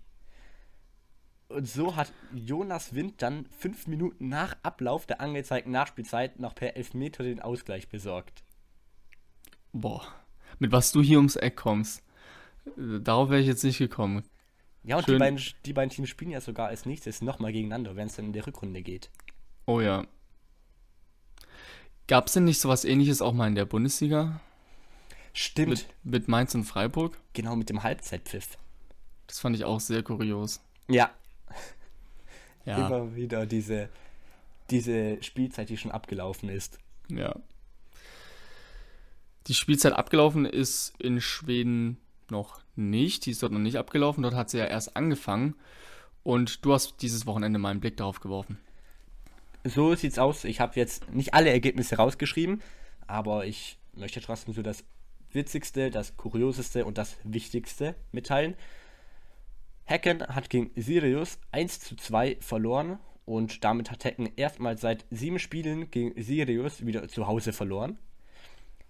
Und 1.48 1.68
so 1.68 1.94
hat 1.94 2.12
Jonas 2.34 2.94
Wind 2.94 3.22
dann 3.22 3.46
fünf 3.46 3.86
Minuten 3.86 4.28
nach 4.28 4.56
Ablauf 4.62 5.06
der 5.06 5.20
angezeigten 5.20 5.70
Nachspielzeit 5.70 6.40
noch 6.40 6.54
per 6.54 6.76
Elfmeter 6.76 7.22
den 7.22 7.40
Ausgleich 7.40 7.88
besorgt. 7.88 8.42
Boah, 9.72 10.02
mit 10.58 10.72
was 10.72 10.92
du 10.92 11.02
hier 11.02 11.18
ums 11.18 11.36
Eck 11.36 11.56
kommst. 11.56 12.02
Äh, 12.66 13.00
Darauf 13.00 13.28
wäre 13.28 13.40
ich 13.40 13.46
jetzt 13.46 13.64
nicht 13.64 13.78
gekommen. 13.78 14.24
Ja, 14.84 14.98
und 14.98 15.08
die 15.08 15.16
beiden, 15.16 15.40
die 15.64 15.72
beiden 15.72 15.90
Teams 15.90 16.08
spielen 16.08 16.30
ja 16.30 16.40
sogar 16.40 16.68
als 16.68 16.84
nächstes 16.84 17.22
nochmal 17.22 17.52
gegeneinander, 17.52 17.96
wenn 17.96 18.06
es 18.06 18.16
dann 18.16 18.26
in 18.26 18.32
der 18.32 18.46
Rückrunde 18.46 18.82
geht. 18.82 19.10
Oh 19.66 19.80
ja. 19.80 20.06
Gab 22.06 22.26
es 22.26 22.34
denn 22.34 22.44
nicht 22.44 22.60
sowas 22.60 22.84
ähnliches 22.84 23.22
auch 23.22 23.32
mal 23.32 23.48
in 23.48 23.54
der 23.54 23.64
Bundesliga? 23.64 24.40
Stimmt. 25.32 25.68
Mit, 25.70 25.86
mit 26.04 26.28
Mainz 26.28 26.54
und 26.54 26.64
Freiburg? 26.64 27.18
genau 27.32 27.56
mit 27.56 27.70
dem 27.70 27.82
Halbzeitpfiff. 27.82 28.58
Das 29.26 29.40
fand 29.40 29.56
ich 29.56 29.64
auch 29.64 29.80
sehr 29.80 30.02
kurios. 30.02 30.60
Ja, 30.88 31.10
Ja, 32.66 32.86
immer 32.86 33.14
wieder 33.14 33.46
diese, 33.46 33.88
diese 34.70 35.22
Spielzeit, 35.22 35.68
die 35.68 35.76
schon 35.76 35.90
abgelaufen 35.90 36.48
ist. 36.48 36.78
ja. 37.08 37.34
Die 39.46 39.54
Spielzeit 39.54 39.92
abgelaufen 39.92 40.46
ist 40.46 40.94
in 40.98 41.20
Schweden 41.20 41.98
noch 42.34 42.60
nicht. 42.76 43.24
Die 43.24 43.30
ist 43.30 43.42
dort 43.42 43.52
noch 43.52 43.60
nicht 43.60 43.78
abgelaufen. 43.78 44.22
Dort 44.22 44.34
hat 44.34 44.50
sie 44.50 44.58
ja 44.58 44.66
erst 44.66 44.96
angefangen. 44.96 45.54
Und 46.22 46.64
du 46.64 46.72
hast 46.72 47.00
dieses 47.00 47.26
Wochenende 47.26 47.58
mal 47.58 47.70
einen 47.70 47.80
Blick 47.80 47.96
darauf 47.96 48.20
geworfen. 48.20 48.58
So 49.64 49.94
sieht's 49.94 50.18
aus. 50.18 50.44
Ich 50.44 50.60
habe 50.60 50.74
jetzt 50.76 51.10
nicht 51.12 51.32
alle 51.32 51.50
Ergebnisse 51.50 51.96
rausgeschrieben, 51.96 52.60
aber 53.06 53.46
ich 53.46 53.78
möchte 53.94 54.20
trotzdem 54.20 54.52
so 54.52 54.62
das 54.62 54.84
Witzigste, 55.30 55.90
das 55.90 56.16
Kurioseste 56.16 56.84
und 56.84 56.98
das 56.98 57.16
Wichtigste 57.24 57.94
mitteilen. 58.12 58.56
Hecken 59.84 60.26
hat 60.26 60.50
gegen 60.50 60.70
Sirius 60.80 61.38
1 61.52 61.80
zu 61.80 61.96
2 61.96 62.38
verloren 62.40 62.98
und 63.26 63.64
damit 63.64 63.90
hat 63.90 64.04
Hecken 64.04 64.30
erstmals 64.36 64.80
seit 64.80 65.04
sieben 65.10 65.38
Spielen 65.38 65.90
gegen 65.90 66.20
Sirius 66.22 66.84
wieder 66.84 67.08
zu 67.08 67.26
Hause 67.26 67.52
verloren. 67.52 67.98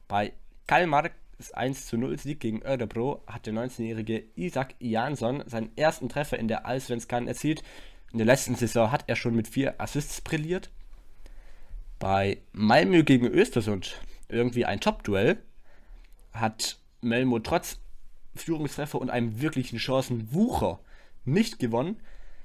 Bei 0.09 0.33
Kalmar 0.67 1.11
1 1.53 1.87
zu 1.87 1.97
0 1.97 2.19
Sieg 2.19 2.41
gegen 2.41 2.63
Örebro 2.63 3.23
hat 3.27 3.47
der 3.47 3.55
19-jährige 3.55 4.25
Isaac 4.37 4.75
Jansson 4.79 5.43
seinen 5.47 5.77
ersten 5.77 6.09
Treffer 6.09 6.39
in 6.39 6.49
der 6.49 6.67
Allsvenskan 6.67 7.29
erzielt. 7.29 7.63
In 8.13 8.19
der 8.19 8.27
letzten 8.27 8.55
Saison 8.55 8.91
hat 8.91 9.05
er 9.09 9.17
schon 9.17 9.35
mit 9.35 9.49
vier 9.49 9.81
Assists 9.81 10.21
brilliert. 10.21 10.71
Bei 11.99 12.39
Malmö 12.53 13.03
gegen 13.03 13.27
Östersund 13.27 14.01
irgendwie 14.29 14.65
ein 14.65 14.81
Top-Duell 14.81 15.39
hat 16.33 16.79
Malmö 17.01 17.41
trotz 17.41 17.79
Führungstreffer 18.35 19.01
und 19.01 19.11
einem 19.11 19.41
wirklichen 19.41 19.79
Chancenwucher 19.79 20.81
nicht 21.25 21.59
gewonnen. 21.59 22.01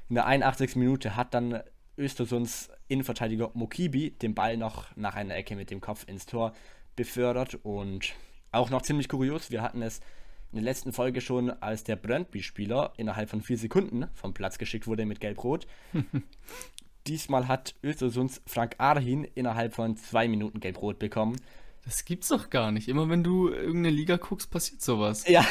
In 0.09 0.15
der 0.15 0.25
81. 0.25 0.75
Minute 0.75 1.15
hat 1.15 1.33
dann 1.33 1.61
Östersunds 1.97 2.71
Innenverteidiger 2.87 3.51
Mokibi 3.53 4.11
den 4.11 4.33
Ball 4.33 4.57
noch 4.57 4.95
nach 4.95 5.15
einer 5.15 5.35
Ecke 5.35 5.55
mit 5.55 5.69
dem 5.69 5.81
Kopf 5.81 6.07
ins 6.07 6.25
Tor 6.25 6.53
befördert 6.95 7.59
und 7.63 8.13
auch 8.51 8.69
noch 8.69 8.81
ziemlich 8.81 9.09
kurios, 9.09 9.51
wir 9.51 9.61
hatten 9.61 9.81
es 9.81 9.99
in 10.51 10.55
der 10.57 10.63
letzten 10.63 10.93
Folge 10.93 11.21
schon, 11.21 11.51
als 11.61 11.83
der 11.83 11.95
Brøndby-Spieler 11.95 12.93
innerhalb 12.97 13.29
von 13.29 13.41
vier 13.41 13.57
Sekunden 13.57 14.07
vom 14.15 14.33
Platz 14.33 14.57
geschickt 14.57 14.87
wurde 14.87 15.05
mit 15.05 15.19
Gelb-Rot. 15.19 15.67
Diesmal 17.07 17.47
hat 17.47 17.75
Östersunds 17.83 18.41
Frank 18.45 18.75
Arhin 18.77 19.23
innerhalb 19.23 19.73
von 19.73 19.95
zwei 19.95 20.27
Minuten 20.27 20.59
Gelb-Rot 20.59 20.99
bekommen. 20.99 21.39
Das 21.85 22.03
gibt's 22.05 22.27
doch 22.27 22.49
gar 22.49 22.71
nicht. 22.71 22.87
Immer 22.87 23.09
wenn 23.09 23.23
du 23.23 23.49
irgendeine 23.49 23.95
Liga 23.95 24.17
guckst, 24.17 24.51
passiert 24.51 24.81
sowas. 24.81 25.27
Ja, 25.27 25.45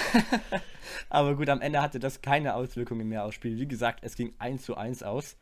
aber 1.08 1.37
gut, 1.37 1.48
am 1.48 1.61
Ende 1.61 1.80
hatte 1.80 1.98
das 1.98 2.20
keine 2.20 2.54
Auswirkungen 2.54 3.08
mehr 3.08 3.24
aufs 3.24 3.37
Spiel. 3.37 3.58
Wie 3.58 3.68
gesagt, 3.68 4.00
es 4.02 4.14
ging 4.14 4.34
1 4.38 4.62
zu 4.62 4.76
1 4.76 5.02
aus. 5.02 5.37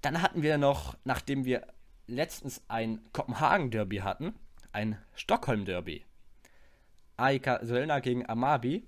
Dann 0.00 0.22
hatten 0.22 0.42
wir 0.42 0.56
noch, 0.56 0.96
nachdem 1.04 1.44
wir 1.44 1.66
letztens 2.06 2.62
ein 2.68 3.00
Kopenhagen-Derby 3.12 3.98
hatten, 3.98 4.34
ein 4.72 4.98
Stockholm-Derby. 5.14 6.04
AIK 7.20 7.60
Sölna 7.62 8.00
gegen 8.00 8.26
Amabi. 8.28 8.86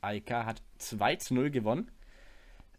AIK 0.00 0.30
hat 0.30 0.62
2 0.78 1.16
zu 1.16 1.34
0 1.34 1.50
gewonnen 1.50 1.90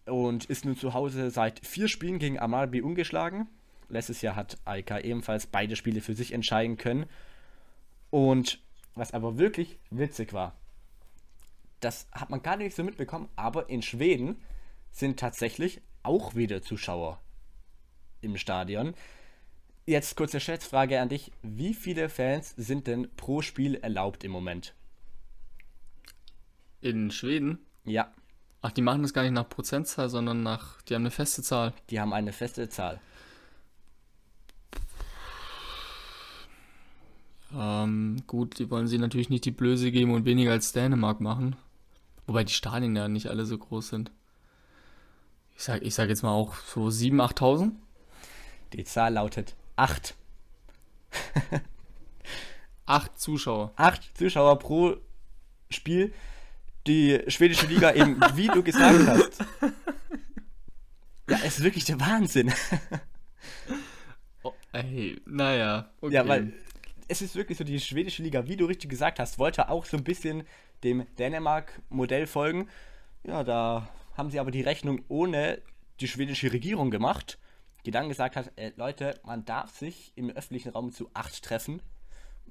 und 0.06 0.46
ist 0.46 0.64
nun 0.64 0.78
zu 0.78 0.94
Hause 0.94 1.32
seit 1.32 1.66
vier 1.66 1.90
Spielen 1.90 2.18
gegen 2.18 2.40
Amabi 2.40 2.82
ungeschlagen. 2.82 3.50
Letztes 3.90 4.22
Jahr 4.22 4.38
hat 4.38 4.58
AIK 4.64 5.04
ebenfalls 5.04 5.48
beide 5.48 5.76
Spiele 5.76 6.00
für 6.00 6.14
sich 6.14 6.32
entscheiden 6.32 6.78
können. 6.78 7.08
Und 8.10 8.60
was 8.96 9.14
aber 9.14 9.38
wirklich 9.38 9.80
witzig 9.90 10.32
war, 10.32 10.56
das 11.82 12.08
hat 12.14 12.30
man 12.30 12.42
gar 12.42 12.56
nicht 12.56 12.76
so 12.76 12.84
mitbekommen, 12.84 13.30
aber 13.36 13.70
in 13.70 13.82
Schweden 13.82 14.42
sind 14.92 15.20
tatsächlich 15.20 15.82
auch 16.04 16.36
wieder 16.36 16.62
Zuschauer 16.62 17.22
im 18.22 18.38
Stadion. 18.38 18.96
Jetzt 19.88 20.16
kurze 20.16 20.40
Schätzfrage 20.40 21.02
an 21.02 21.10
dich. 21.10 21.32
Wie 21.42 21.74
viele 21.74 22.10
Fans 22.10 22.54
sind 22.56 22.86
denn 22.86 23.10
pro 23.16 23.42
Spiel 23.42 23.74
erlaubt 23.76 24.24
im 24.24 24.32
Moment? 24.32 24.76
In 26.82 27.10
Schweden? 27.10 27.58
Ja, 27.84 28.14
Ach, 28.62 28.72
die 28.72 28.82
machen 28.82 29.02
das 29.02 29.14
gar 29.14 29.22
nicht 29.22 29.32
nach 29.32 29.48
Prozentzahl, 29.48 30.10
sondern 30.10 30.44
nach, 30.44 30.82
die 30.82 30.96
haben 30.96 31.04
eine 31.04 31.12
feste 31.12 31.42
Zahl. 31.42 31.74
die 31.90 32.02
haben 32.02 32.12
eine 32.12 32.34
feste 32.34 32.68
Zahl. 32.68 33.00
Ähm, 37.56 38.24
gut, 38.28 38.60
die 38.60 38.70
wollen 38.70 38.88
sie 38.88 38.98
natürlich 38.98 39.30
nicht 39.30 39.46
die 39.46 39.52
Blöße 39.52 39.92
geben 39.92 40.12
und 40.12 40.26
weniger 40.26 40.52
als 40.52 40.74
Dänemark 40.74 41.22
machen. 41.22 41.56
Wobei 42.26 42.44
die 42.44 42.52
Stadien 42.52 42.96
ja 42.96 43.08
nicht 43.08 43.28
alle 43.28 43.46
so 43.46 43.58
groß 43.58 43.88
sind. 43.88 44.12
Ich 45.56 45.64
sag, 45.64 45.82
ich 45.82 45.96
sag 45.96 46.10
jetzt 46.10 46.24
mal 46.24 46.32
auch 46.32 46.56
so 46.56 46.88
7.000, 46.88 47.36
8.000. 47.38 47.72
Die 48.74 48.84
Zahl 48.84 49.14
lautet 49.14 49.56
8. 49.78 50.16
Acht 52.86 53.20
Zuschauer. 53.20 53.72
8 53.76 54.18
Zuschauer 54.18 54.60
pro 54.60 54.98
Spiel. 55.70 56.14
Die 56.86 57.22
schwedische 57.28 57.68
Liga 57.68 57.94
eben, 57.94 58.20
wie 58.36 58.48
du 58.48 58.64
gesagt 58.64 59.08
hast. 59.08 59.40
Ja, 61.30 61.38
es 61.44 61.58
ist 61.58 61.64
wirklich 61.64 61.86
der 61.86 62.00
Wahnsinn. 62.00 62.54
Oh, 64.44 64.54
ey, 64.72 65.20
naja. 65.26 65.92
Okay. 66.00 66.14
Ja, 66.14 66.26
weil 66.26 66.54
es 67.10 67.22
ist 67.22 67.36
wirklich 67.36 67.58
so, 67.58 67.66
die 67.66 67.80
schwedische 67.82 68.24
Liga, 68.24 68.48
wie 68.48 68.56
du 68.56 68.66
richtig 68.66 68.90
gesagt 68.90 69.20
hast, 69.20 69.40
wollte 69.40 69.68
auch 69.70 69.84
so 69.84 69.98
ein 69.98 70.06
bisschen 70.06 70.44
dem 70.84 71.06
Dänemark-Modell 71.18 72.28
folgen. 72.28 72.70
Ja, 73.24 73.44
da 73.44 73.90
haben 74.16 74.30
sie 74.30 74.40
aber 74.40 74.52
die 74.52 74.62
Rechnung 74.62 75.02
ohne 75.10 75.62
die 76.00 76.08
schwedische 76.08 76.54
Regierung 76.54 76.92
gemacht, 76.92 77.40
die 77.88 77.92
dann 77.92 78.10
gesagt 78.10 78.36
hat, 78.36 78.52
äh, 78.58 78.74
Leute, 78.76 79.18
man 79.24 79.46
darf 79.46 79.78
sich 79.78 80.12
im 80.16 80.30
öffentlichen 80.30 80.70
Raum 80.74 80.92
zu 80.92 81.10
acht 81.14 81.42
treffen. 81.42 81.82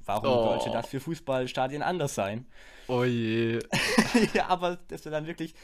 Warum 0.07 0.31
Oh. 0.31 0.44
sollte 0.46 0.70
das 0.70 0.87
für 0.88 0.99
Fußballstadien 0.99 1.83
anders 1.83 2.14
sein? 2.14 2.46
Oh 2.88 3.05
je. 3.05 3.59
ja, 4.35 4.46
aber 4.49 4.79
das 4.88 5.05
war 5.05 5.12
dann 5.12 5.27
wirklich, 5.27 5.55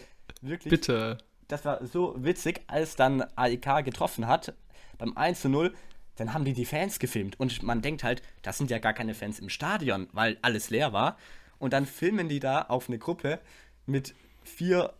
wirklich 0.42 0.70
Bitte. 0.70 1.16
das 1.48 1.64
war 1.64 1.84
so 1.86 2.14
witzig, 2.18 2.60
als 2.66 2.96
dann 2.96 3.22
AIK 3.34 3.82
getroffen 3.84 4.26
hat, 4.26 4.52
beim 4.98 5.16
1 5.16 5.40
zu 5.40 5.48
0, 5.48 5.72
dann 6.16 6.34
haben 6.34 6.44
die 6.44 6.52
die 6.52 6.66
Fans 6.66 6.98
gefilmt. 6.98 7.40
Und 7.40 7.62
man 7.62 7.80
denkt 7.80 8.04
halt, 8.04 8.20
das 8.42 8.58
sind 8.58 8.70
ja 8.70 8.78
gar 8.78 8.92
keine 8.92 9.14
Fans 9.14 9.38
im 9.38 9.48
Stadion, 9.48 10.06
weil 10.12 10.36
alles 10.42 10.68
leer 10.68 10.92
war. 10.92 11.16
Und 11.58 11.72
dann 11.72 11.86
filmen 11.86 12.28
die 12.28 12.40
da 12.40 12.60
auf 12.62 12.88
eine 12.88 12.98
Gruppe 12.98 13.40
mit 13.86 14.14
vier 14.44 14.92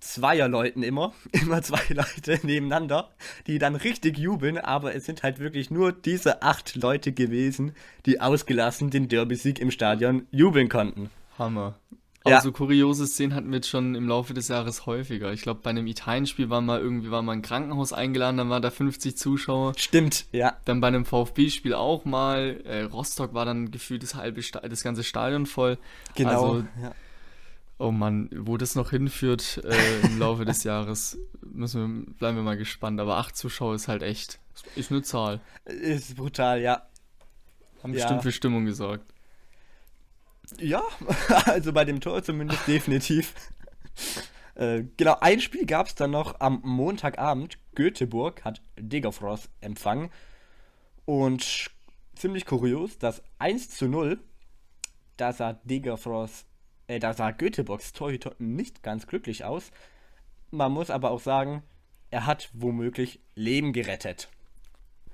Zweierleuten 0.00 0.82
immer, 0.82 1.12
immer 1.32 1.62
zwei 1.62 1.82
Leute 1.88 2.40
nebeneinander, 2.42 3.10
die 3.46 3.58
dann 3.58 3.76
richtig 3.76 4.18
jubeln, 4.18 4.58
aber 4.58 4.94
es 4.94 5.04
sind 5.04 5.22
halt 5.22 5.38
wirklich 5.38 5.70
nur 5.70 5.92
diese 5.92 6.42
acht 6.42 6.74
Leute 6.76 7.12
gewesen, 7.12 7.74
die 8.06 8.20
ausgelassen 8.20 8.90
den 8.90 9.08
Derby-Sieg 9.08 9.58
im 9.58 9.70
Stadion 9.70 10.26
jubeln 10.30 10.68
konnten. 10.68 11.10
Hammer. 11.38 11.76
Ja. 12.26 12.36
Aber 12.36 12.42
so 12.42 12.52
kuriose 12.52 13.06
Szenen 13.06 13.34
hatten 13.34 13.48
wir 13.48 13.56
jetzt 13.56 13.68
schon 13.70 13.94
im 13.94 14.06
Laufe 14.06 14.34
des 14.34 14.48
Jahres 14.48 14.84
häufiger. 14.84 15.32
Ich 15.32 15.40
glaube, 15.40 15.60
bei 15.62 15.70
einem 15.70 15.86
Italien-Spiel 15.86 16.50
war 16.50 16.60
mal 16.60 16.78
irgendwie 16.78 17.10
war 17.10 17.22
mal 17.22 17.32
ein 17.32 17.40
Krankenhaus 17.40 17.94
eingeladen, 17.94 18.36
dann 18.36 18.50
waren 18.50 18.60
da 18.60 18.70
50 18.70 19.16
Zuschauer. 19.16 19.72
Stimmt, 19.78 20.26
ja. 20.30 20.58
Dann 20.66 20.82
bei 20.82 20.88
einem 20.88 21.06
VfB-Spiel 21.06 21.72
auch 21.72 22.04
mal. 22.04 22.60
Äh, 22.66 22.82
Rostock 22.82 23.32
war 23.32 23.46
dann 23.46 23.70
gefühlt 23.70 24.02
das 24.02 24.16
halbe 24.16 24.42
Sta 24.42 24.60
das 24.60 24.82
ganze 24.82 25.02
Stadion 25.02 25.46
voll. 25.46 25.78
Genau. 26.14 26.30
Also, 26.30 26.64
ja. 26.82 26.92
Oh 27.80 27.90
Mann, 27.90 28.30
wo 28.32 28.56
das 28.56 28.74
noch 28.74 28.90
hinführt 28.90 29.62
äh, 29.64 30.00
im 30.06 30.18
Laufe 30.18 30.44
des 30.44 30.64
Jahres, 30.64 31.18
müssen 31.40 32.06
wir, 32.06 32.14
bleiben 32.14 32.36
wir 32.36 32.42
mal 32.42 32.56
gespannt. 32.56 33.00
Aber 33.00 33.16
acht 33.16 33.36
Zuschauer 33.36 33.74
ist 33.74 33.88
halt 33.88 34.02
echt, 34.02 34.38
ist 34.76 34.90
eine 34.90 35.02
Zahl. 35.02 35.40
Ist 35.64 36.16
brutal, 36.16 36.60
ja. 36.60 36.86
Haben 37.82 37.94
Ja. 37.94 38.00
bestimmt 38.04 38.22
für 38.22 38.32
Stimmung 38.32 38.66
gesorgt. 38.66 39.04
Ja, 40.58 40.82
also 41.46 41.72
bei 41.72 41.84
dem 41.84 42.00
Tor 42.00 42.22
zumindest 42.22 42.66
definitiv. 42.66 43.34
Äh, 44.54 44.84
genau, 44.96 45.16
ein 45.20 45.40
Spiel 45.40 45.64
gab 45.64 45.86
es 45.86 45.94
dann 45.94 46.10
noch 46.10 46.40
am 46.40 46.60
Montagabend. 46.62 47.58
Göteborg 47.74 48.44
hat 48.44 48.60
Degerfros 48.78 49.48
empfangen. 49.60 50.10
Und 51.06 51.70
ziemlich 52.14 52.44
kurios, 52.46 52.98
das 52.98 53.22
1 53.38 53.70
zu 53.70 53.88
0 53.88 54.18
da 55.20 55.32
sah 55.32 55.52
Degerfors, 55.64 56.46
äh, 56.90 56.98
da 56.98 57.14
sah 57.14 57.30
Göteborgs 57.30 57.92
Torhüter 57.92 58.34
nicht 58.38 58.82
ganz 58.82 59.06
glücklich 59.06 59.44
aus. 59.44 59.70
Man 60.50 60.72
muss 60.72 60.90
aber 60.90 61.12
auch 61.12 61.20
sagen, 61.20 61.62
er 62.10 62.26
hat 62.26 62.50
womöglich 62.52 63.20
Leben 63.36 63.72
gerettet. 63.72 64.28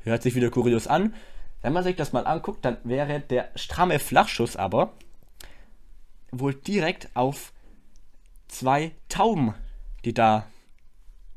Hört 0.02 0.22
sich 0.22 0.34
wieder 0.34 0.50
kurios 0.50 0.86
an. 0.86 1.14
Wenn 1.60 1.74
man 1.74 1.84
sich 1.84 1.96
das 1.96 2.12
mal 2.12 2.26
anguckt, 2.26 2.64
dann 2.64 2.78
wäre 2.84 3.20
der 3.20 3.50
stramme 3.56 3.98
Flachschuss 3.98 4.56
aber 4.56 4.94
wohl 6.30 6.54
direkt 6.54 7.10
auf 7.14 7.52
zwei 8.48 8.92
Tauben, 9.08 9.54
die 10.04 10.14
da 10.14 10.46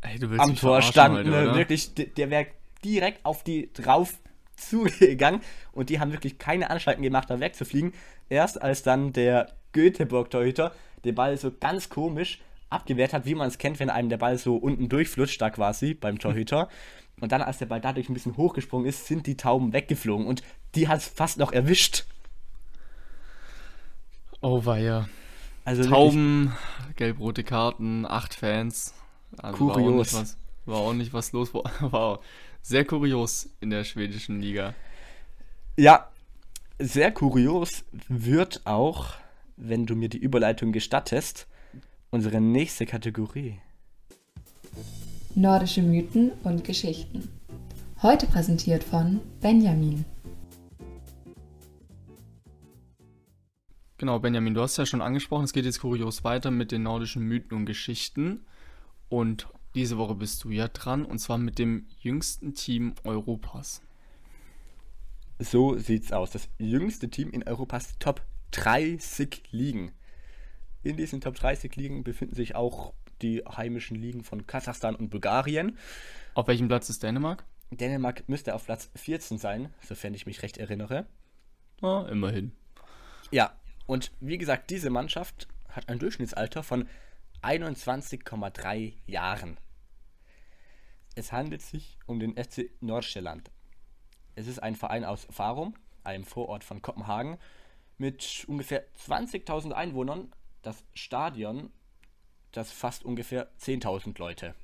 Ey, 0.02 0.20
du 0.20 0.30
willst 0.30 0.46
am 0.46 0.56
Tor 0.56 0.82
standen. 0.82 1.34
heute, 1.34 1.56
wirklich, 1.56 1.94
der 1.94 2.30
wäre 2.30 2.48
direkt 2.86 3.26
auf 3.26 3.44
die 3.44 3.74
drauf 3.74 4.14
zugegangen 4.56 5.42
und 5.74 5.90
die 5.90 6.00
haben 6.00 6.14
wirklich 6.14 6.38
keine 6.38 6.70
Anstalten 6.70 7.02
gemacht, 7.02 7.30
da 7.30 7.42
wegzufliegen. 7.42 7.94
Erst 8.30 8.62
als 8.62 8.84
dann 8.84 9.12
der 9.12 9.59
Göteborg-Torhüter 9.74 10.74
den 11.06 11.16
Ball 11.16 11.38
so 11.38 11.52
ganz 11.52 11.90
komisch 11.90 12.42
abgewehrt 12.70 13.14
hat, 13.14 13.26
wie 13.26 13.36
man 13.36 13.48
es 13.48 13.58
kennt, 13.58 13.80
wenn 13.80 13.90
einem 13.90 14.10
der 14.10 14.18
Ball 14.18 14.38
so 14.38 14.56
unten 14.56 14.90
durchflutscht, 14.90 15.42
da 15.42 15.50
quasi 15.50 15.94
beim 15.94 16.20
Torhüter. 16.20 16.70
Und 17.20 17.32
dann, 17.32 17.42
als 17.42 17.58
der 17.58 17.66
Ball 17.66 17.82
dadurch 17.82 18.10
ein 18.10 18.14
bisschen 18.14 18.38
hochgesprungen 18.38 18.88
ist, 18.88 19.08
sind 19.08 19.28
die 19.28 19.36
Tauben 19.36 19.74
weggeflogen 19.74 20.26
und 20.26 20.42
die 20.74 20.88
hat 20.88 21.00
es 21.00 21.08
fast 21.10 21.38
noch 21.38 21.52
erwischt. 21.52 22.06
Oh 24.40 24.64
weia. 24.64 25.10
Also 25.66 25.84
Tauben, 25.84 26.54
gelb-rote 26.96 27.44
Karten, 27.44 28.06
acht 28.06 28.36
Fans. 28.36 28.94
Also 29.38 29.68
War 29.68 29.72
auch, 29.72 29.74
Kurios. 29.76 30.14
was, 30.14 30.38
war 30.66 30.78
auch 30.78 30.94
nicht 30.94 31.12
was 31.12 31.34
los. 31.34 31.54
War 31.54 32.22
sehr 32.62 32.86
kurios 32.86 33.50
in 33.60 33.70
der 33.70 33.84
schwedischen 33.84 34.42
Liga. 34.42 34.74
Ja, 35.76 36.10
sehr 36.80 37.12
kurios 37.12 37.84
wird 38.08 38.62
auch, 38.66 39.16
wenn 39.60 39.86
du 39.86 39.96
mir 39.96 40.10
die 40.10 40.18
Überleitung 40.18 40.72
gestattest, 40.72 41.48
unsere 42.10 42.42
nächste 42.42 42.86
Kategorie. 42.86 43.60
Nordische 45.36 45.82
Mythen 45.82 46.32
und 46.44 46.64
Geschichten. 46.64 47.30
Heute 48.02 48.26
präsentiert 48.26 48.84
von 48.84 49.20
Benjamin. 49.42 50.06
Genau, 53.98 54.18
Benjamin, 54.20 54.54
du 54.54 54.62
hast 54.62 54.78
ja 54.78 54.86
schon 54.86 55.02
angesprochen, 55.02 55.44
es 55.44 55.52
geht 55.52 55.66
jetzt 55.66 55.82
kurios 55.82 56.24
weiter 56.24 56.52
mit 56.52 56.72
den 56.72 56.84
nordischen 56.84 57.24
Mythen 57.24 57.58
und 57.58 57.66
Geschichten. 57.66 58.46
Und 59.10 59.50
diese 59.76 59.98
Woche 59.98 60.16
bist 60.16 60.46
du 60.46 60.52
ja 60.52 60.70
dran, 60.70 61.04
und 61.04 61.20
zwar 61.20 61.38
mit 61.38 61.60
dem 61.60 61.86
jüngsten 62.00 62.54
Team 62.54 62.96
Europas. 63.04 63.82
So 65.38 65.78
sieht's 65.78 66.14
aus. 66.14 66.32
Das 66.32 66.48
jüngste 66.58 67.10
Team 67.10 67.32
in 67.32 67.44
Europas 67.44 67.98
Top 68.00 68.22
30 68.52 69.44
Ligen. 69.52 69.92
In 70.84 70.98
diesen 70.98 71.22
Top 71.22 71.36
30 71.36 71.76
Ligen 71.76 72.04
befinden 72.04 72.36
sich 72.36 72.56
auch 72.56 72.94
die 73.22 73.44
heimischen 73.46 73.98
Ligen 73.98 74.24
von 74.24 74.48
Kasachstan 74.48 74.96
und 74.96 75.10
Bulgarien. 75.10 75.78
Auf 76.34 76.48
welchem 76.48 76.68
Platz 76.68 76.90
ist 76.90 77.04
Dänemark? 77.04 77.44
Dänemark 77.72 78.28
müsste 78.28 78.56
auf 78.56 78.66
Platz 78.66 78.90
14 78.96 79.38
sein, 79.38 79.74
sofern 79.82 80.14
ich 80.14 80.26
mich 80.26 80.42
recht 80.42 80.58
erinnere. 80.58 81.06
Ah, 81.82 82.08
immerhin. 82.10 82.54
Ja, 83.32 83.54
und 83.86 84.12
wie 84.20 84.38
gesagt, 84.38 84.70
diese 84.70 84.90
Mannschaft 84.90 85.48
hat 85.70 85.90
ein 85.90 86.00
Durchschnittsalter 86.00 86.64
von 86.64 86.88
21,3 87.42 88.94
Jahren. 89.06 89.58
Es 91.16 91.32
handelt 91.32 91.62
sich 91.62 92.00
um 92.06 92.20
den 92.20 92.36
FC 92.36 92.70
Nordsjælland. 92.82 93.52
Es 94.36 94.48
ist 94.48 94.60
ein 94.60 94.76
Verein 94.76 95.04
aus 95.04 95.28
Farum, 95.30 95.76
einem 96.04 96.24
Vorort 96.24 96.64
von 96.64 96.82
Kopenhagen, 96.82 97.38
mit 98.00 98.46
ungefähr 98.48 98.84
20.000 99.08 99.72
Einwohnern. 99.72 100.32
Das 100.62 100.84
Stadion, 100.94 101.72
das 102.52 102.72
fasst 102.72 103.06
ungefähr 103.06 103.50
10.000 103.60 104.18
Leute. 104.18 104.56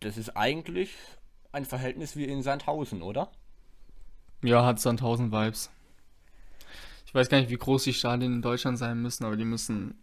Das 0.00 0.16
ist 0.16 0.36
eigentlich 0.36 0.94
ein 1.50 1.64
Verhältnis 1.64 2.14
wie 2.16 2.24
in 2.24 2.42
Sandhausen, 2.42 3.02
oder? 3.02 3.32
Ja, 4.42 4.64
hat 4.64 4.78
Sandhausen 4.78 5.32
Vibes. 5.32 5.70
Ich 7.06 7.14
weiß 7.14 7.28
gar 7.28 7.40
nicht, 7.40 7.50
wie 7.50 7.56
groß 7.56 7.84
die 7.84 7.94
Stadien 7.94 8.34
in 8.34 8.42
Deutschland 8.42 8.78
sein 8.78 9.00
müssen, 9.00 9.24
aber 9.24 9.36
die 9.36 9.44
müssen, 9.44 9.98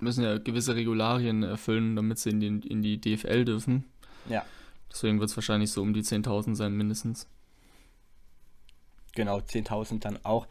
müssen 0.00 0.24
ja 0.24 0.38
gewisse 0.38 0.74
Regularien 0.74 1.42
erfüllen, 1.42 1.94
damit 1.94 2.18
sie 2.18 2.30
in 2.30 2.40
die, 2.40 2.68
in 2.68 2.82
die 2.82 3.00
DFL 3.00 3.44
dürfen. 3.44 3.84
Ja. 4.28 4.44
Deswegen 4.90 5.20
wird 5.20 5.30
es 5.30 5.36
wahrscheinlich 5.36 5.70
so 5.70 5.82
um 5.82 5.92
die 5.92 6.02
10.000 6.02 6.54
sein, 6.54 6.72
mindestens. 6.72 7.28
genau 9.14 9.38
10.000 9.38 10.00
dann 10.00 10.18
auch 10.24 10.46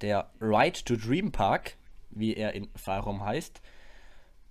der 0.00 0.30
Right 0.40 0.84
to 0.84 0.96
Dream 0.96 1.32
Park, 1.32 1.76
wie 2.10 2.34
er 2.34 2.54
in 2.54 2.68
Farum 2.76 3.24
heißt. 3.24 3.60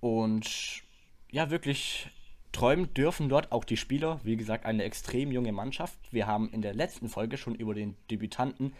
Und 0.00 0.82
ja, 1.30 1.50
wirklich 1.50 2.10
träumen 2.52 2.92
dürfen 2.94 3.28
dort 3.28 3.52
auch 3.52 3.64
die 3.64 3.76
Spieler. 3.76 4.20
Wie 4.22 4.36
gesagt, 4.36 4.66
eine 4.66 4.84
extrem 4.84 5.32
junge 5.32 5.52
Mannschaft. 5.52 5.98
Wir 6.10 6.26
haben 6.26 6.50
in 6.50 6.62
der 6.62 6.74
letzten 6.74 7.08
Folge 7.08 7.36
schon 7.36 7.54
über 7.54 7.74
den 7.74 7.96
Debütanten 8.10 8.74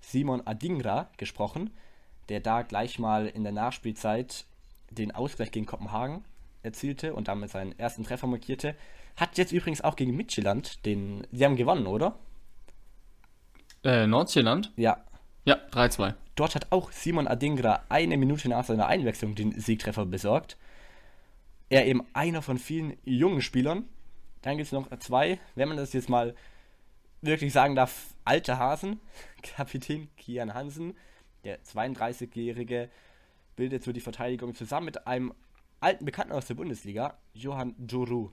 Simon 0.00 0.46
Adingra 0.46 1.10
gesprochen, 1.16 1.70
der 2.28 2.40
da 2.40 2.62
gleich 2.62 2.98
mal 2.98 3.26
in 3.26 3.42
der 3.42 3.52
Nachspielzeit 3.52 4.44
den 4.90 5.10
Ausgleich 5.10 5.50
gegen 5.50 5.66
Kopenhagen 5.66 6.24
erzielte 6.62 7.14
und 7.14 7.28
damit 7.28 7.50
seinen 7.50 7.78
ersten 7.78 8.04
Treffer 8.04 8.26
markierte. 8.26 8.74
Hat 9.16 9.36
jetzt 9.36 9.52
übrigens 9.52 9.80
auch 9.80 9.96
gegen 9.96 10.16
Midtjylland 10.16 10.84
den. 10.86 11.26
Sie 11.32 11.44
haben 11.44 11.56
gewonnen, 11.56 11.86
oder? 11.86 12.18
Äh, 13.84 14.06
Nordsjælland? 14.06 14.72
Ja, 14.76 15.04
Ja, 15.48 15.56
3-2. 15.70 16.12
Dort 16.34 16.54
hat 16.54 16.66
auch 16.72 16.92
Simon 16.92 17.26
Adingra 17.26 17.82
eine 17.88 18.18
Minute 18.18 18.50
nach 18.50 18.66
seiner 18.66 18.86
Einwechslung 18.86 19.34
den 19.34 19.58
Siegtreffer 19.58 20.04
besorgt. 20.04 20.58
Er 21.70 21.86
eben 21.86 22.06
einer 22.12 22.42
von 22.42 22.58
vielen 22.58 22.98
jungen 23.06 23.40
Spielern. 23.40 23.88
Dann 24.42 24.58
gibt 24.58 24.66
es 24.66 24.72
noch 24.72 24.90
zwei, 24.98 25.40
wenn 25.54 25.68
man 25.68 25.78
das 25.78 25.94
jetzt 25.94 26.10
mal 26.10 26.34
wirklich 27.22 27.50
sagen 27.50 27.74
darf, 27.74 28.08
alte 28.26 28.58
Hasen. 28.58 29.00
Kapitän 29.42 30.14
Kian 30.18 30.52
Hansen, 30.52 30.94
der 31.44 31.64
32-Jährige, 31.64 32.90
bildet 33.56 33.84
so 33.84 33.92
die 33.92 34.02
Verteidigung 34.02 34.54
zusammen 34.54 34.84
mit 34.84 35.06
einem 35.06 35.32
alten 35.80 36.04
Bekannten 36.04 36.34
aus 36.34 36.44
der 36.44 36.56
Bundesliga, 36.56 37.16
Johann 37.32 37.74
Juru. 37.90 38.32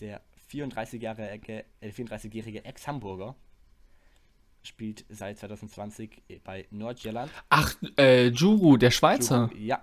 Der 0.00 0.22
34-jährige 0.50 1.66
äh, 1.82 1.90
34-jährige 1.90 2.64
Ex-Hamburger 2.64 3.36
spielt 4.68 5.04
seit 5.08 5.38
2020 5.38 6.22
bei 6.44 6.66
Nordjylland. 6.70 7.30
Ach, 7.48 7.74
äh, 7.98 8.28
Juru, 8.28 8.76
der 8.76 8.90
Schweizer. 8.90 9.50
Ja, 9.58 9.82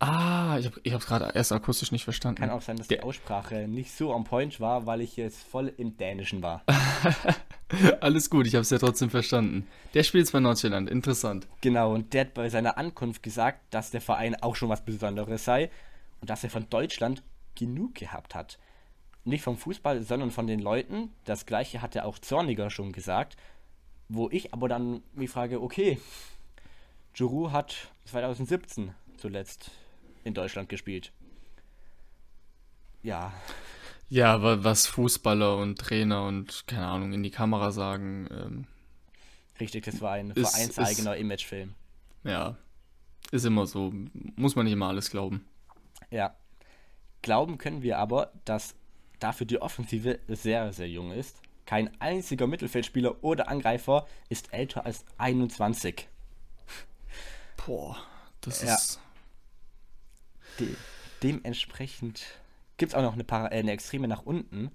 Ah, 0.00 0.58
ich, 0.58 0.66
hab, 0.66 0.74
ich 0.82 0.92
hab's 0.92 1.06
gerade 1.06 1.30
erst 1.34 1.52
akustisch 1.52 1.90
nicht 1.92 2.04
verstanden. 2.04 2.40
kann 2.40 2.50
auch 2.50 2.60
sein, 2.60 2.76
dass 2.76 2.88
Der- 2.88 2.98
die 2.98 3.04
Aussprache 3.04 3.68
nicht 3.68 3.92
so 3.92 4.12
on 4.12 4.24
point 4.24 4.60
war, 4.60 4.86
weil 4.86 5.00
ich 5.00 5.16
jetzt 5.16 5.42
voll 5.42 5.72
im 5.78 5.96
Dänischen 5.96 6.42
war. 6.42 6.62
Alles 8.00 8.28
gut, 8.28 8.46
ich 8.46 8.54
hab's 8.54 8.70
ja 8.70 8.78
trotzdem 8.78 9.08
verstanden. 9.10 9.66
Der 9.94 10.02
spielt 10.02 10.30
bei 10.30 10.40
Nordjylland, 10.40 10.90
interessant. 10.90 11.46
Genau, 11.60 11.94
und 11.94 12.12
der 12.12 12.22
hat 12.22 12.34
bei 12.34 12.48
seiner 12.50 12.76
Ankunft 12.76 13.22
gesagt, 13.22 13.60
dass 13.72 13.90
der 13.90 14.00
Verein 14.00 14.34
auch 14.42 14.56
schon 14.56 14.68
was 14.68 14.84
Besonderes 14.84 15.44
sei 15.44 15.70
und 16.20 16.28
dass 16.28 16.44
er 16.44 16.50
von 16.50 16.68
Deutschland 16.68 17.22
genug 17.54 17.94
gehabt 17.94 18.34
hat. 18.34 18.58
Nicht 19.24 19.42
vom 19.42 19.56
Fußball, 19.56 20.02
sondern 20.02 20.30
von 20.30 20.46
den 20.46 20.60
Leuten. 20.60 21.10
Das 21.24 21.46
gleiche 21.46 21.80
hatte 21.80 22.04
auch 22.04 22.18
Zorniger 22.18 22.68
schon 22.68 22.92
gesagt. 22.92 23.36
Wo 24.08 24.28
ich 24.30 24.52
aber 24.52 24.68
dann 24.68 25.02
mich 25.14 25.30
frage, 25.30 25.60
okay, 25.62 25.98
Juru 27.14 27.50
hat 27.52 27.88
2017 28.06 28.94
zuletzt 29.16 29.70
in 30.24 30.34
Deutschland 30.34 30.68
gespielt. 30.68 31.12
Ja, 33.02 33.32
Ja, 34.10 34.32
aber 34.34 34.64
was 34.64 34.86
Fußballer 34.86 35.56
und 35.56 35.78
Trainer 35.78 36.26
und 36.26 36.64
keine 36.66 36.86
Ahnung 36.86 37.12
in 37.12 37.22
die 37.22 37.30
Kamera 37.30 37.72
sagen, 37.72 38.28
ähm, 38.30 38.66
richtig, 39.60 39.84
das 39.84 40.00
war 40.00 40.12
ein 40.12 40.30
Ist- 40.30 40.50
vereinseigener 40.50 41.16
Imagefilm. 41.16 41.74
ja, 42.22 42.56
ist 43.30 43.44
immer 43.46 43.66
so. 43.66 43.92
Muss 44.36 44.54
man 44.56 44.64
nicht 44.64 44.74
immer 44.74 44.88
alles 44.88 45.10
glauben. 45.10 45.44
Ja. 46.10 46.36
Glauben 47.22 47.56
können 47.56 47.82
wir 47.82 47.98
aber, 47.98 48.32
dass 48.44 48.74
dafür 49.18 49.46
die 49.46 49.60
Offensive 49.60 50.18
sehr, 50.28 50.72
sehr 50.74 50.88
jung 50.88 51.10
ist. 51.10 51.40
Kein 51.66 51.90
einziger 52.00 52.46
Mittelfeldspieler 52.46 53.22
oder 53.24 53.48
Angreifer 53.48 54.06
ist 54.28 54.52
älter 54.52 54.84
als 54.84 55.04
21. 55.18 56.08
Boah, 57.66 57.96
das 58.40 58.62
Ja. 58.62 58.74
ist. 58.74 59.00
De 60.60 60.74
dementsprechend 61.22 62.22
gibt 62.76 62.92
es 62.92 62.94
auch 62.94 63.02
noch 63.02 63.14
eine, 63.14 63.24
Para 63.24 63.46
äh, 63.50 63.58
eine 63.60 63.72
Extreme 63.72 64.08
nach 64.08 64.22
unten. 64.26 64.70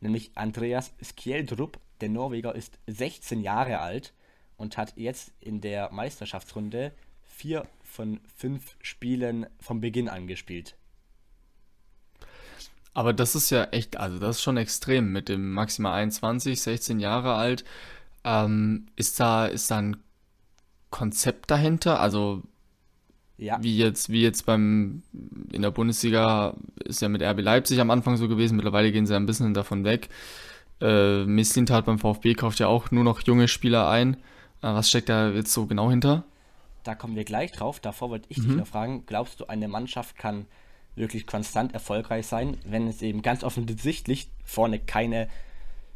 Nämlich 0.00 0.30
Andreas 0.34 0.92
Skjeldrup, 1.02 1.78
der 2.00 2.08
Norweger, 2.08 2.54
ist 2.54 2.78
16 2.86 3.40
Jahre 3.42 3.80
alt 3.80 4.14
und 4.56 4.76
hat 4.78 4.94
jetzt 4.96 5.32
in 5.40 5.60
der 5.60 5.90
Meisterschaftsrunde 5.92 6.92
vier 7.22 7.66
von 7.82 8.20
fünf 8.34 8.76
Spielen 8.80 9.46
vom 9.60 9.80
Beginn 9.80 10.08
an 10.08 10.26
gespielt. 10.26 10.76
Aber 12.98 13.12
das 13.12 13.36
ist 13.36 13.50
ja 13.50 13.62
echt, 13.70 13.96
also 13.96 14.18
das 14.18 14.36
ist 14.38 14.42
schon 14.42 14.56
extrem 14.56 15.12
mit 15.12 15.28
dem 15.28 15.52
maximal 15.52 15.92
21, 15.92 16.60
16 16.60 16.98
Jahre 16.98 17.34
alt. 17.34 17.64
Ähm, 18.24 18.86
ist 18.96 19.20
da, 19.20 19.46
ist 19.46 19.70
da 19.70 19.78
ein 19.78 19.98
Konzept 20.90 21.48
dahinter? 21.50 22.00
Also 22.00 22.42
Ja, 23.36 23.58
wie 23.62 23.76
jetzt, 23.78 24.08
wie 24.10 24.22
jetzt 24.22 24.46
beim 24.46 25.04
in 25.52 25.62
der 25.62 25.70
Bundesliga 25.70 26.54
ist 26.84 27.00
ja 27.00 27.08
mit 27.08 27.22
RB 27.22 27.40
Leipzig 27.40 27.78
am 27.80 27.90
Anfang 27.92 28.16
so 28.16 28.26
gewesen, 28.26 28.56
mittlerweile 28.56 28.90
gehen 28.90 29.06
sie 29.06 29.14
ein 29.14 29.26
bisschen 29.26 29.54
davon 29.54 29.84
weg. 29.84 30.08
Äh, 30.80 31.24
Misslintat 31.24 31.86
beim 31.86 32.00
VfB 32.00 32.34
kauft 32.34 32.58
ja 32.58 32.66
auch 32.66 32.90
nur 32.90 33.04
noch 33.04 33.20
junge 33.20 33.46
Spieler 33.46 33.88
ein. 33.88 34.14
Äh, 34.60 34.74
was 34.74 34.88
steckt 34.88 35.08
da 35.08 35.28
jetzt 35.30 35.52
so 35.52 35.66
genau 35.66 35.88
hinter? 35.90 36.24
da 36.82 36.94
kommen 36.94 37.16
wir 37.16 37.24
gleich 37.24 37.52
drauf. 37.52 37.80
Davor 37.80 38.10
wollte 38.10 38.26
ich 38.30 38.38
dich 38.38 38.46
Mhm. 38.48 38.56
noch 38.56 38.66
fragen, 38.66 39.04
glaubst 39.06 39.38
du, 39.40 39.46
eine 39.46 39.68
Mannschaft 39.68 40.16
kann 40.16 40.46
wirklich 40.98 41.26
konstant 41.26 41.72
erfolgreich 41.72 42.26
sein, 42.26 42.58
wenn 42.64 42.86
es 42.88 43.02
eben 43.02 43.22
ganz 43.22 43.44
offensichtlich 43.44 44.30
vorne 44.44 44.78
keine, 44.78 45.28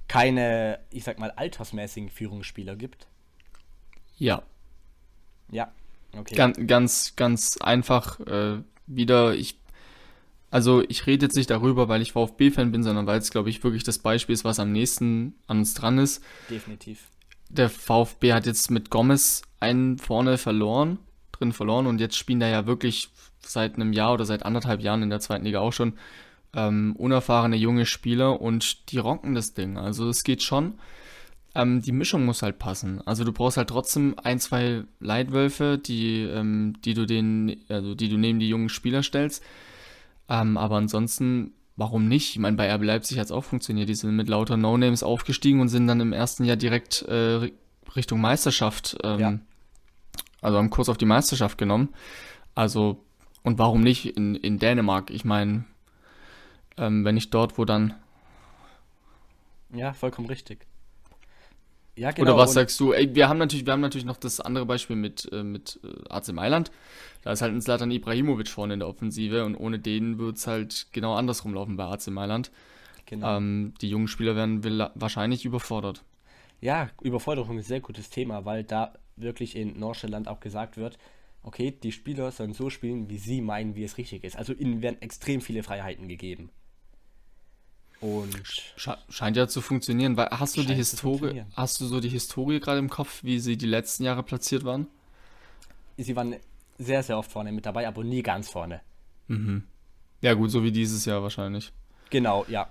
keine, 0.09 0.79
ich 0.91 1.05
sag 1.05 1.19
mal, 1.19 1.31
altersmäßigen 1.33 2.11
Führungsspieler 2.11 2.77
gibt? 2.77 3.07
Ja, 4.19 4.43
Ja, 5.51 5.73
okay. 6.17 6.35
ganz, 6.35 6.59
ganz, 6.67 7.17
ganz 7.17 7.57
einfach 7.59 8.21
äh, 8.21 8.63
wieder. 8.87 9.35
Ich, 9.35 9.59
also 10.51 10.83
ich 10.89 11.07
rede 11.07 11.27
jetzt 11.27 11.37
nicht 11.37 11.51
darüber, 11.51 11.89
weil 11.89 12.03
ich 12.03 12.13
VfB-Fan 12.13 12.73
bin, 12.73 12.83
sondern 12.83 13.07
weil 13.07 13.19
es, 13.19 13.31
glaube 13.31 13.51
ich, 13.51 13.63
wirklich 13.65 13.85
das 13.85 13.99
Beispiel 13.99 14.35
ist, 14.35 14.45
was 14.45 14.61
am 14.61 14.73
nächsten 14.73 15.35
an 15.47 15.59
uns 15.59 15.75
dran 15.75 15.99
ist. 15.99 16.23
Definitiv. 16.51 17.09
der 17.49 17.69
VfB 17.69 18.33
hat 18.33 18.47
jetzt 18.47 18.71
mit 18.71 18.91
Gomez 18.91 19.43
einen 19.61 19.99
vorne 19.99 20.39
verloren, 20.39 20.99
drin 21.33 21.53
verloren 21.53 21.87
und 21.87 22.01
jetzt 22.01 22.17
spielen 22.17 22.41
da 22.41 22.49
ja 22.49 22.67
wirklich 22.67 23.11
seit 23.45 23.75
einem 23.77 23.93
Jahr 23.93 24.13
oder 24.15 24.25
seit 24.25 24.45
anderthalb 24.45 24.81
Jahren 24.81 25.03
in 25.03 25.11
der 25.11 25.21
zweiten 25.21 25.45
Liga 25.45 25.61
auch 25.61 25.73
schon 25.73 25.95
ähm, 26.55 26.95
unerfahrene 26.97 27.57
junge 27.57 27.87
Spieler 27.87 28.41
und 28.41 28.91
die 28.93 28.99
rocken 28.99 29.35
das 29.35 29.55
Ding. 29.55 29.79
Also 29.79 30.09
es 30.09 30.23
geht 30.25 30.43
schon. 30.43 30.75
Ähm, 31.55 31.83
die 31.83 31.93
Mischung 31.93 32.25
muss 32.25 32.43
halt 32.43 32.59
passen. 32.59 33.01
Also 33.07 33.25
du 33.25 33.33
brauchst 33.33 33.57
halt 33.59 33.69
trotzdem 33.69 34.15
ein, 34.23 34.39
zwei 34.41 34.85
Leitwölfe, 35.01 35.79
die, 35.79 36.23
ähm, 36.23 36.75
die 36.85 36.95
du 36.95 37.05
den, 37.07 37.57
also 37.69 37.95
die 37.95 38.09
du 38.09 38.17
neben 38.17 38.39
die 38.39 38.49
jungen 38.49 38.69
Spieler 38.71 39.03
stellst. 39.03 39.43
Ähm, 40.29 40.57
aber 40.57 40.77
ansonsten, 40.77 41.53
warum 41.77 42.09
nicht? 42.09 42.31
Ich 42.31 42.39
meine, 42.39 42.57
bei 42.57 42.73
RB 42.75 42.85
Leipzig 42.85 43.19
hat 43.19 43.27
es 43.27 43.33
auch 43.33 43.45
funktioniert. 43.45 43.89
Die 43.89 43.95
sind 43.95 44.17
mit 44.17 44.29
lauter 44.29 44.57
No-Names 44.57 45.03
aufgestiegen 45.03 45.61
und 45.61 45.69
sind 45.69 45.87
dann 45.87 46.01
im 46.01 46.13
ersten 46.15 46.45
Jahr 46.45 46.57
direkt 46.57 47.03
äh, 47.03 47.51
Richtung 47.97 48.21
Meisterschaft, 48.23 48.97
ähm, 49.05 49.21
Ja. 49.21 49.39
also 50.41 50.57
haben 50.57 50.71
Kurs 50.71 50.89
auf 50.89 50.97
die 50.97 51.05
Meisterschaft 51.05 51.59
genommen. 51.59 51.91
Also, 52.55 53.05
und 53.43 53.59
warum 53.59 53.83
nicht 53.83 54.17
in, 54.17 54.35
in 54.35 54.59
Dänemark? 54.59 55.11
Ich 55.11 55.25
meine, 55.25 55.65
ähm, 56.77 57.05
wenn 57.05 57.15
nicht 57.15 57.33
dort, 57.35 57.59
wo 57.59 57.65
dann. 57.65 57.95
Ja, 59.75 59.93
vollkommen 59.93 60.29
richtig. 60.29 60.67
Ja, 61.95 62.11
genau. 62.11 62.31
Oder 62.33 62.39
was 62.39 62.51
und- 62.51 62.55
sagst 62.55 62.81
du? 62.81 62.93
Ey, 62.93 63.15
wir 63.15 63.29
haben 63.29 63.39
natürlich, 63.39 63.67
wir 63.67 63.73
haben 63.73 63.81
natürlich 63.81 64.07
noch 64.07 64.17
das 64.17 64.41
andere 64.41 64.65
Beispiel 64.65 64.97
mit, 64.97 65.31
äh, 65.33 65.43
mit 65.43 65.79
äh, 65.85 66.09
AC 66.09 66.33
Mailand. 66.33 66.71
Da 67.23 67.33
ist 67.33 67.43
halt 67.43 67.53
ein 67.53 67.61
Zlatan 67.61 67.91
Ibrahimovic 67.91 68.49
vorne 68.49 68.75
in 68.75 68.81
der 68.81 68.89
Offensive 68.89 69.45
und 69.45 69.57
ohne 69.57 69.79
den 69.79 70.19
wird 70.19 70.37
es 70.37 70.47
halt 70.47 70.87
genau 70.93 71.15
andersrum 71.15 71.55
laufen 71.55 71.77
bei 71.77 71.85
AC 71.85 72.09
Mailand. 72.09 72.51
Genau. 73.07 73.37
Ähm, 73.37 73.75
die 73.83 73.91
jungen 73.91 74.09
Spieler 74.09 74.35
werden 74.37 74.65
wahrscheinlich 74.95 75.45
überfordert. 75.45 76.03
Ja, 76.61 76.89
Überforderung 77.03 77.59
ist 77.59 77.67
ein 77.67 77.69
sehr 77.69 77.81
gutes 77.81 78.09
Thema, 78.09 78.45
weil 78.45 78.65
da 78.65 78.95
wirklich 79.17 79.55
in 79.57 79.79
Nordsjælland 79.79 80.29
auch 80.29 80.41
gesagt 80.41 80.77
wird, 80.79 80.97
okay, 81.43 81.71
die 81.71 81.93
Spieler 81.93 82.31
sollen 82.31 82.55
so 82.55 82.71
spielen, 82.71 83.09
wie 83.09 83.19
sie 83.19 83.41
meinen, 83.41 83.75
wie 83.75 83.85
es 83.85 83.99
richtig 83.99 84.25
ist. 84.25 84.37
Also 84.37 84.53
ihnen 84.53 84.83
werden 84.83 85.01
extrem 85.01 85.41
viele 85.41 85.63
Freiheiten 85.63 86.09
gegeben. 86.09 86.51
Und 88.01 88.37
Sche 88.77 88.99
scheint 89.09 89.37
ja 89.37 89.47
zu 89.47 89.61
funktionieren, 89.61 90.17
weil 90.17 90.29
hast 90.31 90.57
du 90.57 90.65
die 90.65 90.75
Historie, 90.75 91.45
hast 91.55 91.81
du 91.81 91.87
so 91.87 92.01
die 92.01 92.09
Historie 92.09 92.59
gerade 92.59 92.81
im 92.81 92.91
Kopf, 92.91 93.23
wie 93.23 93.39
sie 93.39 93.57
die 93.57 93.67
letzten 93.67 94.05
Jahre 94.05 94.23
platziert 94.23 94.65
waren? 94.65 94.89
sie 95.97 96.17
waren 96.17 96.35
sehr, 96.79 97.03
sehr 97.03 97.17
oft 97.19 97.31
vorne 97.31 97.53
mit 97.53 97.65
dabei, 97.65 97.87
aber 97.87 98.03
nie 98.03 98.23
ganz 98.23 98.51
vorne. 98.51 98.81
Ja, 100.21 100.35
gut, 100.35 100.51
so 100.51 100.63
wie 100.65 100.73
dieses 100.73 101.05
Jahr 101.05 101.23
wahrscheinlich. 101.23 101.73
Genau, 102.11 102.45
ja. 102.49 102.69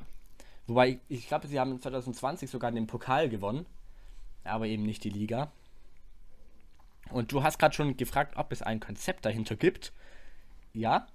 Wobei, 0.67 0.99
ich 1.09 1.27
glaube, 1.27 1.47
sie 1.47 1.59
haben 1.59 1.79
2020 1.79 2.49
sogar 2.49 2.71
den 2.71 2.87
Pokal 2.87 3.29
gewonnen, 3.29 3.65
aber 4.43 4.67
eben 4.67 4.83
nicht 4.83 5.03
die 5.03 5.09
Liga. 5.09 5.51
Und 7.11 7.31
du 7.31 7.43
hast 7.43 7.59
gerade 7.59 7.75
schon 7.75 7.97
gefragt, 7.97 8.37
ob 8.37 8.51
es 8.51 8.61
ein 8.61 8.79
Konzept 8.79 9.25
dahinter 9.25 9.55
gibt. 9.55 9.93
Ja, 10.73 11.07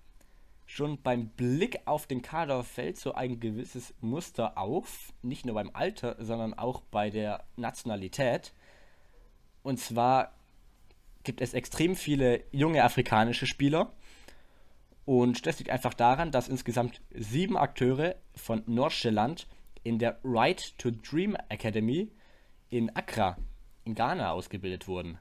schon 0.67 1.01
beim 1.01 1.29
Blick 1.29 1.81
auf 1.87 2.07
den 2.07 2.23
Kader 2.23 2.63
fällt 2.65 2.99
so 2.99 3.15
ein 3.15 3.41
gewisses 3.41 3.95
Muster 4.01 4.59
auf, 4.59 5.13
nicht 5.23 5.47
nur 5.47 5.55
beim 5.55 5.71
Alter, 5.73 6.17
sondern 6.19 6.55
auch 6.55 6.81
bei 6.91 7.11
der 7.11 7.45
Nationalität. 7.57 8.53
Und 9.63 9.79
zwar 9.79 10.33
gibt 11.25 11.41
es 11.41 11.55
extrem 11.55 11.97
viele 11.97 12.45
junge 12.53 12.85
afrikanische 12.85 13.47
Spieler. 13.47 13.93
Und 15.05 15.47
das 15.47 15.59
liegt 15.59 15.71
einfach 15.71 15.95
daran, 15.95 16.33
dass 16.33 16.49
insgesamt 16.49 17.01
sieben 17.15 17.57
Akteure 17.57 18.17
von 18.35 18.63
Nordsjælland 18.67 19.47
in 19.83 19.99
der 19.99 20.19
Right 20.25 20.77
to 20.79 20.91
Dream 20.91 21.37
Academy 21.49 22.11
in 22.71 22.95
Accra 22.95 23.37
in 23.85 23.95
Ghana 23.95 24.33
ausgebildet 24.33 24.89
wurden. 24.89 25.19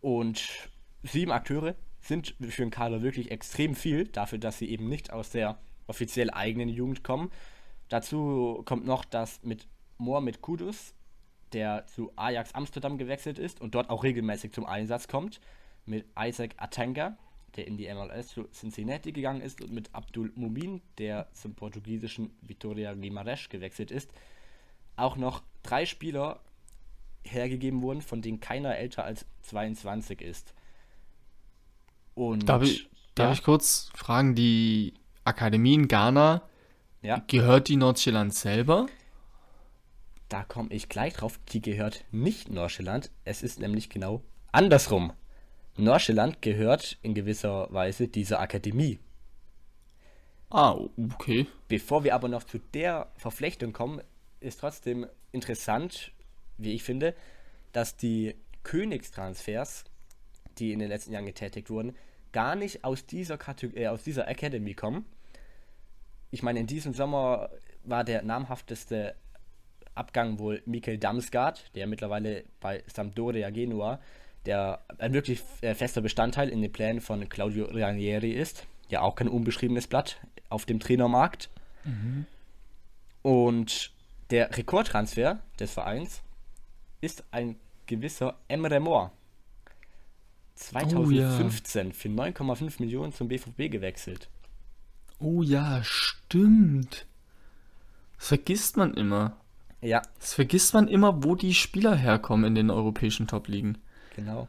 Und 0.00 0.70
sieben 1.02 1.32
Akteure 1.32 1.74
sind 2.00 2.34
für 2.40 2.62
den 2.62 2.70
Kader 2.70 3.02
wirklich 3.02 3.30
extrem 3.30 3.74
viel, 3.74 4.06
dafür, 4.06 4.38
dass 4.38 4.58
sie 4.58 4.70
eben 4.70 4.88
nicht 4.88 5.12
aus 5.12 5.30
der 5.30 5.58
offiziell 5.86 6.30
eigenen 6.30 6.68
Jugend 6.68 7.02
kommen. 7.02 7.30
Dazu 7.88 8.62
kommt 8.64 8.86
noch, 8.86 9.04
dass 9.04 9.42
mit 9.42 9.66
Mohamed 9.96 10.40
Kudus, 10.40 10.94
der 11.52 11.86
zu 11.86 12.12
Ajax 12.16 12.54
Amsterdam 12.54 12.98
gewechselt 12.98 13.38
ist 13.38 13.60
und 13.60 13.74
dort 13.74 13.90
auch 13.90 14.04
regelmäßig 14.04 14.52
zum 14.52 14.66
Einsatz 14.66 15.08
kommt, 15.08 15.40
mit 15.86 16.06
Isaac 16.18 16.54
Atanga, 16.58 17.16
der 17.56 17.66
in 17.66 17.76
die 17.78 17.92
MLS 17.92 18.28
zu 18.28 18.44
Cincinnati 18.52 19.12
gegangen 19.12 19.40
ist, 19.40 19.62
und 19.62 19.72
mit 19.72 19.94
Abdul 19.94 20.30
Mumin, 20.34 20.82
der 20.98 21.32
zum 21.32 21.54
portugiesischen 21.54 22.30
Vitória 22.46 22.92
Guimarães 22.92 23.48
gewechselt 23.48 23.90
ist, 23.90 24.10
auch 24.96 25.16
noch 25.16 25.42
drei 25.62 25.86
Spieler 25.86 26.40
hergegeben 27.28 27.82
wurden, 27.82 28.02
von 28.02 28.22
denen 28.22 28.40
keiner 28.40 28.76
älter 28.76 29.04
als 29.04 29.26
22 29.42 30.20
ist. 30.20 30.54
Und 32.14 32.48
Darf 32.48 32.62
ich, 32.62 32.88
darf 33.14 33.28
ja, 33.28 33.32
ich 33.32 33.42
kurz 33.42 33.90
fragen, 33.94 34.34
die 34.34 34.94
Akademie 35.24 35.74
in 35.74 35.88
Ghana, 35.88 36.42
ja, 37.02 37.22
gehört 37.26 37.68
die 37.68 37.76
Nordsjælland 37.76 38.34
selber? 38.34 38.86
da 40.28 40.44
komme 40.44 40.68
ich 40.72 40.88
gleich 40.88 41.14
drauf. 41.14 41.38
Die 41.50 41.60
gehört 41.60 42.04
nicht 42.10 42.50
Nordsjælland. 42.50 43.10
Es 43.24 43.42
ist 43.42 43.60
nämlich 43.60 43.88
genau 43.88 44.22
andersrum. 44.52 45.12
Nordsjælland 45.76 46.42
gehört 46.42 46.98
in 47.02 47.14
gewisser 47.14 47.72
Weise 47.72 48.08
dieser 48.08 48.40
Akademie. 48.40 48.98
Ah, 50.50 50.76
okay. 51.14 51.46
Bevor 51.68 52.04
wir 52.04 52.14
aber 52.14 52.28
noch 52.28 52.44
zu 52.44 52.58
der 52.58 53.12
Verflechtung 53.16 53.72
kommen, 53.72 54.00
ist 54.40 54.60
trotzdem 54.60 55.06
interessant, 55.30 56.12
wie 56.58 56.74
ich 56.74 56.82
finde, 56.82 57.14
dass 57.72 57.96
die 57.96 58.34
Königstransfers, 58.64 59.84
die 60.58 60.72
in 60.72 60.78
den 60.78 60.88
letzten 60.88 61.12
Jahren 61.12 61.26
getätigt 61.26 61.70
wurden, 61.70 61.94
gar 62.32 62.56
nicht 62.56 62.84
aus 62.84 63.06
dieser, 63.06 63.38
Kateg 63.38 63.76
äh, 63.76 63.88
aus 63.88 64.02
dieser 64.02 64.28
Academy 64.28 64.74
kommen. 64.74 65.06
Ich 66.30 66.42
meine, 66.42 66.60
in 66.60 66.66
diesem 66.66 66.92
Sommer 66.92 67.50
war 67.84 68.04
der 68.04 68.22
namhafteste 68.22 69.14
Abgang 69.94 70.38
wohl 70.38 70.62
Mikel 70.66 70.98
Damsgaard, 70.98 71.74
der 71.74 71.86
mittlerweile 71.86 72.44
bei 72.60 72.84
Sampdoria 72.86 73.50
Genua, 73.50 74.00
der 74.46 74.84
ein 74.98 75.12
wirklich 75.12 75.42
äh, 75.60 75.74
fester 75.74 76.00
Bestandteil 76.00 76.48
in 76.48 76.62
den 76.62 76.72
Plänen 76.72 77.00
von 77.00 77.28
Claudio 77.28 77.66
Ranieri 77.66 78.32
ist. 78.32 78.66
Ja, 78.88 79.02
auch 79.02 79.16
kein 79.16 79.28
unbeschriebenes 79.28 79.86
Blatt 79.86 80.20
auf 80.48 80.66
dem 80.66 80.80
Trainermarkt. 80.80 81.50
Und 83.22 83.92
der 84.30 84.56
Rekordtransfer 84.56 85.40
des 85.58 85.72
Vereins 85.72 86.22
ist 87.00 87.24
ein 87.30 87.56
gewisser 87.86 88.36
Emre 88.48 88.80
Mor. 88.80 89.12
2015 90.54 91.92
für 91.92 92.08
9,5 92.08 92.80
Millionen 92.80 93.12
zum 93.12 93.28
BVB 93.28 93.70
gewechselt. 93.70 94.28
Oh 95.20 95.42
ja, 95.42 95.80
stimmt. 95.84 97.06
Das 98.18 98.28
vergisst 98.28 98.76
man 98.76 98.94
immer. 98.94 99.36
Ja, 99.80 100.02
Das 100.18 100.34
vergisst 100.34 100.74
man 100.74 100.88
immer, 100.88 101.22
wo 101.22 101.36
die 101.36 101.54
Spieler 101.54 101.94
herkommen 101.94 102.44
in 102.44 102.54
den 102.56 102.70
europäischen 102.70 103.26
Top-Ligen. 103.28 103.78
genau. 104.16 104.48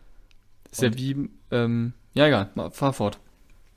Das 0.64 0.80
ist 0.80 0.84
ja 0.84 0.94
wie, 0.98 1.30
ähm, 1.50 1.94
ja 2.14 2.28
egal, 2.28 2.52
fahr 2.72 2.94
fort. 2.94 3.20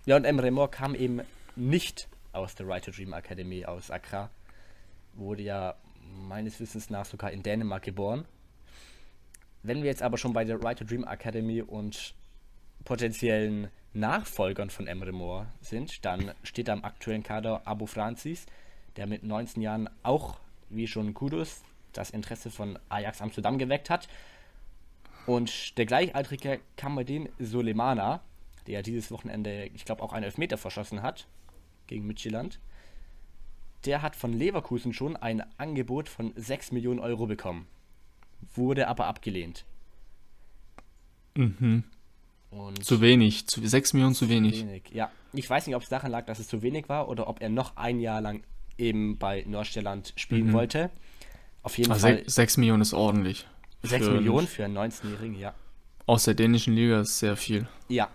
Ja, 0.04 0.16
und 0.16 0.24
Emre 0.26 0.50
Mor 0.50 0.70
kam 0.70 0.94
eben 0.94 1.20
nicht 1.56 2.06
aus 2.32 2.54
der 2.54 2.68
Right 2.68 2.84
to 2.84 2.90
Dream 2.90 3.14
Academy 3.14 3.64
aus 3.64 3.90
Accra. 3.90 4.28
Wurde 5.14 5.42
ja 5.42 5.74
meines 6.28 6.60
Wissens 6.60 6.90
nach 6.90 7.06
sogar 7.06 7.30
in 7.30 7.42
Dänemark 7.42 7.82
geboren. 7.82 8.26
Wenn 9.62 9.82
wir 9.82 9.90
jetzt 9.90 10.02
aber 10.02 10.18
schon 10.18 10.32
bei 10.32 10.44
der 10.44 10.58
to 10.58 10.84
Dream 10.84 11.04
Academy 11.04 11.62
und 11.62 12.14
potenziellen 12.84 13.70
Nachfolgern 13.92 14.70
von 14.70 14.88
Emre 14.88 15.12
Mor 15.12 15.46
sind, 15.60 16.04
dann 16.04 16.32
steht 16.42 16.68
am 16.68 16.82
aktuellen 16.82 17.22
Kader 17.22 17.62
Abu 17.64 17.86
Francis, 17.86 18.46
der 18.96 19.06
mit 19.06 19.22
19 19.22 19.62
Jahren 19.62 19.88
auch, 20.02 20.40
wie 20.68 20.88
schon 20.88 21.14
Kudus, 21.14 21.62
das 21.92 22.10
Interesse 22.10 22.50
von 22.50 22.78
Ajax 22.88 23.20
Amsterdam 23.20 23.58
geweckt 23.58 23.88
hat. 23.88 24.08
Und 25.26 25.78
der 25.78 25.86
gleichaltrige 25.86 26.60
Kamadin 26.76 27.28
Soleimana, 27.38 28.20
der 28.66 28.82
dieses 28.82 29.12
Wochenende, 29.12 29.66
ich 29.74 29.84
glaube, 29.84 30.02
auch 30.02 30.12
einen 30.12 30.24
Elfmeter 30.24 30.58
verschossen 30.58 31.02
hat 31.02 31.28
gegen 31.86 32.06
Midtjylland, 32.06 32.58
der 33.84 34.02
hat 34.02 34.16
von 34.16 34.32
Leverkusen 34.32 34.92
schon 34.92 35.16
ein 35.16 35.44
Angebot 35.58 36.08
von 36.08 36.32
6 36.34 36.72
Millionen 36.72 36.98
Euro 36.98 37.26
bekommen. 37.26 37.68
Wurde 38.54 38.88
aber 38.88 39.06
abgelehnt. 39.06 39.64
Mhm. 41.34 41.84
Und 42.50 42.84
Zu 42.84 43.00
wenig. 43.00 43.46
Zu, 43.46 43.66
6 43.66 43.94
Millionen 43.94 44.14
zu 44.14 44.28
wenig. 44.28 44.60
wenig. 44.60 44.82
Ja, 44.92 45.10
ich 45.32 45.48
weiß 45.48 45.66
nicht, 45.66 45.74
ob 45.76 45.82
es 45.82 45.88
daran 45.88 46.10
lag, 46.10 46.26
dass 46.26 46.38
es 46.38 46.48
zu 46.48 46.60
wenig 46.62 46.88
war 46.88 47.08
oder 47.08 47.26
ob 47.28 47.40
er 47.40 47.48
noch 47.48 47.76
ein 47.76 47.98
Jahr 48.00 48.20
lang 48.20 48.42
eben 48.76 49.16
bei 49.16 49.44
Nordsjælland 49.46 50.12
spielen 50.16 50.48
Mhm. 50.48 50.52
wollte. 50.52 50.90
Auf 51.62 51.78
jeden 51.78 51.92
Also 51.92 52.06
Fall 52.06 52.22
6 52.26 52.56
Millionen 52.58 52.82
ist 52.82 52.92
ordentlich. 52.92 53.46
6 53.82 54.04
Für- 54.06 54.12
Millionen 54.12 54.46
für 54.46 54.64
einen 54.64 54.74
19-Jährigen, 54.76 55.38
ja. 55.38 55.54
Aus 56.06 56.24
der 56.24 56.34
dänischen 56.34 56.74
Liga 56.74 57.00
ist 57.00 57.18
sehr 57.20 57.36
viel. 57.36 57.66
Ja. 57.88 58.10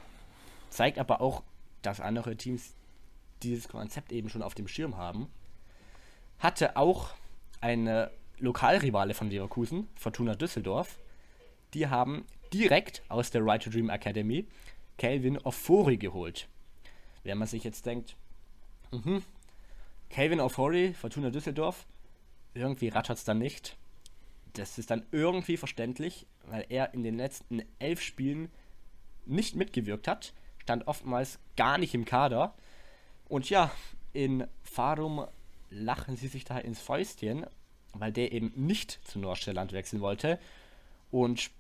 Zeigt 0.70 1.00
aber 1.00 1.22
auch, 1.22 1.42
dass 1.82 2.00
andere 2.00 2.36
Teams 2.36 2.74
dieses 3.42 3.68
Konzept 3.68 4.12
eben 4.12 4.30
schon 4.30 4.42
auf 4.44 4.54
dem 4.54 4.68
Schirm 4.68 4.98
haben. 4.98 5.28
Hatte 6.40 6.76
auch 6.78 7.10
eine 7.62 8.12
Lokalrivale 8.40 9.14
von 9.14 9.30
Leverkusen, 9.30 9.88
Fortuna 9.96 10.36
Düsseldorf. 10.36 11.00
Die 11.74 11.88
haben 11.88 12.26
direkt 12.54 13.04
aus 13.10 13.32
der 13.32 13.46
Right 13.46 13.64
to 13.64 13.70
Dream 13.70 13.90
Academy 13.90 14.48
Calvin 14.98 15.38
Ofori 15.40 15.98
geholt. 15.98 16.48
Wenn 17.24 17.38
man 17.38 17.48
sich 17.48 17.64
jetzt 17.64 17.86
denkt, 17.86 18.16
mhm, 18.92 19.22
Calvin 20.10 20.40
Ofori, 20.40 20.94
Fortuna 20.94 21.30
Düsseldorf, 21.30 21.86
irgendwie 22.54 22.90
rattert 22.90 23.18
es 23.18 23.24
dann 23.24 23.38
nicht. 23.38 23.78
Das 24.54 24.78
ist 24.78 24.90
dann 24.90 25.06
irgendwie 25.12 25.58
verständlich, 25.58 26.26
weil 26.46 26.66
er 26.70 26.94
in 26.94 27.04
den 27.04 27.18
letzten 27.18 27.62
elf 27.80 28.02
Spielen 28.02 28.50
nicht 29.26 29.56
mitgewirkt 29.56 30.08
hat, 30.08 30.34
stand 30.58 30.88
oftmals 30.88 31.40
gar 31.56 31.78
nicht 31.78 31.94
im 31.94 32.06
Kader. 32.06 32.56
Und 33.28 33.50
ja, 33.50 33.72
in 34.14 34.48
Farum 34.64 35.28
lachen 35.70 36.16
sie 36.16 36.28
sich 36.28 36.46
da 36.46 36.58
ins 36.58 36.80
Fäustchen, 36.80 37.46
weil 37.94 38.12
der 38.12 38.32
eben 38.32 38.52
nicht 38.56 39.00
zu 39.06 39.20
Nordstelland 39.20 39.74
wechseln 39.74 40.02
wollte. 40.02 40.40
Und 41.12 41.52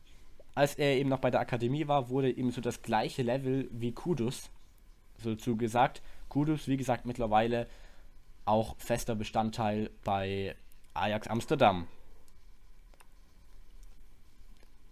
als 0.55 0.75
er 0.75 0.95
eben 0.95 1.09
noch 1.09 1.19
bei 1.19 1.32
der 1.32 1.39
Akademie 1.39 1.88
war, 1.88 2.09
wurde 2.09 2.30
ihm 2.30 2.51
so 2.51 2.61
das 2.61 2.82
gleiche 2.82 3.21
Level 3.21 3.67
wie 3.71 3.91
Kudus 3.91 4.49
so 5.17 5.36
zugesagt. 5.36 6.01
Kudus, 6.30 6.67
wie 6.67 6.78
gesagt, 6.78 7.05
mittlerweile 7.05 7.67
auch 8.45 8.75
fester 8.78 9.15
Bestandteil 9.15 9.89
bei 10.03 10.55
Ajax 10.93 11.28
Amsterdam. 11.28 11.88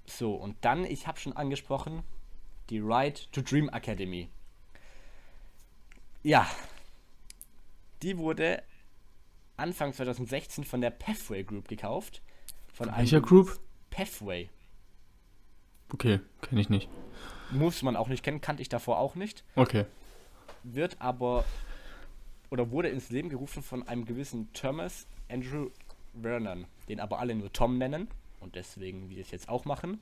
So, 0.05 0.35
und 0.35 0.55
dann, 0.61 0.85
ich 0.85 1.07
habe 1.07 1.19
schon 1.19 1.33
angesprochen, 1.33 2.03
die 2.69 2.79
Right 2.79 3.31
to 3.31 3.41
Dream 3.41 3.69
Academy. 3.69 4.29
Ja, 6.23 6.47
die 8.01 8.17
wurde 8.17 8.61
Anfang 9.57 9.93
2016 9.93 10.63
von 10.63 10.81
der 10.81 10.89
Pathway 10.89 11.43
Group 11.43 11.67
gekauft. 11.67 12.21
Von 12.73 12.89
Welcher 12.95 13.21
Group? 13.21 13.59
Pathway. 13.89 14.49
Okay, 15.93 16.19
kenne 16.41 16.61
ich 16.61 16.69
nicht. 16.69 16.89
Muss 17.51 17.83
man 17.83 17.95
auch 17.95 18.07
nicht 18.07 18.23
kennen, 18.23 18.41
kannte 18.41 18.61
ich 18.61 18.69
davor 18.69 18.99
auch 18.99 19.15
nicht. 19.15 19.43
Okay. 19.55 19.85
Wird 20.63 20.99
aber 20.99 21.45
oder 22.49 22.71
wurde 22.71 22.89
ins 22.89 23.09
Leben 23.09 23.29
gerufen 23.29 23.63
von 23.63 23.87
einem 23.87 24.05
gewissen 24.05 24.51
Thomas 24.53 25.07
Andrew 25.29 25.69
Vernon, 26.19 26.65
den 26.89 26.99
aber 26.99 27.19
alle 27.19 27.35
nur 27.35 27.51
Tom 27.51 27.77
nennen 27.77 28.07
und 28.39 28.55
deswegen 28.55 29.09
wir 29.09 29.21
es 29.21 29.31
jetzt 29.31 29.49
auch 29.49 29.65
machen. 29.65 30.01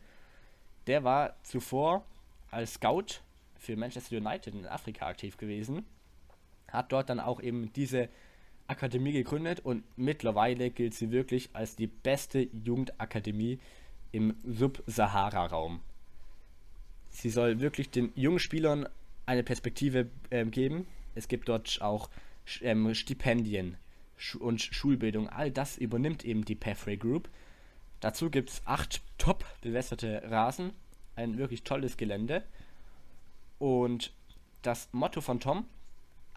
Der 0.87 1.03
war 1.03 1.35
zuvor 1.43 2.03
als 2.51 2.73
Scout 2.73 3.21
für 3.57 3.75
Manchester 3.75 4.17
United 4.17 4.53
in 4.53 4.67
Afrika 4.67 5.07
aktiv 5.07 5.37
gewesen, 5.37 5.85
hat 6.67 6.91
dort 6.91 7.09
dann 7.09 7.19
auch 7.19 7.41
eben 7.41 7.71
diese 7.73 8.09
Akademie 8.73 9.11
gegründet 9.11 9.61
und 9.61 9.83
mittlerweile 9.97 10.69
gilt 10.69 10.93
sie 10.93 11.11
wirklich 11.11 11.49
als 11.53 11.75
die 11.75 11.87
beste 11.87 12.47
Jugendakademie 12.63 13.59
im 14.11 14.35
Sub-Sahara-Raum. 14.43 15.79
Sie 17.09 17.29
soll 17.29 17.59
wirklich 17.59 17.89
den 17.91 18.11
jungen 18.15 18.39
Spielern 18.39 18.87
eine 19.25 19.43
Perspektive 19.43 20.09
ähm, 20.31 20.51
geben. 20.51 20.87
Es 21.15 21.27
gibt 21.27 21.47
dort 21.47 21.81
auch 21.81 22.09
ähm, 22.61 22.93
Stipendien 22.95 23.77
und 24.39 24.61
Schulbildung. 24.61 25.29
All 25.29 25.51
das 25.51 25.77
übernimmt 25.77 26.25
eben 26.25 26.43
die 26.43 26.55
Pathway 26.55 26.97
Group. 26.97 27.29
Dazu 27.99 28.29
gibt 28.29 28.49
es 28.49 28.61
acht 28.65 29.01
top 29.17 29.45
bewässerte 29.61 30.23
Rasen, 30.25 30.71
ein 31.15 31.37
wirklich 31.37 31.63
tolles 31.63 31.97
Gelände. 31.97 32.43
Und 33.59 34.11
das 34.61 34.89
Motto 34.91 35.21
von 35.21 35.39
Tom, 35.39 35.65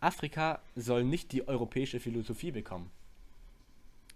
Afrika 0.01 0.61
soll 0.75 1.05
nicht 1.05 1.33
die 1.33 1.47
europäische 1.47 2.01
Philosophie 2.01 2.51
bekommen. 2.51 2.91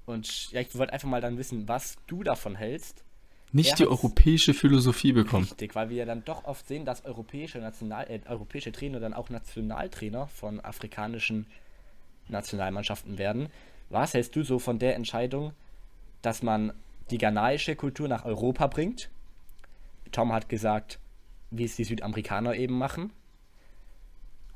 Und 0.07 0.51
ja, 0.51 0.61
ich 0.61 0.77
wollte 0.77 0.93
einfach 0.93 1.09
mal 1.09 1.21
dann 1.21 1.39
wissen, 1.39 1.69
was 1.69 1.97
du 2.07 2.23
davon 2.23 2.57
hältst. 2.57 3.05
Nicht 3.53 3.71
Er 3.71 3.77
die 3.77 3.87
europäische 3.87 4.55
Philosophie 4.55 5.13
bekommen. 5.13 5.45
Richtig, 5.45 5.75
weil 5.75 5.91
wir 5.91 5.97
ja 5.97 6.05
dann 6.05 6.25
doch 6.25 6.45
oft 6.45 6.69
sehen, 6.69 6.85
dass 6.85 7.05
europäische, 7.05 7.59
National 7.59 8.09
äh, 8.09 8.21
europäische 8.29 8.71
Trainer 8.71 9.01
dann 9.01 9.13
auch 9.13 9.29
Nationaltrainer 9.29 10.29
von 10.29 10.61
afrikanischen 10.61 11.47
Nationalmannschaften 12.29 13.19
werden. 13.19 13.49
Was 13.89 14.15
hältst 14.15 14.37
du 14.37 14.45
so 14.45 14.61
von 14.61 14.79
der 14.79 14.95
Entscheidung, 14.95 15.53
dass 16.23 16.43
man 16.43 16.73
die 17.11 17.19
ghanaische 17.19 17.75
Kultur 17.75 18.07
nach 18.07 18.25
Europa 18.25 18.69
bringt? 18.69 19.11
Tom 20.13 20.33
hat 20.33 20.49
gesagt, 20.49 21.01
wie 21.51 21.65
es 21.65 21.75
die 21.75 21.85
Südamerikaner 21.85 22.55
eben 22.55 22.79
machen. 22.79 23.13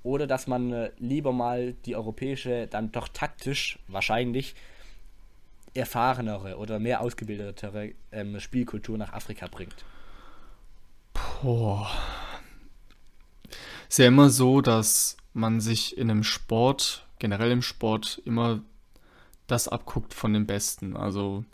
Oder 0.04 0.28
dass 0.28 0.46
man 0.46 0.72
äh, 0.72 0.90
lieber 0.98 1.32
mal 1.32 1.72
die 1.86 1.96
europäische, 1.96 2.68
dann 2.68 2.92
doch 2.92 3.08
taktisch 3.08 3.80
wahrscheinlich 3.88 4.54
erfahrenere 5.72 6.56
oder 6.58 6.78
mehr 6.78 7.00
ausgebildetere 7.00 7.94
ähm, 8.12 8.38
Spielkultur 8.38 8.96
nach 8.96 9.12
Afrika 9.12 9.48
bringt. 9.48 9.84
Boah. 11.42 11.90
Ist 13.88 13.98
ja 13.98 14.06
immer 14.06 14.30
so, 14.30 14.60
dass 14.60 15.16
man 15.32 15.60
sich 15.60 15.98
in 15.98 16.10
einem 16.10 16.22
Sport, 16.22 17.06
generell 17.18 17.50
im 17.50 17.62
Sport, 17.62 18.22
immer 18.24 18.62
das 19.46 19.68
abguckt 19.68 20.14
von 20.14 20.32
den 20.32 20.46
Besten. 20.46 20.96
Also, 20.96 21.44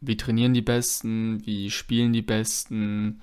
wie 0.00 0.16
trainieren 0.16 0.52
die 0.52 0.62
Besten, 0.62 1.44
wie 1.46 1.70
spielen 1.70 2.12
die 2.12 2.22
Besten, 2.22 3.22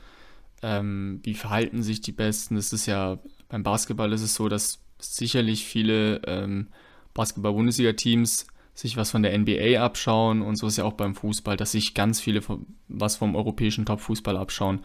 ähm, 0.61 1.19
wie 1.23 1.33
verhalten 1.33 1.83
sich 1.83 2.01
die 2.01 2.11
Besten. 2.11 2.55
Das 2.55 2.73
ist 2.73 2.85
ja, 2.85 3.19
beim 3.49 3.63
Basketball 3.63 4.11
ist 4.13 4.21
es 4.21 4.35
so, 4.35 4.49
dass 4.49 4.79
sicherlich 4.99 5.65
viele 5.65 6.21
ähm, 6.25 6.67
Basketball-Bundesliga-Teams 7.13 8.47
sich 8.73 8.95
was 8.95 9.11
von 9.11 9.23
der 9.23 9.37
NBA 9.37 9.81
abschauen 9.81 10.41
und 10.41 10.55
so 10.55 10.67
ist 10.67 10.77
ja 10.77 10.83
auch 10.83 10.93
beim 10.93 11.15
Fußball, 11.15 11.57
dass 11.57 11.71
sich 11.71 11.93
ganz 11.93 12.19
viele 12.19 12.41
vom, 12.41 12.67
was 12.87 13.15
vom 13.15 13.35
europäischen 13.35 13.85
Top-Fußball 13.85 14.37
abschauen. 14.37 14.81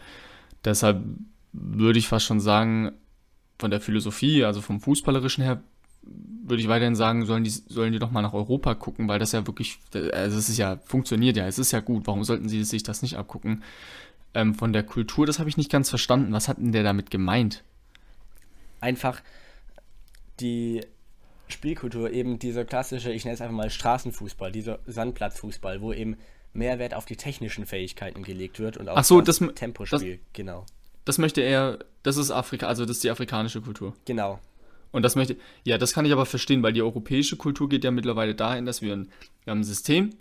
Deshalb 0.65 1.03
würde 1.51 1.99
ich 1.99 2.07
fast 2.07 2.25
schon 2.25 2.39
sagen, 2.39 2.93
von 3.59 3.69
der 3.69 3.81
Philosophie, 3.81 4.43
also 4.43 4.61
vom 4.61 4.81
Fußballerischen 4.81 5.43
her, 5.43 5.61
würde 6.01 6.61
ich 6.61 6.67
weiterhin 6.67 6.95
sagen, 6.95 7.25
sollen 7.25 7.43
die, 7.43 7.51
sollen 7.51 7.93
die 7.93 7.99
doch 7.99 8.11
mal 8.11 8.23
nach 8.23 8.33
Europa 8.33 8.73
gucken, 8.73 9.07
weil 9.07 9.19
das 9.19 9.31
ja 9.31 9.45
wirklich, 9.45 9.79
also 9.93 10.37
es 10.37 10.49
ist 10.49 10.57
ja, 10.57 10.77
funktioniert 10.85 11.37
ja, 11.37 11.45
es 11.47 11.59
ist 11.59 11.71
ja 11.71 11.79
gut, 11.79 12.07
warum 12.07 12.23
sollten 12.23 12.49
sie 12.49 12.63
sich 12.63 12.83
das 12.83 13.03
nicht 13.03 13.15
abgucken? 13.15 13.63
Ähm, 14.33 14.55
von 14.55 14.73
der 14.73 14.83
Kultur, 14.83 15.27
das 15.27 15.37
habe 15.37 15.49
ich 15.49 15.57
nicht 15.57 15.71
ganz 15.71 15.89
verstanden. 15.89 16.33
Was 16.33 16.47
hat 16.47 16.57
denn 16.57 16.71
der 16.71 16.83
damit 16.83 17.11
gemeint? 17.11 17.63
Einfach 18.83 19.21
die 20.39 20.81
Spielkultur, 21.47 22.11
eben 22.11 22.39
dieser 22.39 22.65
klassische, 22.65 23.11
ich 23.11 23.25
nenne 23.25 23.35
es 23.35 23.41
einfach 23.41 23.55
mal 23.55 23.69
Straßenfußball, 23.69 24.51
dieser 24.51 24.79
Sandplatzfußball, 24.85 25.81
wo 25.81 25.93
eben 25.93 26.17
mehr 26.53 26.79
Wert 26.79 26.93
auf 26.93 27.05
die 27.05 27.15
technischen 27.15 27.65
Fähigkeiten 27.65 28.23
gelegt 28.23 28.59
wird 28.59 28.77
und 28.77 28.87
auf 28.89 28.97
Ach 28.97 29.03
so, 29.03 29.21
das 29.21 29.41
m- 29.41 29.53
Tempospiel. 29.55 30.19
genau, 30.33 30.65
Das 31.05 31.17
möchte 31.17 31.41
er, 31.41 31.79
das 32.03 32.17
ist 32.17 32.31
Afrika, 32.31 32.67
also 32.67 32.85
das 32.85 32.97
ist 32.97 33.03
die 33.03 33.09
afrikanische 33.11 33.61
Kultur. 33.61 33.95
genau. 34.05 34.39
Und 34.91 35.01
das 35.01 35.15
möchte, 35.15 35.37
ja, 35.63 35.79
das 35.79 35.93
kann 35.93 36.05
ich 36.05 36.11
aber 36.13 36.27
verstehen, 36.27 36.61
weil 36.61 36.71
die 36.73 36.83
europäische 36.83 37.35
Kultur 37.35 37.67
geht 37.67 37.83
ja 37.83 37.89
mittlerweile 37.89 38.35
dahin, 38.35 38.65
dass 38.67 38.83
wir 38.83 38.93
ein, 38.93 39.09
wir 39.43 39.49
haben 39.51 39.61
ein 39.61 39.63
System 39.63 40.11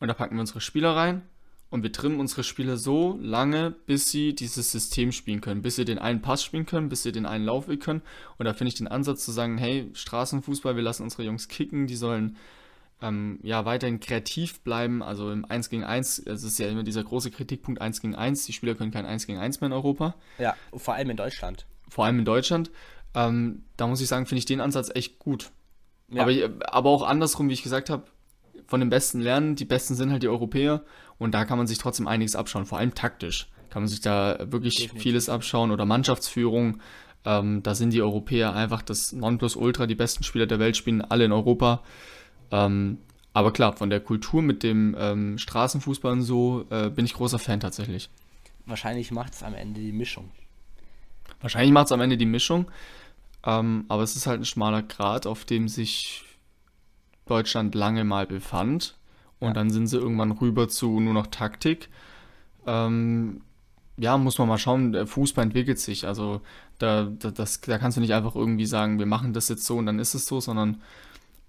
und 0.00 0.08
da 0.08 0.14
packen 0.14 0.36
wir 0.36 0.40
unsere 0.40 0.62
Spieler 0.62 0.96
rein 0.96 1.20
und 1.72 1.82
wir 1.82 1.90
trimmen 1.90 2.20
unsere 2.20 2.44
Spieler 2.44 2.76
so 2.76 3.18
lange, 3.20 3.70
bis 3.86 4.10
sie 4.10 4.34
dieses 4.34 4.70
System 4.70 5.10
spielen 5.10 5.40
können, 5.40 5.62
bis 5.62 5.76
sie 5.76 5.86
den 5.86 5.98
einen 5.98 6.20
Pass 6.20 6.44
spielen 6.44 6.66
können, 6.66 6.90
bis 6.90 7.02
sie 7.02 7.12
den 7.12 7.24
einen 7.24 7.46
Laufweg 7.46 7.80
können. 7.80 8.02
Und 8.36 8.44
da 8.44 8.52
finde 8.52 8.68
ich 8.68 8.74
den 8.74 8.88
Ansatz 8.88 9.24
zu 9.24 9.32
sagen, 9.32 9.56
hey, 9.56 9.90
Straßenfußball, 9.94 10.76
wir 10.76 10.82
lassen 10.82 11.02
unsere 11.02 11.22
Jungs 11.22 11.48
kicken, 11.48 11.86
die 11.86 11.96
sollen 11.96 12.36
ähm, 13.00 13.40
ja 13.42 13.64
weiterhin 13.64 14.00
kreativ 14.00 14.60
bleiben, 14.60 15.02
also 15.02 15.32
im 15.32 15.46
1 15.46 15.70
gegen 15.70 15.82
1, 15.82 16.18
es 16.26 16.44
ist 16.44 16.58
ja 16.58 16.68
immer 16.68 16.82
dieser 16.82 17.04
große 17.04 17.30
Kritikpunkt 17.30 17.80
1 17.80 18.02
gegen 18.02 18.14
1, 18.14 18.44
die 18.44 18.52
Spieler 18.52 18.74
können 18.74 18.90
kein 18.90 19.06
1 19.06 19.26
gegen 19.26 19.38
1 19.38 19.62
mehr 19.62 19.68
in 19.68 19.72
Europa 19.72 20.14
Ja, 20.38 20.54
vor 20.74 20.92
allem 20.92 21.08
in 21.08 21.16
Deutschland. 21.16 21.64
vor 21.88 22.04
allem 22.04 22.18
in 22.18 22.26
Deutschland. 22.26 22.70
Ähm, 23.14 23.64
da 23.78 23.86
muss 23.86 24.02
ich 24.02 24.08
sagen, 24.08 24.26
finde 24.26 24.40
ich 24.40 24.44
den 24.44 24.60
Ansatz 24.60 24.90
echt 24.94 25.18
gut. 25.18 25.50
Ja. 26.10 26.22
Aber, 26.22 26.32
aber 26.66 26.90
auch 26.90 27.02
andersrum, 27.02 27.48
wie 27.48 27.54
ich 27.54 27.62
gesagt 27.62 27.88
habe, 27.88 28.04
von 28.66 28.80
den 28.80 28.90
Besten 28.90 29.20
lernen. 29.20 29.54
Die 29.54 29.64
Besten 29.64 29.94
sind 29.94 30.10
halt 30.10 30.22
die 30.22 30.28
Europäer 30.28 30.82
und 31.22 31.32
da 31.32 31.44
kann 31.44 31.58
man 31.58 31.66
sich 31.66 31.78
trotzdem 31.78 32.08
einiges 32.08 32.36
abschauen, 32.36 32.66
vor 32.66 32.78
allem 32.78 32.94
taktisch. 32.94 33.48
kann 33.70 33.82
man 33.82 33.88
sich 33.88 34.00
da 34.00 34.38
wirklich 34.50 34.76
Definitiv. 34.76 35.02
vieles 35.02 35.28
abschauen 35.28 35.70
oder 35.70 35.86
Mannschaftsführung. 35.86 36.80
Ähm, 37.24 37.62
da 37.62 37.74
sind 37.74 37.92
die 37.92 38.02
Europäer 38.02 38.54
einfach 38.54 38.82
das 38.82 39.12
Nonplusultra, 39.12 39.86
die 39.86 39.94
besten 39.94 40.24
Spieler 40.24 40.46
der 40.46 40.58
Welt 40.58 40.76
spielen 40.76 41.00
alle 41.00 41.24
in 41.24 41.32
Europa. 41.32 41.82
Ähm, 42.50 42.98
aber 43.32 43.52
klar, 43.52 43.74
von 43.74 43.88
der 43.88 44.00
Kultur 44.00 44.42
mit 44.42 44.62
dem 44.62 44.94
ähm, 44.98 45.38
Straßenfußball 45.38 46.12
und 46.12 46.22
so 46.22 46.66
äh, 46.70 46.90
bin 46.90 47.04
ich 47.04 47.14
großer 47.14 47.38
Fan 47.38 47.60
tatsächlich. 47.60 48.10
Wahrscheinlich 48.66 49.10
macht 49.10 49.32
es 49.32 49.42
am 49.42 49.54
Ende 49.54 49.80
die 49.80 49.92
Mischung. 49.92 50.30
Wahrscheinlich 51.40 51.72
macht 51.72 51.86
es 51.86 51.92
am 51.92 52.00
Ende 52.00 52.16
die 52.16 52.26
Mischung, 52.26 52.70
ähm, 53.44 53.84
aber 53.88 54.02
es 54.02 54.16
ist 54.16 54.26
halt 54.26 54.40
ein 54.40 54.44
schmaler 54.44 54.82
Grat, 54.82 55.26
auf 55.26 55.44
dem 55.44 55.68
sich 55.68 56.24
Deutschland 57.26 57.74
lange 57.74 58.04
mal 58.04 58.26
befand. 58.26 58.96
Und 59.42 59.48
Ja. 59.48 59.54
dann 59.54 59.70
sind 59.70 59.88
sie 59.88 59.98
irgendwann 59.98 60.30
rüber 60.30 60.68
zu 60.68 61.00
nur 61.00 61.14
noch 61.14 61.26
Taktik. 61.26 61.88
Ähm, 62.66 63.40
ja, 63.98 64.16
muss 64.16 64.38
man 64.38 64.46
mal 64.48 64.58
schauen, 64.58 64.92
der 64.92 65.06
Fußball 65.06 65.44
entwickelt 65.44 65.78
sich. 65.80 66.06
Also 66.06 66.40
da, 66.78 67.04
da, 67.18 67.30
das, 67.32 67.60
da 67.60 67.78
kannst 67.78 67.96
du 67.96 68.00
nicht 68.00 68.14
einfach 68.14 68.36
irgendwie 68.36 68.66
sagen, 68.66 68.98
wir 68.98 69.06
machen 69.06 69.32
das 69.32 69.48
jetzt 69.48 69.66
so 69.66 69.76
und 69.78 69.86
dann 69.86 69.98
ist 69.98 70.14
es 70.14 70.26
so, 70.26 70.40
sondern 70.40 70.80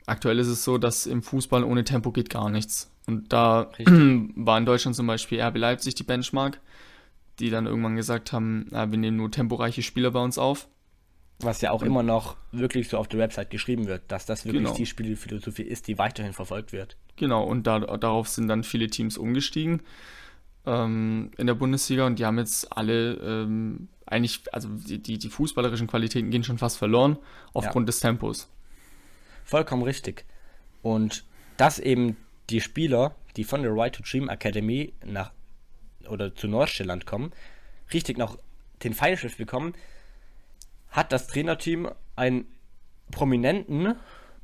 aktuell 0.07 0.39
ist 0.39 0.47
es 0.47 0.63
so, 0.63 0.77
dass 0.77 1.05
im 1.05 1.21
Fußball 1.21 1.63
ohne 1.63 1.83
Tempo 1.83 2.11
geht 2.11 2.29
gar 2.29 2.49
nichts. 2.49 2.89
Und 3.05 3.31
da 3.31 3.69
Richtig. 3.77 3.87
war 4.35 4.57
in 4.57 4.65
Deutschland 4.65 4.95
zum 4.95 5.07
Beispiel 5.07 5.39
RB 5.39 5.57
Leipzig 5.57 5.95
die 5.95 6.03
Benchmark, 6.03 6.59
die 7.39 7.49
dann 7.51 7.67
irgendwann 7.67 7.95
gesagt 7.95 8.33
haben, 8.33 8.65
ja, 8.71 8.89
wir 8.91 8.97
nehmen 8.97 9.17
nur 9.17 9.29
temporeiche 9.31 9.83
Spieler 9.83 10.11
bei 10.11 10.19
uns 10.23 10.37
auf. 10.37 10.67
Was 11.43 11.61
ja 11.61 11.71
auch 11.71 11.83
immer 11.83 12.03
noch 12.03 12.35
wirklich 12.51 12.89
so 12.89 12.97
auf 12.97 13.07
der 13.07 13.19
Website 13.19 13.49
geschrieben 13.49 13.87
wird, 13.87 14.03
dass 14.07 14.25
das 14.25 14.45
wirklich 14.45 14.63
Genau. 14.63 14.75
die 14.75 14.85
Spielphilosophie 14.85 15.63
ist, 15.63 15.87
die 15.87 15.97
weiterhin 15.97 16.33
verfolgt 16.33 16.71
wird. 16.71 16.97
Genau, 17.15 17.43
und 17.43 17.67
da, 17.67 17.79
darauf 17.79 18.27
sind 18.27 18.47
dann 18.47 18.63
viele 18.63 18.87
Teams 18.87 19.17
umgestiegen 19.17 19.81
ähm, 20.65 21.31
in 21.37 21.47
der 21.47 21.55
Bundesliga 21.55 22.05
und 22.05 22.19
die 22.19 22.25
haben 22.25 22.37
jetzt 22.37 22.75
alle 22.75 23.13
ähm, 23.15 23.87
eigentlich, 24.05 24.41
also 24.51 24.69
die, 24.69 24.99
die, 24.99 25.17
die 25.17 25.29
fußballerischen 25.29 25.87
Qualitäten 25.87 26.29
gehen 26.29 26.43
schon 26.43 26.57
fast 26.57 26.77
verloren 26.77 27.17
aufgrund 27.53 27.87
des 27.89 27.99
Tempos. 27.99 28.49
Vollkommen 29.43 29.83
richtig. 29.83 30.25
Und 30.81 31.23
dass 31.57 31.79
eben 31.79 32.17
die 32.49 32.61
Spieler, 32.61 33.15
die 33.35 33.43
von 33.43 33.63
der 33.63 33.73
Right 33.73 33.95
to 33.95 34.03
Dream 34.03 34.29
Academy 34.29 34.93
nach 35.05 35.31
oder 36.07 36.35
zu 36.35 36.47
Nordstjelland 36.47 37.05
kommen, 37.05 37.31
richtig 37.93 38.17
noch 38.17 38.37
den 38.83 38.93
Pfeilschiff 38.93 39.37
bekommen, 39.37 39.73
hat 40.93 41.11
das 41.11 41.27
Trainerteam 41.27 41.91
einen 42.15 42.47
prominenten 43.11 43.95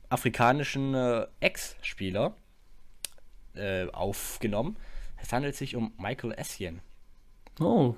afrikanischen 0.10 0.96
äh, 0.96 1.28
Ex-Spieler 1.40 2.36
äh, 3.54 3.88
aufgenommen. 3.92 4.76
Es 5.18 5.32
handelt 5.32 5.56
sich 5.56 5.76
um 5.76 5.94
Michael 5.98 6.34
Essien. 6.34 6.82
Oh, 7.60 7.96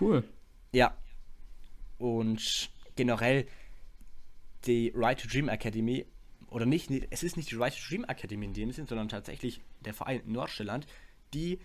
cool. 0.00 0.24
Ja. 0.72 0.96
Und 1.98 2.70
generell 2.96 3.46
die 4.64 4.92
Right 4.94 5.20
to 5.20 5.28
Dream 5.28 5.48
Academy, 5.48 6.06
oder 6.48 6.64
nicht, 6.64 6.90
es 7.10 7.22
ist 7.22 7.36
nicht 7.36 7.50
die 7.50 7.56
Right 7.56 7.74
to 7.74 7.80
Dream 7.86 8.04
Academy 8.04 8.46
in 8.46 8.54
dem 8.54 8.72
Sinn, 8.72 8.86
sondern 8.86 9.10
tatsächlich 9.10 9.60
der 9.80 9.92
Verein 9.92 10.22
Nordstjelland, 10.24 10.86
die 11.34 11.60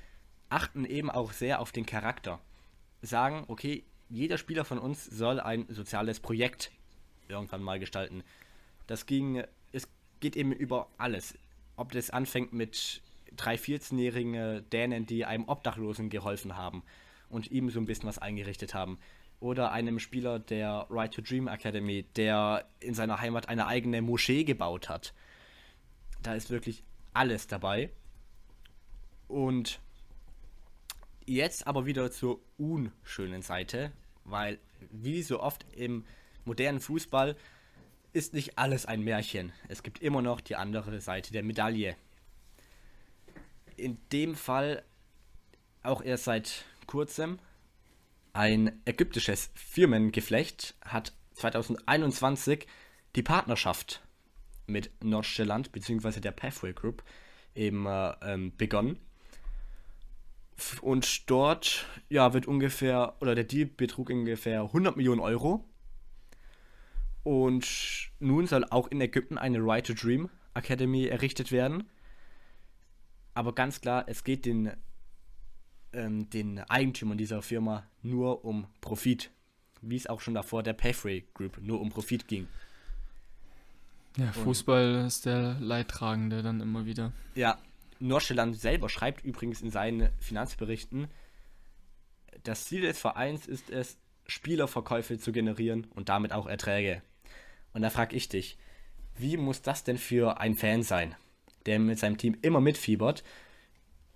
achten 0.50 0.84
eben 0.84 1.10
auch 1.10 1.32
sehr 1.32 1.62
auf 1.62 1.72
den 1.72 1.86
Charakter. 1.86 2.42
Sagen, 3.02 3.46
okay, 3.48 3.86
jeder 4.10 4.38
Spieler 4.38 4.66
von 4.66 4.80
uns 4.80 5.06
soll 5.06 5.40
ein 5.40 5.66
soziales 5.70 6.20
Projekt 6.20 6.72
irgendwann 7.28 7.64
mal 7.64 7.80
gestalten. 7.80 8.24
Das 8.88 9.06
ging, 9.06 9.44
es 9.72 9.88
geht 10.20 10.36
eben 10.36 10.52
über 10.52 10.88
alles. 10.98 11.38
Ob 11.76 11.92
das 11.92 12.10
anfängt 12.10 12.54
mit 12.54 13.02
drei 13.36 13.56
14-jährigen 13.56 14.70
Dänen, 14.70 15.06
die 15.06 15.26
einem 15.26 15.48
Obdachlosen 15.48 16.10
geholfen 16.10 16.56
haben 16.56 16.84
und 17.30 17.52
ihm 17.52 17.70
so 17.70 17.80
ein 17.80 17.86
bisschen 17.86 18.08
was 18.08 18.20
eingerichtet 18.20 18.74
haben. 18.74 19.00
Oder 19.40 19.72
einem 19.72 20.00
Spieler 20.00 20.40
der 20.40 20.88
Right 20.90 21.14
to 21.14 21.22
Dream 21.22 21.48
Academy, 21.48 22.04
der 22.16 22.66
in 22.80 22.94
seiner 22.94 23.20
Heimat 23.20 23.50
eine 23.50 23.68
eigene 23.68 24.02
Moschee 24.02 24.44
gebaut 24.44 24.88
hat. 24.88 25.14
Da 26.22 26.34
ist 26.36 26.50
wirklich 26.50 26.84
alles 27.14 27.48
dabei. 27.48 27.90
Und 29.28 29.82
jetzt 31.26 31.68
aber 31.68 31.86
wieder 31.86 32.12
zur 32.12 32.40
unschönen 32.58 33.42
Seite, 33.42 33.92
weil 34.24 34.60
wie 34.92 35.22
so 35.22 35.42
oft 35.42 35.66
im 35.74 36.06
modernen 36.46 36.80
Fußball 36.80 37.36
ist 38.14 38.34
nicht 38.34 38.58
alles 38.58 38.86
ein 38.86 39.02
Märchen. 39.02 39.52
Es 39.68 39.84
gibt 39.84 40.02
immer 40.02 40.22
noch 40.22 40.40
die 40.40 40.56
andere 40.56 41.02
Seite 41.02 41.34
der 41.34 41.44
Medaille. 41.44 41.96
In 43.76 43.98
dem 44.12 44.36
Fall 44.36 44.84
auch 45.84 46.02
erst 46.02 46.24
seit 46.26 46.66
kurzem 46.88 47.40
ein 48.34 48.82
ägyptisches 48.86 49.50
Firmengeflecht 49.54 50.76
hat 50.82 51.14
2021 51.36 52.68
die 53.16 53.24
Partnerschaft 53.24 54.02
mit 54.68 54.92
Nordstjelland 55.04 55.72
bzw. 55.72 56.20
der 56.20 56.32
Pathway 56.32 56.74
Group 56.74 57.04
eben 57.54 57.86
äh, 57.86 58.14
ähm, 58.22 58.56
begonnen. 58.58 59.00
Und 60.82 61.30
dort 61.30 61.86
ja, 62.10 62.34
wird 62.34 62.48
ungefähr, 62.48 63.16
oder 63.20 63.36
der 63.36 63.44
Deal 63.44 63.66
betrug 63.66 64.10
ungefähr 64.10 64.62
100 64.62 64.96
Millionen 64.96 65.20
Euro. 65.20 65.66
Und 67.24 67.68
nun 68.20 68.48
soll 68.48 68.66
auch 68.66 68.88
in 68.88 69.02
Ägypten 69.02 69.38
eine 69.38 69.60
Right 69.60 69.86
to 69.86 69.94
Dream 69.94 70.30
Academy 70.54 71.06
errichtet 71.08 71.52
werden. 71.52 71.90
Aber 73.34 73.54
ganz 73.54 73.82
klar, 73.82 74.06
es 74.08 74.24
geht 74.24 74.46
den, 74.46 74.72
ähm, 75.92 76.30
den 76.30 76.60
Eigentümern 76.60 77.18
dieser 77.18 77.42
Firma 77.42 77.86
nur 78.02 78.46
um 78.46 78.68
Profit. 78.80 79.32
Wie 79.82 79.98
es 79.98 80.08
auch 80.08 80.22
schon 80.22 80.34
davor 80.34 80.64
der 80.64 80.74
Pathway 80.74 81.26
Group 81.34 81.60
nur 81.62 81.82
um 81.82 81.90
Profit 81.90 82.28
ging. 82.28 82.48
Ja, 84.18 84.32
Fußball 84.32 85.06
ist 85.06 85.26
der 85.26 85.58
Leidtragende 85.60 86.42
dann 86.42 86.62
immer 86.62 86.86
wieder. 86.86 87.12
Ja, 87.36 87.60
Nordstjelland 88.00 88.60
selber 88.60 88.90
schreibt 88.90 89.24
übrigens 89.24 89.62
in 89.62 89.72
seinen 89.72 90.10
Finanzberichten, 90.20 91.08
das 92.44 92.66
Ziel 92.66 92.82
des 92.82 93.00
Vereins 93.00 93.48
ist 93.48 93.70
es, 93.70 93.98
Spielerverkäufe 94.28 95.18
zu 95.18 95.32
generieren 95.32 95.88
und 95.94 96.10
damit 96.10 96.32
auch 96.32 96.48
Erträge. 96.48 97.02
Und 97.74 97.82
da 97.82 97.90
frage 97.90 98.16
ich 98.16 98.30
dich, 98.30 98.58
wie 99.18 99.38
muss 99.38 99.62
das 99.62 99.84
denn 99.84 99.98
für 99.98 100.40
ein 100.40 100.56
Fan 100.56 100.84
sein, 100.84 101.16
der 101.66 101.80
mit 101.80 102.00
seinem 102.00 102.18
Team 102.18 102.38
immer 102.42 102.60
mitfiebert, 102.60 103.24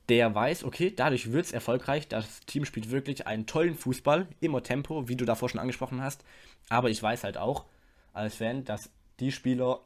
der 0.09 0.33
weiß, 0.33 0.63
okay, 0.63 0.91
dadurch 0.95 1.31
wird 1.31 1.45
es 1.45 1.51
erfolgreich, 1.51 2.07
das 2.07 2.41
Team 2.41 2.65
spielt 2.65 2.89
wirklich 2.89 3.27
einen 3.27 3.45
tollen 3.45 3.75
Fußball, 3.75 4.27
immer 4.39 4.63
Tempo, 4.63 5.07
wie 5.07 5.15
du 5.15 5.25
davor 5.25 5.49
schon 5.49 5.59
angesprochen 5.59 6.01
hast, 6.01 6.23
aber 6.67 6.89
ich 6.89 7.01
weiß 7.01 7.23
halt 7.23 7.37
auch 7.37 7.65
als 8.11 8.35
Fan, 8.35 8.65
dass 8.65 8.89
die 9.19 9.31
Spieler 9.31 9.81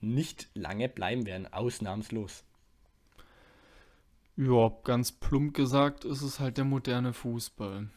nicht 0.00 0.48
lange 0.54 0.88
bleiben 0.88 1.26
werden, 1.26 1.52
ausnahmslos. 1.52 2.45
Ja, 4.36 4.70
ganz 4.84 5.12
plump 5.12 5.54
gesagt 5.54 6.04
ist 6.04 6.22
es 6.22 6.40
halt 6.40 6.58
der 6.58 6.64
moderne 6.64 7.12
Fußball. 7.12 7.88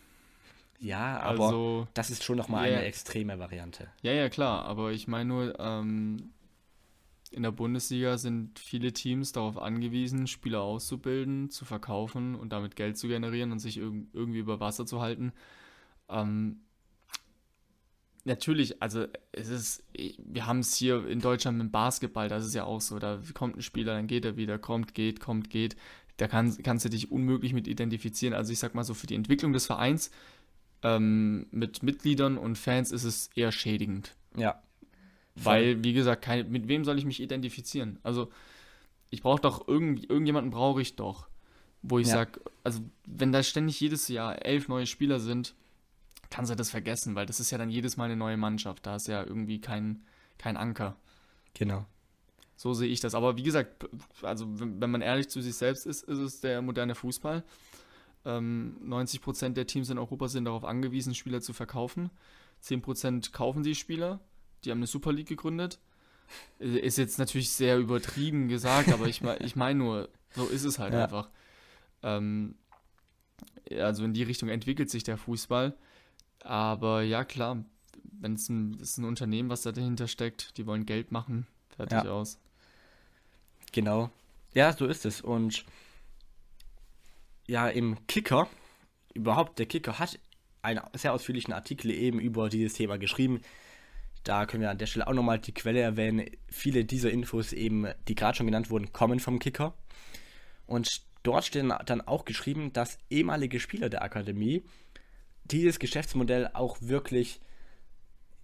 Ja, 0.79 1.19
aber 1.19 1.45
Also, 1.45 1.87
das 1.93 2.09
ist 2.09 2.23
schon 2.23 2.37
nochmal 2.37 2.69
Ja. 2.69 2.77
eine 2.77 2.85
extreme 2.87 3.37
Variante. 3.39 3.89
ja, 4.01 4.13
ja, 4.13 4.29
klar, 4.29 4.63
aber 4.65 4.91
ich 4.93 5.07
meine 5.07 5.25
nur, 5.27 5.59
ähm, 5.59 6.31
in 7.31 7.43
der 7.43 7.51
Bundesliga 7.51 8.17
sind 8.17 8.57
viele 8.57 8.91
Teams 8.93 9.31
darauf 9.33 9.57
angewiesen, 9.57 10.25
Spieler 10.27 10.61
auszubilden, 10.61 11.49
zu 11.49 11.65
verkaufen 11.65 12.35
und 12.35 12.51
damit 12.53 12.75
Geld 12.75 12.97
zu 12.97 13.07
generieren 13.07 13.51
und 13.51 13.59
sich 13.59 13.77
irg 13.77 13.93
irgendwie 14.13 14.39
über 14.39 14.59
Wasser 14.59 14.85
zu 14.85 15.01
halten. 15.01 15.33
Ähm, 16.09 16.61
natürlich, 18.23 18.81
also 18.81 19.05
es 19.31 19.49
ist, 19.49 19.83
wir 20.17 20.45
haben 20.47 20.59
es 20.59 20.75
hier 20.75 21.05
in 21.07 21.19
Deutschland 21.19 21.57
mit 21.57 21.67
dem 21.67 21.71
Basketball, 21.71 22.29
das 22.29 22.45
ist 22.45 22.55
ja 22.55 22.63
auch 22.63 22.81
so, 22.81 22.99
da 22.99 23.21
kommt 23.33 23.57
ein 23.57 23.61
Spieler, 23.61 23.93
dann 23.93 24.07
geht 24.07 24.25
er 24.25 24.37
wieder, 24.37 24.57
kommt, 24.57 24.93
geht, 24.95 25.19
kommt, 25.19 25.49
geht. 25.49 25.75
Da 26.19 26.27
kann, 26.27 26.55
kannst 26.63 26.83
du 26.83 26.89
dich 26.89 27.11
unmöglich 27.11 27.53
mit 27.53 27.65
identifizieren. 27.67 28.33
Also 28.33 28.51
ich 28.51 28.59
sag 28.59 28.75
mal 28.75 28.83
so, 28.83 28.93
für 28.93 29.07
die 29.07 29.15
Entwicklung 29.15 29.53
des 29.53 29.65
Vereins 29.65 30.11
ähm, 30.83 31.47
mit 31.51 31.81
Mitgliedern 31.81 32.37
und 32.37 32.57
Fans 32.57 32.91
ist 32.91 33.05
es 33.05 33.29
eher 33.35 33.53
schädigend. 33.53 34.15
Ja. 34.35 34.61
Weil, 35.35 35.81
wie 35.83 35.93
gesagt, 35.93 36.21
kein, 36.21 36.51
mit 36.51 36.67
wem 36.67 36.83
soll 36.83 36.99
ich 36.99 37.05
mich 37.05 37.21
identifizieren? 37.21 37.99
Also, 38.03 38.29
ich 39.09 39.21
brauche 39.21 39.41
doch 39.41 39.67
irgend, 39.69 40.09
irgendjemanden 40.09 40.51
brauche 40.51 40.81
ich 40.81 40.97
doch, 40.97 41.29
wo 41.81 41.99
ich 41.99 42.07
Ja. 42.07 42.15
sag, 42.15 42.41
also 42.65 42.81
wenn 43.05 43.31
da 43.31 43.41
ständig 43.41 43.79
jedes 43.79 44.09
Jahr 44.09 44.45
elf 44.45 44.67
neue 44.67 44.85
Spieler 44.87 45.21
sind, 45.21 45.55
kannst 46.29 46.51
du 46.51 46.55
das 46.55 46.69
vergessen, 46.69 47.15
weil 47.15 47.25
das 47.25 47.39
ist 47.39 47.51
ja 47.51 47.57
dann 47.57 47.69
jedes 47.69 47.95
Mal 47.95 48.05
eine 48.05 48.17
neue 48.17 48.35
Mannschaft. 48.35 48.85
Da 48.85 48.97
ist 48.97 49.07
ja 49.07 49.23
irgendwie 49.23 49.61
kein, 49.61 50.03
kein 50.37 50.57
Anker. 50.57 50.97
Genau. 51.53 51.85
So 52.59 52.73
sehe 52.73 52.89
ich 52.89 52.99
das. 52.99 53.15
Aber 53.15 53.37
wie 53.37 53.43
gesagt, 53.43 53.87
also 54.21 54.45
wenn, 54.59 54.91
man 54.91 54.99
ehrlich 54.99 55.29
zu 55.29 55.39
sich 55.39 55.55
selbst 55.55 55.85
ist, 55.85 56.03
ist 56.03 56.17
es 56.17 56.41
der 56.41 56.61
moderne 56.61 56.93
Fußball. 56.93 57.45
Ähm, 58.25 58.75
90% 58.85 59.51
der 59.53 59.65
Teams 59.65 59.89
in 59.89 59.97
Europa 59.97 60.27
sind 60.27 60.43
darauf 60.43 60.65
angewiesen, 60.65 61.15
Spieler 61.15 61.39
zu 61.39 61.53
verkaufen. 61.53 62.09
10% 62.61 63.31
kaufen 63.31 63.63
die 63.63 63.75
Spieler. 63.75 64.19
Die 64.65 64.71
haben 64.71 64.79
eine 64.79 64.87
Super 64.87 65.13
League 65.13 65.29
gegründet. 65.29 65.79
Äh, 66.59 66.79
Ist 66.79 66.97
jetzt 66.97 67.17
natürlich 67.17 67.49
sehr 67.49 67.77
übertrieben 67.79 68.49
gesagt, 68.49 68.91
aber 68.91 69.07
ich, 69.07 69.21
ich 69.39 69.55
meine 69.55 69.79
nur, 69.79 70.09
so 70.35 70.45
ist 70.49 70.65
es 70.65 70.79
halt 70.79 70.93
Ja. 70.93 71.03
einfach. 71.03 71.29
Ähm, 72.03 72.55
Also 73.71 74.03
in 74.03 74.11
die 74.11 74.23
Richtung 74.23 74.49
entwickelt 74.49 74.89
sich 74.89 75.03
der 75.03 75.15
Fußball. 75.17 75.77
Aber 76.43 77.03
ja, 77.03 77.23
klar, 77.23 77.63
wenn 78.03 78.33
es 78.33 78.49
ein, 78.49 78.73
ist 78.81 78.97
ein 78.97 79.05
Unternehmen, 79.05 79.49
was 79.49 79.61
da 79.61 79.71
dahinter 79.71 80.07
steckt, 80.09 80.57
die 80.57 80.65
wollen 80.65 80.85
Geld 80.85 81.13
machen, 81.13 81.47
fertig 81.69 82.03
Ja. 82.03 82.11
aus. 82.11 82.37
Genau. 83.71 84.09
Ja, 84.53 84.73
so 84.73 84.85
ist 84.85 85.05
es. 85.05 85.21
Und 85.21 85.65
ja, 87.47 87.67
im 87.67 88.05
Kicker, 88.07 88.47
überhaupt, 89.13 89.59
der 89.59 89.65
Kicker 89.65 89.99
hat 89.99 90.19
einen 90.61 90.81
sehr 90.93 91.13
ausführlichen 91.13 91.53
Artikel 91.53 91.91
eben 91.91 92.19
über 92.19 92.49
dieses 92.49 92.73
Thema 92.73 92.97
geschrieben. 92.97 93.41
Da 94.23 94.45
können 94.45 94.61
wir 94.61 94.69
an 94.69 94.77
der 94.77 94.85
Stelle 94.85 95.07
auch 95.07 95.13
nochmal 95.13 95.39
die 95.39 95.53
Quelle 95.53 95.79
erwähnen. 95.79 96.29
Viele 96.49 96.85
dieser 96.85 97.11
Infos 97.11 97.53
eben, 97.53 97.87
die 98.07 98.15
gerade 98.15 98.37
schon 98.37 98.45
genannt 98.45 98.69
wurden, 98.69 98.91
kommen 98.91 99.19
vom 99.19 99.39
Kicker. 99.39 99.73
Und 100.67 101.01
dort 101.23 101.45
steht 101.45 101.65
dann 101.85 102.01
auch 102.01 102.25
geschrieben, 102.25 102.73
dass 102.73 102.97
ehemalige 103.09 103.59
Spieler 103.59 103.89
der 103.89 104.03
Akademie 104.03 104.63
dieses 105.45 105.79
Geschäftsmodell 105.79 106.49
auch 106.53 106.77
wirklich, 106.81 107.39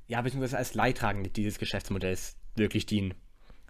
ja, 0.07 0.21
beziehungsweise 0.21 0.57
als 0.57 0.73
Leidtragende 0.73 1.29
dieses 1.29 1.59
Geschäftsmodells 1.59 2.37
wirklich 2.55 2.85
dienen. 2.85 3.13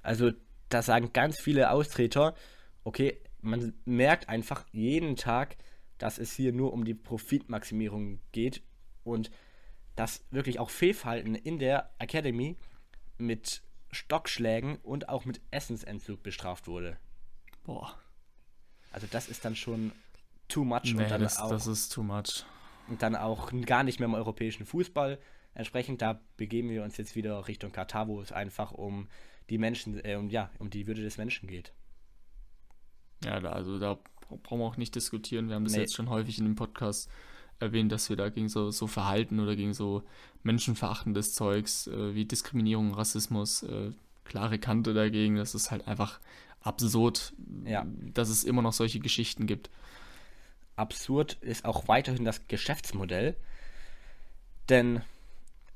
Also 0.01 0.31
da 0.69 0.81
sagen 0.81 1.13
ganz 1.13 1.39
viele 1.39 1.69
Austreter, 1.71 2.35
okay, 2.83 3.21
man 3.41 3.73
merkt 3.85 4.29
einfach 4.29 4.65
jeden 4.71 5.15
Tag, 5.15 5.57
dass 5.97 6.17
es 6.17 6.33
hier 6.33 6.51
nur 6.51 6.73
um 6.73 6.83
die 6.83 6.93
Profitmaximierung 6.93 8.19
geht 8.31 8.61
und 9.03 9.31
dass 9.95 10.25
wirklich 10.31 10.59
auch 10.59 10.69
Fehlverhalten 10.69 11.35
in 11.35 11.59
der 11.59 11.91
Academy 11.99 12.57
mit 13.17 13.61
Stockschlägen 13.91 14.77
und 14.77 15.07
auch 15.07 15.25
mit 15.25 15.39
Essensentzug 15.51 16.21
bestraft 16.21 16.67
wurde. 16.67 16.97
Boah, 17.63 17.97
Also 18.91 19.07
das 19.09 19.29
ist 19.29 19.45
dann 19.45 19.55
schon 19.55 19.93
too 20.47 20.65
much 20.65 20.93
nee, 20.93 21.03
und, 21.03 21.09
dann 21.11 21.21
das, 21.21 21.39
auch, 21.39 21.49
das 21.49 21.65
ist 21.67 21.93
too 21.93 22.03
much. 22.03 22.45
und 22.87 23.01
dann 23.01 23.15
auch 23.15 23.51
gar 23.65 23.83
nicht 23.83 23.99
mehr 23.99 24.07
im 24.07 24.13
europäischen 24.13 24.65
Fußball. 24.65 25.19
Entsprechend 25.53 26.01
da 26.01 26.19
begeben 26.35 26.69
wir 26.69 26.83
uns 26.83 26.97
jetzt 26.97 27.15
wieder 27.15 27.47
Richtung 27.47 27.71
Katar, 27.71 28.07
wo 28.07 28.21
es 28.21 28.33
einfach 28.33 28.71
um 28.73 29.07
die 29.49 29.57
Menschen, 29.57 30.03
äh, 30.03 30.15
um, 30.15 30.29
ja, 30.29 30.49
um 30.59 30.69
die 30.69 30.87
Würde 30.87 31.01
des 31.01 31.17
Menschen 31.17 31.47
geht. 31.47 31.71
Ja, 33.23 33.39
da, 33.39 33.51
also 33.51 33.79
da 33.79 33.97
brauchen 34.43 34.59
wir 34.59 34.65
auch 34.65 34.77
nicht 34.77 34.95
diskutieren. 34.95 35.47
Wir 35.47 35.55
haben 35.55 35.63
das 35.63 35.73
Nee. 35.73 35.79
jetzt 35.81 35.95
schon 35.95 36.09
häufig 36.09 36.39
in 36.39 36.45
dem 36.45 36.55
Podcast 36.55 37.09
erwähnt, 37.59 37.91
dass 37.91 38.09
wir 38.09 38.15
da 38.17 38.29
gegen 38.29 38.49
so, 38.49 38.71
so 38.71 38.87
Verhalten 38.87 39.39
oder 39.39 39.55
gegen 39.55 39.73
so 39.73 40.03
menschenverachtendes 40.43 41.33
Zeugs 41.33 41.87
äh, 41.87 42.13
wie 42.13 42.25
Diskriminierung, 42.25 42.93
Rassismus, 42.93 43.63
äh, 43.63 43.91
klare 44.25 44.59
Kante 44.59 44.93
dagegen. 44.93 45.35
Das 45.37 45.55
ist 45.55 45.71
halt 45.71 45.87
einfach 45.87 46.19
absurd, 46.61 47.33
Ja. 47.65 47.85
dass 48.13 48.29
es 48.29 48.43
immer 48.43 48.61
noch 48.61 48.73
solche 48.73 48.99
Geschichten 48.99 49.45
gibt. 49.47 49.69
absurd 50.77 51.37
ist 51.39 51.63
auch 51.63 51.87
weiterhin 51.87 52.25
das 52.25 52.47
Geschäftsmodell. 52.49 53.37
Denn 54.67 55.01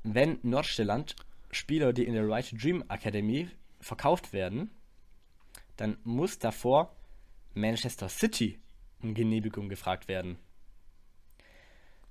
wenn 0.04 0.40
Nordstelland 0.44 1.16
Spieler, 1.52 1.94
die 1.94 2.04
in 2.04 2.14
der 2.16 2.28
Right 2.28 2.50
to 2.50 2.58
Dream 2.58 2.84
Academy 2.90 3.48
verkauft 3.80 4.34
werden, 4.34 4.72
dann 5.78 5.98
muss 6.04 6.40
davor 6.40 6.96
Manchester 7.54 8.10
City 8.10 8.60
um 9.02 9.14
Genehmigung 9.14 9.70
gefragt 9.70 10.08
werden. 10.08 10.38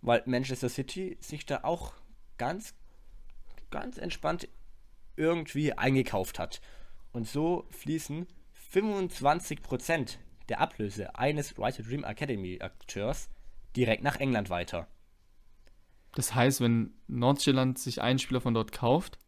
Weil 0.00 0.22
Manchester 0.26 0.68
City 0.68 1.18
sich 1.20 1.44
da 1.44 1.64
auch 1.64 1.92
ganz, 2.38 2.74
ganz 3.70 3.98
entspannt 3.98 4.48
irgendwie 5.16 5.72
eingekauft 5.72 6.38
hat. 6.38 6.60
Und 7.12 7.26
so 7.26 7.66
fließen 7.70 8.26
25% 8.72 10.18
der 10.48 10.60
Ablöse 10.60 11.14
eines 11.16 11.54
to 11.54 11.82
Dream 11.82 12.04
Academy 12.04 12.60
Akteurs 12.60 13.28
direkt 13.76 14.02
nach 14.02 14.16
England 14.16 14.50
weiter. 14.50 14.86
Das 16.14 16.34
heißt, 16.34 16.60
wenn 16.60 16.94
Nordjylland 17.06 17.78
sich 17.78 18.00
einen 18.00 18.18
Spieler 18.18 18.40
von 18.40 18.54
dort 18.54 18.72
kauft, 18.72 19.18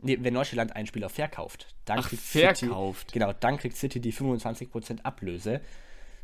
Nee, 0.00 0.18
wenn 0.20 0.34
Neuseeland 0.34 0.76
einen 0.76 0.86
Spieler 0.86 1.08
verkauft, 1.08 1.74
dann 1.84 1.98
Ach, 2.00 2.08
kriegt 2.08 2.22
verkauft. 2.22 3.00
City, 3.10 3.12
genau, 3.18 3.32
dann 3.32 3.56
kriegt 3.56 3.76
City 3.76 4.00
die 4.00 4.12
25% 4.12 5.00
Ablöse. 5.02 5.60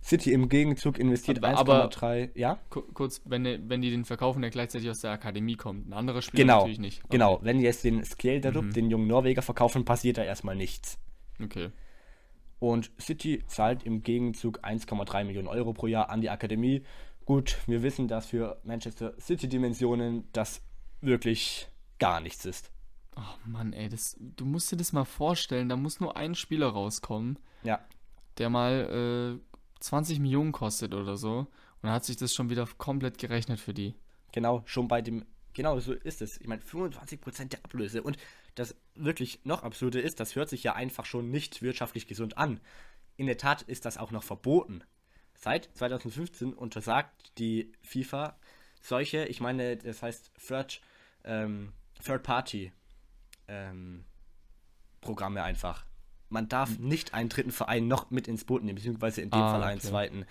City 0.02 0.32
im 0.32 0.48
Gegenzug 0.50 0.98
investiert 0.98 1.38
Aber- 1.42 1.56
aber- 1.58 1.84
1,3, 1.90 2.30
ja? 2.34 2.58
ku- 2.68 2.82
kurz, 2.92 3.22
wenn, 3.24 3.68
wenn 3.70 3.80
die 3.80 3.90
den 3.90 4.04
verkaufen, 4.04 4.42
der 4.42 4.50
gleichzeitig 4.50 4.90
aus 4.90 5.00
der 5.00 5.12
Akademie 5.12 5.56
kommt. 5.56 5.88
Ein 5.88 5.94
anderer 5.94 6.20
Spieler 6.22 6.42
Genau, 6.42 6.58
natürlich 6.58 6.78
nicht. 6.78 6.98
Okay. 7.04 7.12
genau. 7.12 7.40
Wenn 7.42 7.56
die 7.58 7.64
jetzt 7.64 7.84
den 7.84 8.04
Skjelderup, 8.04 8.66
Mhm. 8.66 8.72
den 8.74 8.90
jungen 8.90 9.06
Norweger, 9.08 9.40
verkaufen, 9.42 9.84
passiert 9.86 10.18
da 10.18 10.22
erstmal 10.24 10.56
nichts. 10.56 10.98
Okay. 11.42 11.70
Und 12.60 12.90
City 13.00 13.42
zahlt 13.46 13.82
im 13.84 14.02
Gegenzug 14.02 14.60
1,3 14.62 15.24
Millionen 15.24 15.48
Euro 15.48 15.72
pro 15.72 15.86
Jahr 15.86 16.10
an 16.10 16.20
die 16.20 16.30
Akademie. 16.30 16.82
Gut, 17.24 17.56
wir 17.66 17.82
wissen, 17.82 18.06
dass 18.06 18.26
für 18.26 18.60
Manchester 18.62 19.14
City 19.18 19.48
Dimensionen 19.48 20.28
das 20.32 20.60
wirklich 21.00 21.68
gar 21.98 22.20
nichts 22.20 22.44
ist. 22.44 22.70
Oh 23.16 23.48
Mann, 23.48 23.72
ey, 23.72 23.88
das, 23.88 24.16
du 24.18 24.44
musst 24.44 24.72
dir 24.72 24.76
das 24.76 24.92
mal 24.92 25.04
vorstellen, 25.04 25.68
da 25.68 25.76
muss 25.76 26.00
nur 26.00 26.16
ein 26.16 26.34
Spieler 26.34 26.68
rauskommen, 26.68 27.38
Ja, 27.62 27.80
der 28.38 28.50
mal 28.50 29.38
äh, 29.40 29.54
20 29.80 30.18
Millionen 30.18 30.52
kostet 30.52 30.94
oder 30.94 31.16
so. 31.16 31.38
Und 31.38 31.48
dann 31.82 31.92
hat 31.92 32.04
sich 32.04 32.16
das 32.16 32.34
schon 32.34 32.50
wieder 32.50 32.66
komplett 32.78 33.18
gerechnet 33.18 33.60
für 33.60 33.74
die. 33.74 33.94
genau, 34.32 34.62
schon 34.64 34.88
bei 34.88 35.00
dem, 35.02 35.24
genau 35.52 35.78
so 35.78 35.92
ist 35.92 36.22
es. 36.22 36.40
Ich 36.40 36.46
meine, 36.48 36.62
25% 36.62 37.50
der 37.50 37.64
Ablöse. 37.64 38.02
Und 38.02 38.16
das 38.54 38.74
wirklich 38.94 39.44
noch 39.44 39.62
absurde 39.62 40.00
ist, 40.00 40.18
das 40.18 40.34
hört 40.34 40.48
sich 40.48 40.62
ja 40.62 40.74
einfach 40.74 41.04
schon 41.04 41.30
nicht 41.30 41.62
wirtschaftlich 41.62 42.06
gesund 42.06 42.38
an. 42.38 42.60
In 43.16 43.26
der 43.26 43.36
Tat 43.36 43.62
ist 43.62 43.84
das 43.84 43.98
auch 43.98 44.10
noch 44.10 44.22
verboten. 44.24 44.82
Seit 45.34 45.68
2015 45.76 46.54
untersagt 46.54 47.38
die 47.38 47.72
FIFA 47.82 48.36
solche, 48.80 49.26
ich 49.26 49.40
meine, 49.40 49.76
das 49.76 50.02
heißt 50.02 50.32
Third, 50.46 50.80
ähm, 51.24 51.72
Third 52.04 52.22
Party 52.22 52.72
ähm, 53.48 54.04
Programme 55.00 55.42
einfach. 55.42 55.84
Man 56.30 56.48
darf 56.48 56.78
nicht 56.78 57.14
einen 57.14 57.28
dritten 57.28 57.52
Verein 57.52 57.86
noch 57.86 58.10
mit 58.10 58.26
ins 58.28 58.44
Boot 58.44 58.62
nehmen, 58.64 58.76
beziehungsweise 58.76 59.20
in 59.20 59.30
dem 59.30 59.40
Ah, 59.40 59.52
Fall 59.52 59.62
einen 59.62 59.78
okay. 59.78 59.88
zweiten. 59.88 60.26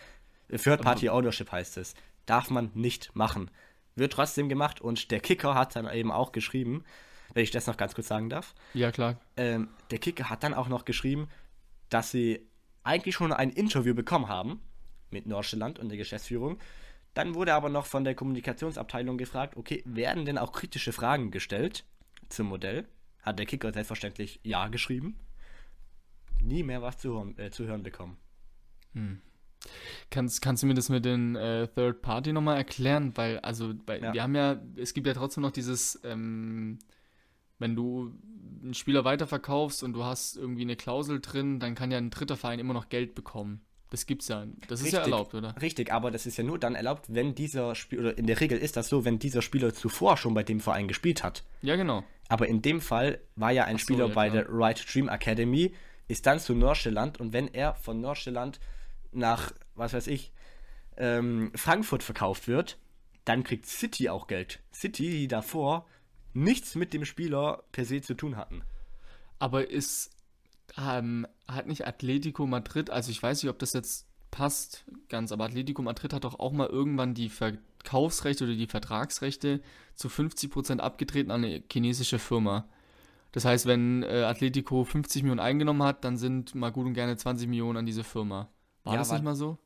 Third 0.49 0.81
Party 0.81 1.09
Ownership 1.09 1.51
heißt 1.51 1.77
es. 1.77 1.93
Darf 2.25 2.49
man 2.49 2.71
nicht 2.73 3.15
machen. 3.15 3.49
Wird 3.95 4.13
trotzdem 4.13 4.49
gemacht 4.49 4.81
und 4.81 5.11
der 5.11 5.19
Kicker 5.19 5.55
hat 5.55 5.75
dann 5.75 5.89
eben 5.91 6.11
auch 6.11 6.31
geschrieben, 6.31 6.83
wenn 7.33 7.43
ich 7.43 7.51
das 7.51 7.67
noch 7.67 7.77
ganz 7.77 7.95
kurz 7.95 8.07
sagen 8.07 8.29
darf, 8.29 8.53
Ja, 8.73 8.91
klar. 8.91 9.17
ähm, 9.37 9.69
der 9.91 9.99
Kicker 9.99 10.29
hat 10.29 10.43
dann 10.43 10.53
auch 10.53 10.67
noch 10.67 10.85
geschrieben, 10.85 11.29
dass 11.89 12.11
sie 12.11 12.47
eigentlich 12.83 13.15
schon 13.15 13.31
ein 13.31 13.49
Interview 13.49 13.93
bekommen 13.93 14.27
haben 14.27 14.61
mit 15.11 15.25
Nordsjælland 15.27 15.79
und 15.79 15.89
der 15.89 15.97
Geschäftsführung. 15.97 16.59
Dann 17.13 17.35
wurde 17.35 17.53
aber 17.53 17.69
noch 17.69 17.85
von 17.85 18.03
der 18.03 18.15
Kommunikationsabteilung 18.15 19.17
gefragt, 19.17 19.55
okay, 19.55 19.83
werden 19.85 20.25
denn 20.25 20.37
auch 20.39 20.51
kritische 20.51 20.91
Fragen 20.91 21.29
gestellt 21.31 21.85
zum 22.29 22.47
Modell? 22.47 22.87
Hat 23.23 23.39
der 23.39 23.45
Kicker 23.47 23.73
selbstverständlich 23.73 24.39
ja 24.43 24.67
geschrieben. 24.67 25.15
Nie 26.41 26.61
mehr 26.63 26.81
was 26.81 26.97
zu, 26.97 27.13
hören- 27.15 27.37
äh, 27.39 27.49
zu 27.51 27.65
hören 27.65 27.81
bekommen. 27.83 28.17
Kannst, 30.09 30.41
kannst 30.41 30.61
du 30.61 30.67
mir 30.67 30.73
das 30.73 30.89
mit 30.89 31.05
den 31.05 31.35
äh, 31.35 31.67
Third 31.69 32.01
Party 32.01 32.33
nochmal 32.33 32.57
erklären? 32.57 33.13
Weil, 33.15 33.39
also, 33.39 33.73
bei, 33.85 33.99
Ja. 33.99 34.13
wir 34.13 34.21
haben 34.23 34.35
ja, 34.35 34.61
es 34.75 34.93
gibt 34.93 35.07
ja 35.07 35.13
trotzdem 35.13 35.41
noch 35.41 35.51
dieses, 35.51 35.99
ähm, 36.03 36.79
wenn 37.59 37.75
du 37.75 38.13
einen 38.61 38.73
Spieler 38.73 39.05
weiterverkaufst 39.05 39.83
und 39.83 39.93
du 39.93 40.03
hast 40.03 40.35
irgendwie 40.37 40.63
eine 40.63 40.75
Klausel 40.75 41.21
drin, 41.21 41.59
dann 41.59 41.75
kann 41.75 41.91
ja 41.91 41.97
ein 41.97 42.09
dritter 42.09 42.35
Verein 42.37 42.59
immer 42.59 42.73
noch 42.73 42.89
Geld 42.89 43.15
bekommen. 43.15 43.61
Das 43.89 44.05
gibt's 44.05 44.27
ja. 44.27 44.45
Das 44.67 44.81
ist 44.81 44.91
ja 44.91 44.99
Richtig. 44.99 45.13
erlaubt, 45.13 45.33
oder? 45.33 45.55
Richtig, 45.61 45.93
aber 45.93 46.11
das 46.11 46.25
ist 46.25 46.35
ja 46.37 46.43
nur 46.43 46.57
dann 46.59 46.75
erlaubt, 46.75 47.05
wenn 47.13 47.35
dieser 47.35 47.73
Spieler, 47.75 48.01
oder 48.01 48.17
in 48.17 48.25
der 48.27 48.39
Regel 48.41 48.57
ist 48.57 48.75
das 48.75 48.89
so, 48.89 49.05
wenn 49.05 49.19
dieser 49.19 49.41
Spieler 49.41 49.73
zuvor 49.73 50.17
schon 50.17 50.33
bei 50.33 50.43
dem 50.43 50.59
Verein 50.59 50.87
gespielt 50.87 51.23
hat. 51.23 51.43
Ja, 51.61 51.75
genau. 51.75 52.03
Aber 52.33 52.47
in 52.47 52.63
dem 52.63 52.81
Fall 52.81 53.19
war 53.35 53.51
ja 53.51 53.65
ein 53.65 53.77
so, 53.77 53.83
Spieler 53.83 54.07
ja, 54.07 54.13
bei 54.15 54.27
der 54.27 54.47
Right 54.49 54.83
Dream 54.91 55.07
Academy, 55.07 55.75
ist 56.07 56.25
dann 56.25 56.39
zu 56.39 56.55
Nordsjælland 56.55 57.19
und 57.19 57.31
wenn 57.31 57.47
er 57.47 57.75
von 57.75 58.01
Nordsjælland 58.01 58.59
nach, 59.11 59.51
was 59.75 59.93
weiß 59.93 60.07
ich, 60.07 60.33
ähm, 60.97 61.51
Frankfurt 61.53 62.01
verkauft 62.01 62.47
wird, 62.47 62.79
dann 63.23 63.43
kriegt 63.43 63.67
City 63.67 64.09
auch 64.09 64.25
Geld. 64.25 64.63
City, 64.73 65.11
die 65.11 65.27
davor 65.27 65.85
nichts 66.33 66.73
mit 66.73 66.91
dem 66.95 67.05
Spieler 67.05 67.65
per 67.71 67.85
se 67.85 68.01
zu 68.01 68.15
tun 68.15 68.35
hatten. 68.35 68.63
Aber 69.37 69.69
ist, 69.69 70.09
ähm, 70.75 71.27
hat 71.47 71.67
nicht 71.67 71.85
Atletico 71.85 72.47
Madrid, 72.47 72.89
also 72.89 73.11
ich 73.11 73.21
weiß 73.21 73.43
nicht, 73.43 73.51
ob 73.51 73.59
das 73.59 73.73
jetzt 73.73 74.07
passt 74.33 74.83
ganz, 75.09 75.31
aber 75.31 75.45
Atletico 75.45 75.83
Madrid 75.83 76.11
hat 76.11 76.23
doch 76.23 76.39
auch 76.39 76.51
mal 76.51 76.67
irgendwann 76.67 77.13
die 77.13 77.29
Verkaufsrechte 77.29 78.45
oder 78.45 78.55
die 78.55 78.65
Vertragsrechte 78.67 79.61
zu 79.95 80.07
50% 80.07 80.79
abgetreten 80.79 81.29
an 81.29 81.45
eine 81.45 81.63
chinesische 81.71 82.17
Firma. 82.17 82.67
Das 83.31 83.45
heißt, 83.45 83.67
wenn 83.67 84.01
äh, 84.03 84.23
Atletico 84.23 84.83
50 84.83 85.21
Millionen 85.23 85.39
eingenommen 85.39 85.83
hat, 85.83 86.03
dann 86.03 86.17
sind 86.17 86.55
mal 86.55 86.71
gut 86.71 86.85
und 86.87 86.93
gerne 86.95 87.15
20 87.15 87.47
Millionen 87.47 87.77
an 87.77 87.85
diese 87.85 88.03
Firma. 88.03 88.49
War 88.83 88.93
Ja, 88.93 88.99
das 88.99 89.11
nicht 89.11 89.23
mal 89.23 89.35
so? 89.35 89.57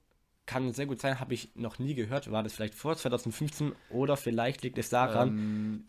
Kann 0.46 0.72
sehr 0.74 0.86
gut 0.86 1.00
sein, 1.02 1.20
habe 1.20 1.34
ich 1.34 1.52
noch 1.56 1.80
nie 1.80 1.94
gehört. 1.96 2.30
War 2.32 2.44
das 2.44 2.54
vielleicht 2.54 2.76
vor 2.76 2.96
2015 2.96 3.74
oder 3.90 4.18
vielleicht 4.18 4.64
liegt 4.64 4.78
es 4.78 4.90
daran, 4.90 5.30
Ähm, 5.30 5.88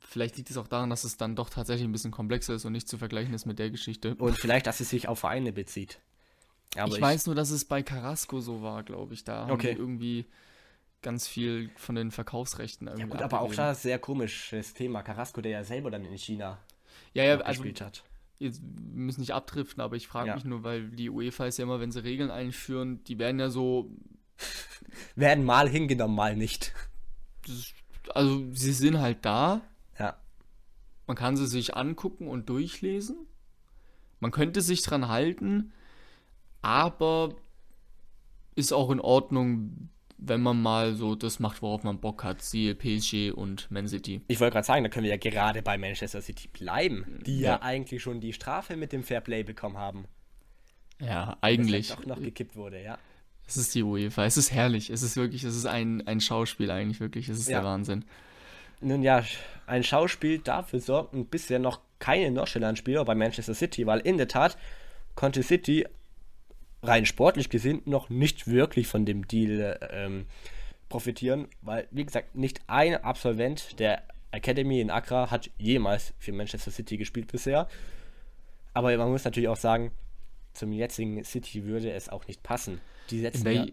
vielleicht 0.00 0.36
liegt 0.36 0.50
es 0.50 0.56
auch 0.56 0.68
daran, 0.68 0.90
dass 0.90 1.04
es 1.04 1.16
dann 1.16 1.36
doch 1.36 1.50
tatsächlich 1.50 1.86
ein 1.86 1.92
bisschen 1.92 2.10
komplexer 2.12 2.54
ist 2.54 2.64
und 2.64 2.72
nicht 2.72 2.88
zu 2.88 2.98
vergleichen 2.98 3.34
ist 3.34 3.46
mit 3.46 3.58
der 3.58 3.70
Geschichte. 3.70 4.14
und 4.16 4.36
vielleicht, 4.38 4.66
dass 4.66 4.80
es 4.80 4.90
sich 4.90 5.08
auf 5.08 5.18
Vereine 5.20 5.52
bezieht. 5.52 6.00
Aber 6.84 6.94
ich, 6.94 7.00
weiß 7.00 7.26
nur, 7.26 7.34
dass 7.34 7.50
es 7.50 7.64
bei 7.64 7.82
Carrasco 7.82 8.40
so 8.40 8.62
war, 8.62 8.82
glaube 8.82 9.14
ich. 9.14 9.24
Da 9.24 9.42
haben 9.46 9.50
Okay. 9.52 9.74
die 9.74 9.78
irgendwie 9.80 10.26
ganz 11.02 11.28
viel 11.28 11.70
von 11.76 11.94
den 11.94 12.10
Verkaufsrechten 12.10 12.86
Ja 12.88 12.94
irgendwie 12.94 13.10
gut, 13.12 13.22
aber 13.22 13.40
auch 13.40 13.54
da 13.54 13.74
sehr 13.74 13.98
komisches 13.98 14.74
Thema. 14.74 15.02
Carrasco, 15.02 15.40
der 15.40 15.52
ja 15.52 15.64
selber 15.64 15.90
dann 15.90 16.04
in 16.04 16.16
China 16.18 16.58
Ja, 17.14 17.24
ja, 17.24 17.38
also 17.40 17.62
gespielt 17.62 17.80
hat. 17.80 18.02
jetzt, 18.38 18.60
wir 18.62 19.00
müssen 19.04 19.20
nicht 19.20 19.32
abdriften, 19.34 19.80
aber 19.82 19.96
ich 19.96 20.08
frage 20.08 20.28
Ja. 20.28 20.34
mich 20.34 20.44
nur, 20.44 20.64
weil 20.64 20.88
die 20.90 21.08
UEFA 21.10 21.46
ist 21.46 21.58
ja 21.58 21.64
immer, 21.64 21.80
wenn 21.80 21.92
sie 21.92 22.02
Regeln 22.02 22.30
einführen, 22.30 23.04
die 23.04 23.18
werden 23.18 23.38
ja 23.38 23.50
so, 23.50 23.90
Werden 25.16 25.44
mal 25.44 25.68
hingenommen, 25.68 26.14
mal 26.16 26.36
nicht. 26.36 26.74
ist- 27.46 27.74
also 28.14 28.44
sie 28.52 28.72
sind 28.72 28.98
halt 28.98 29.18
da, 29.24 29.60
Ja. 29.98 30.16
man 31.06 31.16
kann 31.16 31.36
sie 31.36 31.46
sich 31.46 31.76
angucken 31.76 32.28
und 32.28 32.48
durchlesen, 32.48 33.16
man 34.20 34.30
könnte 34.30 34.60
sich 34.62 34.82
dran 34.82 35.08
halten, 35.08 35.72
aber 36.66 37.34
ist 38.56 38.72
auch 38.72 38.90
in 38.90 39.00
Ordnung, 39.00 39.88
wenn 40.18 40.40
man 40.40 40.60
mal 40.60 40.94
so 40.94 41.14
das 41.14 41.38
macht, 41.38 41.62
worauf 41.62 41.84
man 41.84 42.00
Bock 42.00 42.24
hat, 42.24 42.42
siehe 42.42 42.74
PSG 42.74 43.30
und 43.32 43.70
Man 43.70 43.86
City. 43.86 44.22
Ich 44.28 44.40
wollte 44.40 44.54
gerade 44.54 44.66
sagen, 44.66 44.82
da 44.82 44.88
können 44.90 45.04
wir 45.04 45.10
ja 45.10 45.16
gerade 45.18 45.62
bei 45.62 45.78
Manchester 45.78 46.20
City 46.22 46.48
bleiben, 46.48 47.20
die 47.24 47.40
ja, 47.40 47.50
Ja. 47.56 47.62
eigentlich 47.62 48.02
schon 48.02 48.20
die 48.20 48.32
Strafe 48.32 48.76
mit 48.76 48.92
dem 48.92 49.04
Fairplay 49.04 49.42
bekommen 49.44 49.76
haben. 49.78 50.06
Ja, 51.00 51.26
Das 51.26 51.36
eigentlich. 51.42 51.88
doch 51.88 52.04
noch 52.06 52.20
gekippt 52.20 52.56
wurde, 52.56 52.82
ja. 52.82 52.98
Es 53.46 53.56
ist 53.58 53.74
die 53.74 53.82
UEFA. 53.84 54.24
Es 54.24 54.36
ist 54.36 54.50
herrlich. 54.52 54.90
Es 54.90 55.02
ist 55.02 55.16
wirklich, 55.16 55.44
es 55.44 55.54
ist 55.54 55.66
ein, 55.66 56.04
ein 56.08 56.20
Schauspiel 56.20 56.70
eigentlich 56.70 56.98
wirklich. 56.98 57.28
Es 57.28 57.38
ist 57.38 57.48
Ja. 57.48 57.60
der 57.60 57.68
Wahnsinn. 57.68 58.04
Nun 58.80 59.02
ja, 59.02 59.22
ein 59.66 59.84
Schauspiel 59.84 60.38
dafür 60.38 60.80
sorgten 60.80 61.26
bisher 61.26 61.58
noch 61.60 61.80
keine 61.98 62.30
Nordsjælland-Spieler 62.32 63.04
bei 63.04 63.14
Manchester 63.14 63.54
City, 63.54 63.86
weil 63.86 64.00
in 64.00 64.16
der 64.16 64.26
Tat 64.28 64.56
konnte 65.14 65.42
City 65.42 65.86
rein 66.82 67.06
sportlich 67.06 67.48
gesehen 67.48 67.82
noch 67.84 68.10
nicht 68.10 68.46
wirklich 68.46 68.86
von 68.86 69.04
dem 69.04 69.26
Deal 69.26 69.78
ähm, 69.90 70.26
profitieren, 70.88 71.48
weil, 71.62 71.88
wie 71.90 72.04
gesagt, 72.04 72.36
nicht 72.36 72.60
ein 72.66 72.96
Absolvent 72.96 73.78
der 73.78 74.02
Academy 74.30 74.80
in 74.80 74.90
Accra 74.90 75.30
hat 75.30 75.50
jemals 75.58 76.12
für 76.18 76.32
Manchester 76.32 76.70
City 76.70 76.96
gespielt 76.96 77.30
bisher. 77.32 77.68
Aber 78.74 78.96
man 78.96 79.10
muss 79.10 79.24
natürlich 79.24 79.48
auch 79.48 79.56
sagen, 79.56 79.90
zum 80.52 80.72
jetzigen 80.72 81.24
City 81.24 81.64
würde 81.64 81.90
es 81.92 82.08
auch 82.08 82.26
nicht 82.26 82.42
passen. 82.42 82.80
Die 83.10 83.16
In, 83.16 83.22
setzen 83.22 83.46
ja, 83.46 83.62
wel 83.62 83.72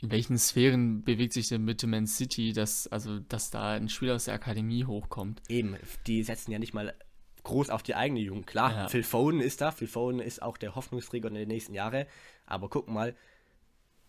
in 0.00 0.12
welchen 0.12 0.38
Sphären 0.38 1.02
bewegt 1.02 1.32
sich 1.32 1.48
denn 1.48 1.66
bitte 1.66 1.86
Man 1.86 2.06
City, 2.06 2.52
dass, 2.52 2.86
also, 2.86 3.18
dass 3.18 3.50
da 3.50 3.72
ein 3.72 3.88
Spieler 3.88 4.14
aus 4.14 4.26
der 4.26 4.34
Akademie 4.34 4.84
hochkommt? 4.84 5.42
Eben, 5.48 5.76
die 6.06 6.22
setzen 6.22 6.52
ja 6.52 6.58
nicht 6.60 6.72
mal 6.72 6.94
groß 7.42 7.70
auf 7.70 7.82
die 7.82 7.96
eigene 7.96 8.20
Jugend. 8.20 8.46
Klar, 8.46 8.72
Ja. 8.72 8.88
Phil 8.88 9.02
Foden 9.02 9.40
ist 9.40 9.60
da, 9.60 9.72
Phil 9.72 9.88
Foden 9.88 10.20
ist 10.20 10.40
auch 10.40 10.56
der 10.56 10.76
Hoffnungsträger 10.76 11.28
in 11.28 11.34
den 11.34 11.48
nächsten 11.48 11.74
Jahren. 11.74 12.06
Aber 12.48 12.68
guck 12.68 12.88
mal, 12.88 13.14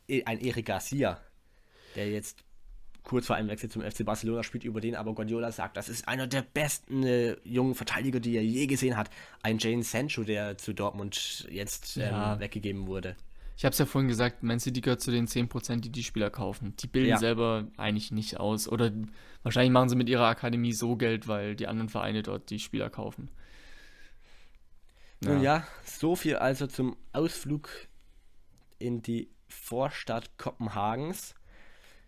eh, 0.07 0.23
ein 0.25 0.39
Eric 0.39 0.65
Garcia, 0.65 1.19
der 1.95 2.09
jetzt 2.09 2.43
kurz 3.03 3.27
vor 3.27 3.35
einem 3.35 3.49
Wechsel 3.49 3.69
zum 3.69 3.81
FC 3.81 4.03
Barcelona 4.05 4.43
spielt, 4.43 4.63
über 4.63 4.81
den 4.81 4.95
aber 4.95 5.13
Guardiola 5.13 5.51
sagt, 5.51 5.77
das 5.77 5.89
ist 5.89 6.07
einer 6.07 6.27
der 6.27 6.41
besten 6.41 7.03
äh, 7.03 7.37
jungen 7.43 7.73
Verteidiger, 7.75 8.19
die 8.19 8.35
er 8.35 8.43
je 8.43 8.67
gesehen 8.67 8.97
hat. 8.97 9.09
Ein 9.41 9.57
Jane 9.57 9.83
Sancho, 9.83 10.23
der 10.23 10.57
zu 10.57 10.73
Dortmund 10.73 11.47
jetzt 11.49 11.97
ähm, 11.97 12.03
Ja. 12.03 12.39
weggegeben 12.39 12.87
wurde. 12.87 13.15
Ich 13.57 13.65
habe 13.65 13.73
es 13.73 13.79
ja 13.79 13.85
vorhin 13.85 14.07
gesagt, 14.07 14.41
Man 14.43 14.59
City 14.59 14.79
gehört 14.79 15.01
zu 15.01 15.11
den 15.11 15.27
10%, 15.27 15.81
die 15.81 15.89
die 15.91 16.03
Spieler 16.03 16.29
kaufen. 16.29 16.75
Die 16.79 16.87
bilden 16.87 17.09
Ja. 17.09 17.17
selber 17.17 17.67
eigentlich 17.77 18.11
nicht 18.11 18.39
aus. 18.39 18.69
Oder 18.69 18.91
wahrscheinlich 19.43 19.71
machen 19.71 19.89
sie 19.89 19.95
mit 19.97 20.07
ihrer 20.07 20.27
Akademie 20.27 20.71
so 20.71 20.95
Geld, 20.95 21.27
weil 21.27 21.55
die 21.55 21.67
anderen 21.67 21.89
Vereine 21.89 22.21
dort 22.23 22.49
die 22.51 22.59
Spieler 22.59 22.89
kaufen. 22.89 23.29
Nun 25.21 25.41
ja, 25.41 25.67
so 25.83 26.15
viel 26.15 26.37
also 26.37 26.67
zum 26.67 26.95
Ausflug 27.11 27.69
in 28.79 29.01
die 29.01 29.29
Vorstadt 29.47 30.37
Kopenhagens. 30.37 31.35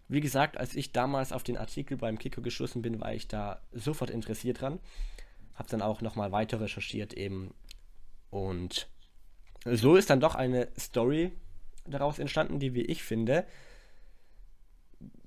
Wie 0.08 0.22
gesagt, 0.22 0.58
als 0.58 0.76
ich 0.76 0.92
damals 0.92 1.32
auf 1.32 1.44
den 1.44 1.58
Artikel 1.58 1.98
beim 1.98 2.18
Kicker 2.18 2.42
geschossen 2.42 2.82
bin, 2.82 3.00
war 3.00 3.14
ich 3.14 3.28
da 3.28 3.62
sofort 3.72 4.10
interessiert 4.10 4.62
dran. 4.62 4.80
Hab 5.56 5.68
dann 5.68 5.82
auch 5.82 6.02
nochmal 6.02 6.32
weiter 6.32 6.60
recherchiert 6.60 7.14
eben. 7.14 7.54
Und 8.30 8.90
so 9.66 9.96
ist 9.96 10.10
dann 10.10 10.20
doch 10.20 10.36
eine 10.36 10.70
Story 10.78 11.32
daraus 11.86 12.20
entstanden, 12.20 12.60
die, 12.60 12.74
wie 12.74 12.82
ich 12.82 13.04
finde, 13.04 13.46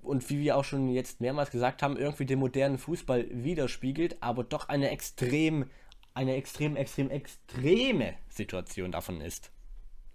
und 0.05 0.28
wie 0.28 0.40
wir 0.40 0.57
auch 0.57 0.64
schon 0.64 0.88
jetzt 0.88 1.20
mehrmals 1.20 1.51
gesagt 1.51 1.82
haben, 1.82 1.97
irgendwie 1.97 2.26
den 2.26 2.38
modernen 2.38 2.78
Fußball 2.78 3.26
widerspiegelt, 3.30 4.22
aber 4.22 4.45
doch 4.45 4.68
eine 4.68 4.90
extrem, 4.90 5.70
eine 6.12 6.36
extrem, 6.36 6.76
extrem, 6.76 7.11
extreme 7.11 8.14
Situation 8.28 8.92
davon 8.92 9.20
ist. 9.20 9.51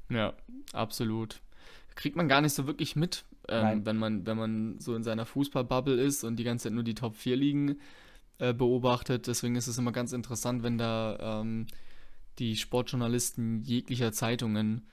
Ja, 0.10 0.34
absolut. 0.74 1.41
Kriegt 1.95 2.16
man 2.16 2.28
gar 2.28 2.41
nicht 2.41 2.53
so 2.53 2.68
wirklich 2.68 2.95
mit, 2.95 3.26
ähm, 3.47 3.86
wenn 3.86 3.97
man, 3.97 4.26
wenn 4.26 4.38
man 4.38 4.80
so 4.80 4.95
in 4.95 5.03
seiner 5.03 5.26
Fußballbubble 5.26 5.95
ist 5.95 6.24
und 6.24 6.38
die 6.38 6.43
ganze 6.43 6.64
Zeit 6.64 6.74
nur 6.74 6.84
die 6.84 6.95
Top 6.95 7.16
4 7.16 7.36
Ligen 7.36 7.80
äh, 8.38 8.53
beobachtet. 8.53 9.28
Deswegen 9.28 9.55
ist 9.55 9.68
es 9.68 9.78
immer 9.78 9.91
ganz 9.91 10.14
interessant, 10.14 10.64
wenn 10.64 10.78
da 10.78 11.41
ähm, 11.41 11.68
die 12.39 12.55
Sportjournalisten 12.55 13.64
jeglicher 13.64 14.14
Zeitungen 14.14 14.88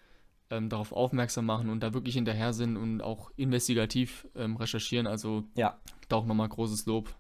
ähm, 0.51 0.69
darauf 0.69 0.93
aufmerksam 0.93 1.47
machen 1.47 1.71
und 1.71 1.81
da 1.81 1.95
wirklich 1.95 2.15
hinterher 2.15 2.53
sind 2.53 2.77
und 2.77 3.01
auch 3.01 3.31
investigativ 3.37 4.27
ähm, 4.35 4.57
recherchieren. 4.57 5.07
Also 5.07 5.45
Ja, 5.55 5.79
da 6.09 6.17
auch 6.17 6.27
nochmal 6.27 6.49
großes 6.49 6.87
Lob 6.87 7.15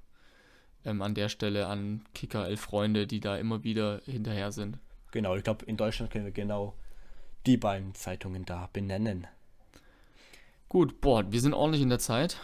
ähm, 0.85 1.03
an 1.03 1.15
der 1.15 1.29
Stelle 1.29 1.67
an 1.67 2.03
Kicker 2.15 2.47
Elf 2.47 2.61
Freunde, 2.61 3.07
die 3.07 3.21
da 3.21 3.37
immer 3.37 3.65
wieder 3.65 4.01
hinterher 4.05 4.53
sind. 4.53 4.79
genau. 5.13 5.37
Ich 5.37 5.45
glaube, 5.45 5.65
in 5.67 5.77
Deutschland 5.77 6.13
können 6.13 6.25
wir 6.25 6.33
genau 6.33 6.75
die 7.47 7.57
beiden 7.57 7.95
Zeitungen 7.95 8.45
da 8.45 8.69
benennen. 8.73 9.27
Gut, 10.69 11.01
boah, 11.01 11.31
wir 11.31 11.41
sind 11.41 11.55
ordentlich 11.55 11.83
in 11.83 11.89
der 11.89 11.99
Zeit. 12.01 12.39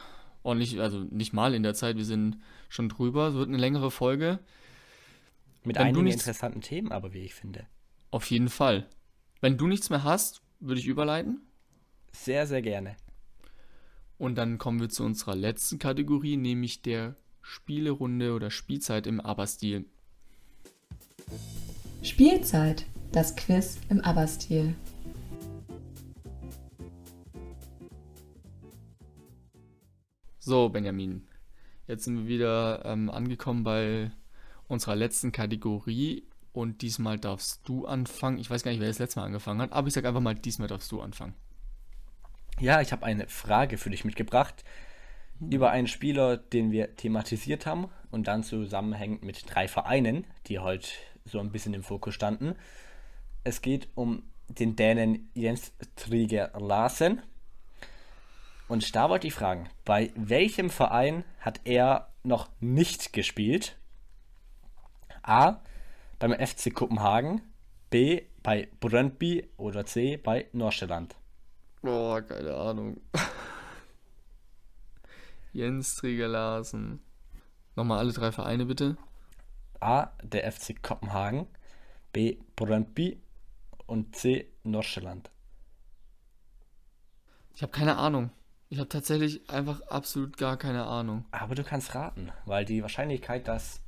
Ordentlich, 0.45 0.81
also 0.81 1.01
nicht 1.11 1.33
mal 1.33 1.55
in 1.55 1.63
der 1.63 1.75
Zeit, 1.75 1.97
wir 1.97 2.05
sind 2.05 2.39
schon 2.69 2.89
drüber. 2.89 3.29
Es 3.29 3.35
wird 3.35 3.49
eine 3.49 3.59
längere 3.59 3.91
Folge. 3.91 4.39
Mit 5.65 5.77
Wenn 5.77 5.87
einigen 5.87 6.05
nichts- 6.05 6.23
interessanten 6.23 6.61
Themen, 6.61 6.93
aber 6.93 7.13
wie 7.13 7.21
ich 7.25 7.35
finde. 7.35 7.67
Auf 8.11 8.31
jeden 8.31 8.49
Fall. 8.49 8.89
Wenn 9.41 9.57
du 9.59 9.67
nichts 9.67 9.91
mehr 9.91 10.05
hast, 10.05 10.43
würde 10.61 10.81
ich 10.81 10.87
überleiten. 10.87 11.41
Sehr, 12.13 12.47
sehr 12.47 12.63
gerne. 12.63 12.97
Und 14.19 14.37
dann 14.37 14.59
kommen 14.59 14.81
wir 14.81 14.89
zu 14.89 15.05
unserer 15.05 15.35
letzten 15.35 15.79
Kategorie, 15.79 16.37
nämlich 16.37 16.83
der 16.83 17.17
Spielerunde 17.41 18.35
oder 18.35 18.51
Spielzeit 18.51 19.07
im 19.07 19.21
Aber-Stil. 19.21 19.85
Spielzeit, 22.03 22.87
das 23.13 23.35
Quiz 23.37 23.79
im 23.89 24.01
Aber-Stil. 24.01 24.75
So, 30.45 30.71
Benjamin. 30.71 31.29
Jetzt 31.87 32.03
sind 32.03 32.19
wir 32.19 32.27
wieder 32.27 32.85
ähm, 32.85 33.11
angekommen 33.11 33.63
bei 33.63 34.11
unserer 34.67 34.97
letzten 34.97 35.31
Kategorie. 35.31 36.27
Und 36.53 36.83
diesmal 36.83 37.17
darfst 37.17 37.61
du 37.69 37.87
anfangen. 37.87 38.39
Ich 38.39 38.51
weiß 38.51 38.65
gar 38.65 38.73
nicht, 38.73 38.81
wer 38.81 38.89
das 38.89 38.99
letzte 38.99 39.21
Mal 39.21 39.27
angefangen 39.27 39.63
hat, 39.63 39.71
aber 39.71 39.87
ich 39.87 39.95
sag 39.95 40.05
einfach 40.05 40.21
mal, 40.21 40.35
diesmal 40.35 40.67
darfst 40.67 40.91
du 40.91 41.01
anfangen. 41.01 41.35
Ja, 42.59 42.81
ich 42.81 42.91
habe 42.91 43.07
eine 43.07 43.29
Frage 43.29 43.79
für 43.79 43.91
dich 43.91 44.05
mitgebracht 44.05 44.65
über 45.39 45.71
einen 45.71 45.87
Spieler, 45.87 46.39
den 46.39 46.73
wir 46.73 46.97
thematisiert 46.97 47.65
haben 47.65 47.89
und 48.11 48.27
dann 48.27 48.43
zusammenhängend 48.43 49.23
mit 49.23 49.45
drei 49.49 49.69
Vereinen, 49.69 50.27
die 50.49 50.59
heute 50.59 50.89
so 51.25 51.39
ein 51.39 51.53
bisschen 51.53 51.73
im 51.73 51.85
Fokus 51.85 52.15
standen. 52.15 52.57
Es 53.45 53.63
geht 53.63 53.91
um 53.95 54.25
den 54.49 54.75
Dänen 54.75 55.31
Jens 55.35 55.73
Trigger 55.95 56.51
Larsen. 56.59 57.23
Und 58.73 58.97
da 58.97 59.11
wollte 59.11 59.27
ich 59.27 59.35
fragen, 59.35 59.69
bei 59.85 60.15
welchem 60.17 60.71
Verein 60.71 61.27
hat 61.41 61.61
er 61.65 62.09
noch 62.23 62.49
nicht 62.59 63.13
gespielt? 63.13 63.77
A. 65.23 65.61
Beim 66.19 66.33
FC 66.33 66.75
Kopenhagen, 66.75 67.43
B. 67.91 68.23
bei 68.43 68.71
Brøndby 68.81 69.47
oder 69.59 69.85
C. 69.85 70.17
bei 70.17 70.49
Nordsjælland. 70.55 71.15
Boah, 71.83 72.23
keine 72.23 72.55
Ahnung. 72.55 72.99
Jens 75.53 76.01
Larsen. 76.03 77.03
Nochmal 77.77 77.99
alle 77.99 78.15
drei 78.15 78.33
Vereine 78.33 78.65
bitte. 78.65 78.97
A. 79.81 80.13
Der 80.23 80.51
FC 80.51 80.83
Kopenhagen, 80.83 81.47
B. 82.15 82.39
Brøndby 82.57 83.21
und 83.85 84.17
C. 84.17 84.51
Nordsjælland. 84.63 85.31
Ich 87.55 87.61
habe 87.61 87.71
keine 87.71 87.99
Ahnung. 87.99 88.31
Ich 88.73 88.79
habe 88.79 88.89
tatsächlich 88.89 89.51
einfach 89.51 89.83
absolut 89.83 90.39
gar 90.39 90.57
keine 90.57 90.87
Ahnung. 90.87 91.27
Aber 91.31 91.55
du 91.55 91.63
kannst 91.63 91.95
raten, 91.95 92.33
weil 92.47 92.65
die 92.65 92.81
Wahrscheinlichkeit, 92.81 93.47
dass, 93.47 93.83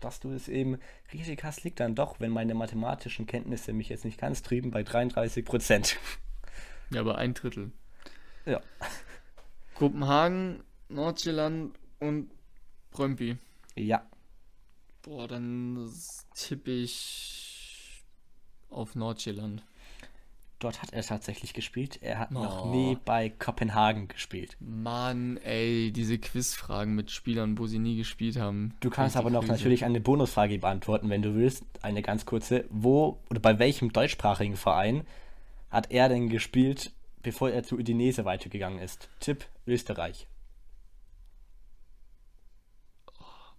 dass 0.00 0.20
du 0.20 0.30
es 0.32 0.48
eben 0.48 0.78
richtig 1.12 1.44
hast, 1.44 1.64
liegt 1.64 1.78
dann 1.78 1.94
doch, 1.94 2.18
wenn 2.18 2.30
meine 2.30 2.54
mathematischen 2.54 3.26
Kenntnisse 3.26 3.74
mich 3.74 3.90
jetzt 3.90 4.06
nicht 4.06 4.18
ganz 4.18 4.42
trüben, 4.42 4.70
bei 4.70 4.82
33 4.82 5.44
Prozent. 5.44 5.98
Ja, 6.88 7.02
aber 7.02 7.18
ein 7.18 7.34
Drittel. 7.34 7.72
ja. 8.46 8.62
Kopenhagen, 9.74 10.62
Nordjylland 10.88 11.78
und 12.00 12.30
Brøndby. 12.90 13.36
Ja. 13.74 14.06
Boah, 15.02 15.28
dann 15.28 15.92
tippe 16.34 16.70
ich 16.70 18.02
auf 18.70 18.94
Nordjylland. 18.94 19.62
Dort 20.58 20.82
hat 20.82 20.92
er 20.92 21.02
tatsächlich 21.02 21.54
gespielt. 21.54 21.98
Er 22.02 22.18
hat 22.18 22.30
Oh. 22.30 22.34
noch 22.42 22.70
nie 22.70 22.96
bei 23.04 23.28
Kopenhagen 23.30 24.08
gespielt. 24.08 24.56
Mann, 24.60 25.36
ey, 25.38 25.92
diese 25.92 26.18
Quizfragen 26.18 26.94
mit 26.94 27.10
Spielern, 27.10 27.58
wo 27.58 27.66
sie 27.66 27.78
nie 27.78 27.96
gespielt 27.96 28.36
haben. 28.38 28.74
Du 28.80 28.90
kannst 28.90 29.16
aber 29.16 29.30
noch 29.30 29.42
böse. 29.42 29.52
natürlich 29.52 29.84
eine 29.84 30.00
Bonusfrage 30.00 30.58
beantworten, 30.58 31.10
wenn 31.10 31.22
du 31.22 31.34
willst. 31.34 31.64
Eine 31.82 32.02
ganz 32.02 32.26
kurze. 32.26 32.64
Wo 32.70 33.18
oder 33.30 33.40
bei 33.40 33.58
welchem 33.58 33.92
deutschsprachigen 33.92 34.56
Verein 34.56 35.06
hat 35.70 35.90
er 35.90 36.08
denn 36.08 36.28
gespielt, 36.28 36.92
bevor 37.22 37.50
er 37.50 37.62
zu 37.62 37.76
Udinese 37.76 38.24
weitergegangen 38.24 38.78
ist? 38.80 39.08
Tipp 39.20 39.44
Österreich. 39.66 40.26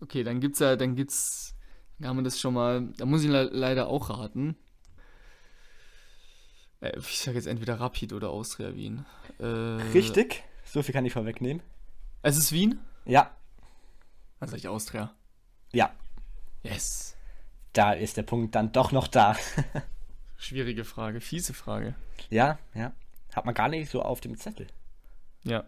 Okay, 0.02 0.24
dann 0.24 0.40
gibt's 0.40 0.60
ja, 0.60 0.76
dann 0.76 0.96
gibt's, 0.96 1.56
dann 2.00 2.10
haben 2.10 2.18
wir 2.18 2.24
das 2.24 2.40
schon 2.40 2.54
mal, 2.54 2.88
da 2.98 3.06
muss 3.06 3.24
ich 3.24 3.30
le 3.30 3.50
leider 3.52 3.88
auch 3.88 4.10
raten. 4.10 4.56
Äh, 6.82 6.98
ich 7.00 7.20
sag 7.20 7.36
jetzt 7.36 7.48
entweder 7.48 7.80
Rapid 7.80 8.14
oder 8.14 8.30
Austria 8.30 8.76
Wien. 8.76 9.06
Äh, 9.40 9.46
Richtig? 9.46 10.44
So 10.66 10.82
viel 10.84 10.94
kann 10.94 11.06
ich 11.06 11.14
vorwegnehmen. 11.14 11.62
Es 12.22 12.38
ist 12.38 12.52
Wien? 12.52 12.80
Ja, 13.06 13.32
Dann 14.40 14.50
sag 14.50 14.58
ich 14.58 14.68
Austria. 14.68 15.14
ja. 15.72 15.92
Yes. 16.62 17.16
Da 17.72 17.94
ist 17.94 18.18
der 18.18 18.24
Punkt 18.24 18.54
dann 18.56 18.74
doch 18.74 18.92
noch 18.92 19.08
da. 19.08 19.38
Schwierige 20.38 20.84
Frage, 20.84 21.22
fiese 21.22 21.54
Frage. 21.54 21.96
ja, 22.30 22.60
ja. 22.74 22.92
Hat 23.34 23.46
man 23.46 23.54
gar 23.56 23.70
nicht 23.70 23.90
so 23.90 24.02
auf 24.02 24.20
dem 24.20 24.38
Zettel. 24.38 24.68
Ja. 25.44 25.64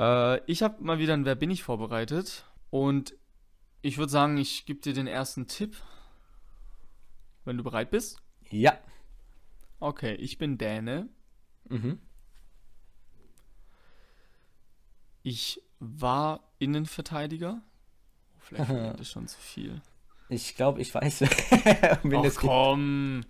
Äh, 0.00 0.40
ich 0.50 0.62
habe 0.62 0.82
mal 0.82 0.98
wieder 0.98 1.12
ein 1.14 1.24
Wer 1.24 1.34
bin 1.36 1.50
ich 1.50 1.62
vorbereitet 1.62 2.44
und 2.70 3.14
ich 3.82 3.98
würde 3.98 4.10
sagen, 4.10 4.36
ich 4.38 4.66
gebe 4.66 4.80
dir 4.80 4.94
den 4.94 5.06
ersten 5.06 5.46
Tipp, 5.46 5.76
wenn 7.44 7.56
du 7.58 7.62
bereit 7.62 7.90
bist. 7.90 8.20
Ja. 8.50 8.76
Okay, 9.82 10.14
ich 10.14 10.38
bin 10.38 10.58
Däne. 10.58 11.08
Mhm. 11.68 11.98
Ich 15.24 15.60
war 15.80 16.40
Innenverteidiger. 16.58 17.60
Oh, 17.62 18.38
Vielleicht 18.40 18.70
war 18.72 18.94
das 18.94 19.10
schon 19.10 19.26
zu 19.26 19.40
viel. 19.40 19.80
Ich 20.28 20.54
glaube, 20.54 20.80
ich 20.80 20.94
weiß. 20.94 21.22
Ach 21.82 22.00
komm. 22.36 23.20
Nee, 23.20 23.24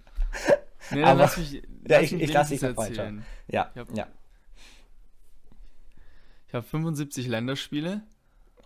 dann 1.00 1.05
Aber- 1.05 1.20
lass 1.22 1.36
mich. 1.38 1.53
Ja, 1.55 1.61
lass 1.86 2.03
ich, 2.03 2.12
mich 2.12 2.22
ich 2.22 2.32
lasse 2.32 2.55
dich 2.59 2.76
weiter. 2.76 3.12
Ja, 3.48 3.70
Ja. 3.74 3.84
ja. 3.94 4.09
Ich 6.48 6.55
habe 6.55 6.66
75 6.66 7.28
Länderspiele 7.28 8.03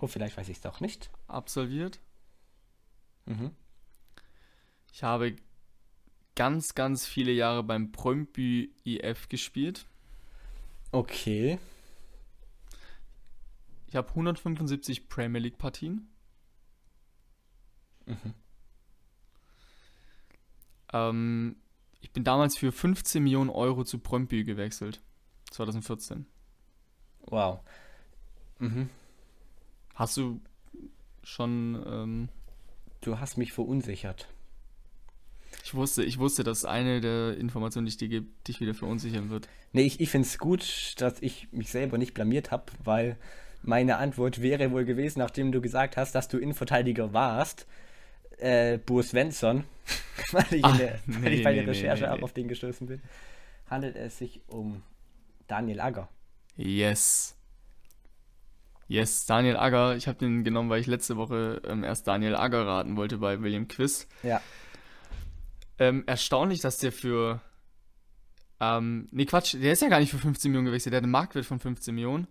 Oh, 0.01 0.09
vielleicht 0.09 0.37
weiß 0.37 0.49
ich 0.49 0.57
es 0.57 0.61
doch 0.61 0.81
nicht. 0.81 1.09
absolviert. 1.29 2.01
Mhm. 3.27 3.53
Ich 4.93 5.05
habe 5.05 5.37
ganz, 6.37 6.75
ganz 6.75 7.07
viele 7.07 7.33
Jahre 7.33 7.65
beim 7.65 7.91
Brøndby 7.91 8.73
IF 8.85 9.29
gespielt. 9.29 9.87
Okay. 10.93 11.59
Ich 13.89 13.97
habe 13.97 14.09
175 14.11 15.09
Premier 15.09 15.41
League 15.41 15.59
Partien. 15.59 16.09
Mhm. 18.07 18.35
Ähm, 20.93 21.57
ich 22.01 22.13
bin 22.13 22.23
damals 22.23 22.57
für 22.57 22.71
15 22.71 23.23
Millionen 23.23 23.51
Euro 23.51 23.83
zu 23.85 23.99
Brøndby 23.99 24.45
gewechselt. 24.45 25.03
2014. 25.51 26.27
Wow. 27.23 27.61
Mhm. 28.61 28.89
Hast 29.95 30.17
du 30.17 30.41
schon. 31.25 31.83
Ähm, 31.87 32.29
Du 33.01 33.21
hast 33.21 33.37
mich 33.37 33.53
verunsichert. 33.53 34.27
Ich 35.77 35.81
wusste, 35.81 36.05
ich 36.05 36.19
wusste, 36.19 36.43
dass 36.43 36.65
eine 36.65 37.03
der 37.03 37.37
Informationen, 37.37 37.85
die 37.85 37.91
ich 37.91 37.97
dir 37.99 38.09
gebe, 38.09 38.27
dich 38.49 38.61
wieder 38.61 38.73
verunsichern 38.73 39.29
wird. 39.29 39.47
Nee, 39.73 39.83
ich, 39.83 40.01
ich 40.01 40.09
finde 40.09 40.27
es 40.27 40.39
gut, 40.39 40.95
dass 40.97 41.21
ich 41.21 41.49
mich 41.53 41.71
selber 41.71 41.99
nicht 41.99 42.15
blamiert 42.15 42.51
habe, 42.51 42.65
weil 42.83 43.17
meine 43.63 43.99
Antwort 43.99 44.41
wäre 44.41 44.71
wohl 44.71 44.87
gewesen, 44.87 45.19
nachdem 45.19 45.53
du 45.53 45.61
gesagt 45.61 45.99
hast, 45.99 46.15
dass 46.15 46.29
du 46.29 46.39
Innenverteidiger 46.39 47.13
warst, 47.13 47.67
äh, 48.39 48.79
Bo 48.79 49.03
Svensson, 49.03 49.65
weil 50.33 50.47
ich, 50.51 50.65
in 50.65 50.79
der, 50.79 50.99
weil 51.07 51.21
nee, 51.21 51.37
ich 51.37 51.45
bei 51.45 51.51
nee, 51.51 51.59
der 51.59 51.67
Recherche 51.69 52.05
nee, 52.09 52.17
nee. 52.17 52.23
auf 52.23 52.33
den 52.33 52.49
gestoßen 52.49 52.87
bin, 52.87 53.03
handelt 53.69 53.97
es 53.97 54.17
sich 54.17 54.41
um 54.47 54.83
Daniel 55.47 55.81
Agger. 55.81 56.09
Yes. 56.57 57.37
Yes, 58.89 59.27
Daniel 59.27 59.57
Agger. 59.57 59.97
Ich 59.97 60.09
habe 60.09 60.19
den 60.19 60.43
genommen, 60.43 60.71
weil 60.71 60.81
ich 60.81 60.87
letzte 60.87 61.17
Woche 61.17 61.61
ähm, 61.67 61.85
erst 61.85 62.07
Daniel 62.07 62.35
Agger 62.35 62.67
raten 62.67 62.97
wollte 62.97 63.19
bei 63.19 63.43
William 63.43 63.69
Quiz. 63.69 64.07
Ja. 64.23 64.41
Ähm, 65.79 66.05
erstaunlich, 66.07 66.61
dass 66.61 66.79
der 66.79 66.93
für. 66.93 67.41
Ähm, 68.59 69.09
nee, 69.11 69.27
Quatsch, 69.27 69.55
der 69.55 69.73
ist 69.73 69.83
ja 69.83 69.89
gar 69.89 70.01
nicht 70.01 70.11
für 70.11 70.19
15 70.19 70.51
Millionen 70.51 70.67
gewechselt. 70.67 70.93
Der 70.93 70.99
hat 70.99 71.05
einen 71.05 71.13
Marktwert 71.13 71.45
von 71.45 71.61
15 71.61 71.95
Millionen. 71.95 72.27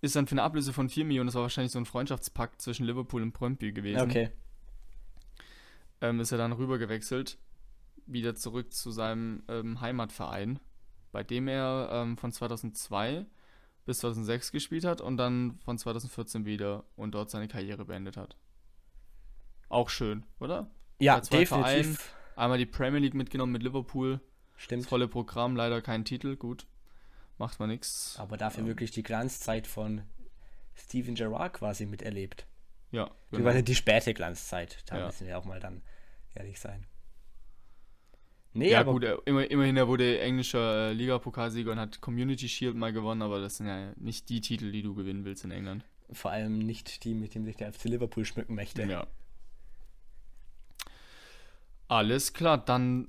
Ist 0.00 0.16
dann 0.16 0.26
für 0.26 0.32
eine 0.32 0.42
Ablöse 0.42 0.72
von 0.72 0.88
4 0.88 1.04
Millionen. 1.04 1.28
Das 1.28 1.34
war 1.34 1.42
wahrscheinlich 1.42 1.72
so 1.72 1.78
ein 1.78 1.86
Freundschaftspakt 1.86 2.60
zwischen 2.60 2.84
Liverpool 2.84 3.22
und 3.22 3.32
Brøndby 3.32 3.72
gewesen. 3.72 4.02
Okay. 4.02 4.30
Ähm, 6.00 6.20
ist 6.20 6.32
er 6.32 6.38
dann 6.38 6.52
rüber 6.52 6.78
gewechselt. 6.78 7.38
Wieder 8.06 8.34
zurück 8.34 8.72
zu 8.72 8.90
seinem 8.90 9.42
ähm, 9.48 9.80
Heimatverein, 9.80 10.58
bei 11.12 11.22
dem 11.22 11.46
er 11.46 11.90
ähm, 11.92 12.16
von 12.16 12.32
2002 12.32 13.26
bis 13.84 13.98
2006 14.00 14.52
gespielt 14.52 14.84
hat 14.84 15.00
und 15.00 15.16
dann 15.16 15.58
von 15.64 15.78
2014 15.78 16.44
wieder 16.44 16.84
und 16.96 17.14
dort 17.14 17.30
seine 17.30 17.48
Karriere 17.48 17.84
beendet 17.84 18.16
hat. 18.16 18.36
Auch 19.68 19.88
schön, 19.88 20.24
oder? 20.40 20.70
Ja, 20.98 21.20
definitiv. 21.20 21.48
Vereinen. 21.48 21.98
Einmal 22.38 22.58
die 22.58 22.66
Premier 22.66 23.00
League 23.00 23.14
mitgenommen 23.14 23.52
mit 23.52 23.62
Liverpool. 23.62 24.20
Stimmt. 24.56 24.82
Das 24.82 24.88
volle 24.88 25.08
Programm, 25.08 25.56
leider 25.56 25.82
kein 25.82 26.04
Titel, 26.04 26.36
gut. 26.36 26.66
Macht 27.36 27.60
man 27.60 27.68
nichts. 27.68 28.16
Aber 28.18 28.36
dafür 28.36 28.66
wirklich 28.66 28.90
die 28.90 29.02
Glanzzeit 29.02 29.66
von 29.66 30.02
Steven 30.74 31.14
Gerrard 31.14 31.52
quasi 31.54 31.86
miterlebt. 31.86 32.46
Ja, 32.90 33.10
Die 33.32 33.44
war 33.44 33.54
die 33.60 33.74
späte 33.74 34.14
Glanzzeit. 34.14 34.78
Da 34.86 34.98
Ja. 34.98 35.06
müssen 35.06 35.26
wir 35.26 35.38
auch 35.38 35.44
mal 35.44 35.60
dann 35.60 35.82
ehrlich 36.34 36.58
sein. 36.58 36.86
Nee, 38.54 38.70
Ja, 38.70 38.80
aber 38.80 38.92
gut, 38.92 39.04
er, 39.04 39.20
immer, 39.26 39.48
immerhin, 39.50 39.76
er 39.76 39.86
wurde 39.88 40.20
englischer 40.20 40.88
äh, 40.88 40.92
Liga-Pokalsieger 40.92 41.70
und 41.72 41.78
hat 41.78 42.00
Community 42.00 42.48
Shield 42.48 42.74
mal 42.76 42.92
gewonnen, 42.92 43.22
aber 43.22 43.40
das 43.40 43.58
sind 43.58 43.66
ja 43.66 43.92
nicht 43.96 44.28
die 44.30 44.40
Titel, 44.40 44.72
die 44.72 44.82
du 44.82 44.94
gewinnen 44.94 45.24
willst 45.24 45.44
in 45.44 45.50
England. 45.50 45.84
vor 46.10 46.30
allem 46.30 46.58
nicht 46.58 47.04
die, 47.04 47.14
mit 47.14 47.34
dem 47.34 47.44
sich 47.44 47.56
der 47.56 47.72
FC 47.72 47.84
Liverpool 47.84 48.24
schmücken 48.24 48.54
möchte. 48.54 48.82
Ja. 48.84 49.06
Alles 51.88 52.34
klar, 52.34 52.58
dann 52.58 53.08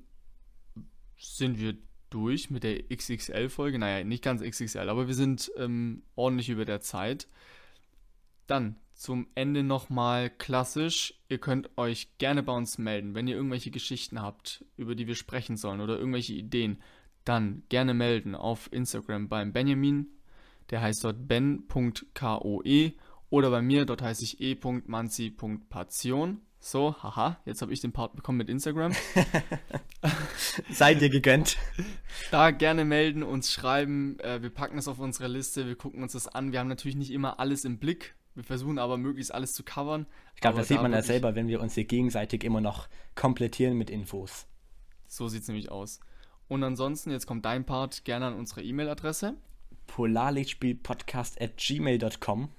sind 1.18 1.60
wir 1.60 1.78
durch 2.10 2.50
mit 2.50 2.64
der 2.64 2.84
XXL-Folge. 2.90 3.78
Naja, 3.78 4.04
nicht 4.04 4.24
ganz 4.24 4.42
XXL, 4.42 4.90
aber 4.90 5.08
wir 5.08 5.14
sind 5.14 5.52
ähm, 5.58 6.04
ordentlich 6.16 6.50
über 6.50 6.66
der 6.66 6.82
Zeit. 6.82 7.28
Dann 8.48 8.78
zum 8.94 9.28
Ende 9.36 9.64
nochmal 9.64 10.30
klassisch. 10.30 11.14
Ihr 11.30 11.38
könnt 11.38 11.70
euch 11.78 12.18
gerne 12.18 12.42
bei 12.42 12.54
uns 12.54 12.78
melden, 12.78 13.16
wenn 13.16 13.28
ihr 13.28 13.36
irgendwelche 13.36 13.72
Geschichten 13.72 14.22
habt, 14.22 14.66
über 14.76 14.96
die 14.96 15.08
wir 15.08 15.16
sprechen 15.16 15.56
sollen 15.56 15.82
oder 15.82 15.98
irgendwelche 15.98 16.34
Ideen. 16.34 16.82
Dann 17.26 17.64
gerne 17.70 17.94
melden 17.94 18.34
auf 18.34 18.72
Instagram 18.74 19.30
beim 19.30 19.54
Benjamin. 19.54 20.08
Der 20.70 20.82
heißt 20.82 21.04
dort 21.04 21.28
ben.koe 21.28 22.94
oder 23.30 23.52
bei 23.52 23.62
mir, 23.62 23.86
dort 23.86 24.02
heiße 24.02 24.24
ich 24.24 24.42
e.manzi.passion. 24.42 26.42
So, 26.62 26.96
haha, 27.02 27.40
jetzt 27.46 27.62
habe 27.62 27.72
ich 27.72 27.80
den 27.80 27.94
Part 27.94 28.16
bekommen 28.16 28.38
mit 28.38 28.50
Instagram. 28.50 28.94
Sei 30.72 30.94
dir 30.94 31.10
gegönnt. 31.10 31.58
Da 32.32 32.52
gerne 32.52 32.86
melden, 32.86 33.24
uns 33.24 33.52
schreiben. 33.52 34.20
Äh, 34.20 34.42
wir 34.42 34.50
packen 34.50 34.78
es 34.78 34.88
auf 34.88 35.00
unsere 35.00 35.28
Liste, 35.28 35.66
wir 35.66 35.76
gucken 35.76 36.04
uns 36.04 36.12
das 36.12 36.28
an. 36.28 36.52
Wir 36.52 36.60
haben 36.60 36.68
natürlich 36.68 36.98
nicht 36.98 37.12
immer 37.12 37.40
alles 37.40 37.66
im 37.66 37.78
Blick. 37.80 38.14
Wir 38.36 38.44
versuchen 38.44 38.78
aber 38.78 38.98
möglichst 38.98 39.34
alles 39.34 39.54
zu 39.54 39.64
covern. 39.64 40.06
Ich 40.36 40.42
glaube, 40.42 40.58
das 40.58 40.68
sieht 40.68 40.78
da 40.78 40.82
man 40.84 40.92
ja 40.92 41.02
selber, 41.02 41.34
wenn 41.36 41.48
wir 41.48 41.62
uns 41.62 41.74
hier 41.76 41.86
gegenseitig 41.86 42.44
immer 42.44 42.62
noch 42.62 42.88
komplettieren 43.16 43.78
mit 43.78 43.90
Infos. 43.90 44.48
So 45.08 45.28
sieht 45.28 45.44
es 45.44 45.48
nämlich 45.48 45.72
aus. 45.72 46.00
Und 46.48 46.64
ansonsten, 46.64 47.12
jetzt 47.12 47.26
kommt 47.26 47.46
dein 47.46 47.66
Part, 47.66 48.06
gerne 48.06 48.28
an 48.28 48.34
unsere 48.34 48.62
E-Mail-Adresse. 48.62 49.36
polarlichtspielpodcast 49.88 51.42
at 51.42 51.58
gmail.com. 51.58 52.50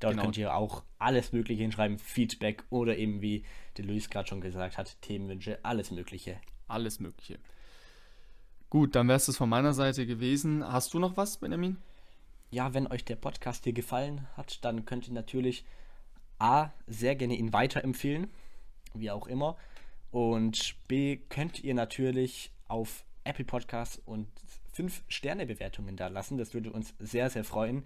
Dort 0.00 0.12
Genau. 0.12 0.24
könnt 0.24 0.36
ihr 0.36 0.54
auch 0.54 0.84
alles 0.98 1.32
Mögliche 1.32 1.62
hinschreiben, 1.62 1.98
Feedback 1.98 2.64
oder 2.70 2.96
eben, 2.96 3.20
wie 3.20 3.44
der 3.76 3.84
Luis 3.84 4.08
gerade 4.10 4.28
schon 4.28 4.40
gesagt 4.40 4.78
hat, 4.78 5.00
Themenwünsche, 5.02 5.58
alles 5.64 5.90
Mögliche. 5.90 6.40
Alles 6.68 7.00
Mögliche. 7.00 7.38
Gut, 8.70 8.94
dann 8.94 9.08
wäre 9.08 9.16
es 9.16 9.26
das 9.26 9.36
von 9.36 9.48
meiner 9.48 9.72
Seite 9.72 10.06
gewesen. 10.06 10.62
Hast 10.66 10.92
du 10.94 10.98
noch 10.98 11.16
was, 11.16 11.38
Benjamin? 11.38 11.78
Ja, 12.50 12.74
wenn 12.74 12.86
euch 12.86 13.04
der 13.04 13.16
Podcast 13.16 13.64
hier 13.64 13.72
gefallen 13.72 14.26
hat, 14.36 14.64
dann 14.64 14.84
könnt 14.84 15.08
ihr 15.08 15.14
natürlich 15.14 15.64
A, 16.38 16.70
sehr 16.86 17.16
gerne 17.16 17.34
ihn 17.34 17.52
weiterempfehlen, 17.52 18.28
wie 18.94 19.10
auch 19.10 19.26
immer. 19.26 19.56
Und 20.10 20.76
B, 20.86 21.16
könnt 21.28 21.62
ihr 21.64 21.74
natürlich 21.74 22.52
auf 22.68 23.04
Apple 23.24 23.44
Podcasts 23.44 24.00
und 24.04 24.28
5-Sterne-Bewertungen 24.74 25.96
da 25.96 26.08
lassen. 26.08 26.38
Das 26.38 26.54
würde 26.54 26.70
uns 26.70 26.94
sehr, 26.98 27.28
sehr 27.30 27.44
freuen. 27.44 27.84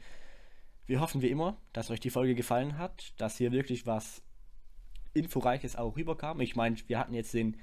Wir 0.93 1.01
hoffen 1.01 1.23
wie 1.23 1.31
immer, 1.31 1.57
dass 1.73 1.91
euch 1.91 2.01
die 2.01 2.11
Folge 2.11 2.35
gefallen 2.35 2.77
hat, 2.77 3.15
dass 3.17 3.39
hier 3.39 3.51
wirklich 3.51 3.87
was 3.87 4.21
Inforeiches 5.15 5.75
auch 5.75 5.97
rüberkam. 5.97 6.43
Ich 6.43 6.55
meine, 6.55 6.77
wir 6.87 6.99
hatten 6.99 7.15
jetzt 7.15 7.33
den 7.33 7.57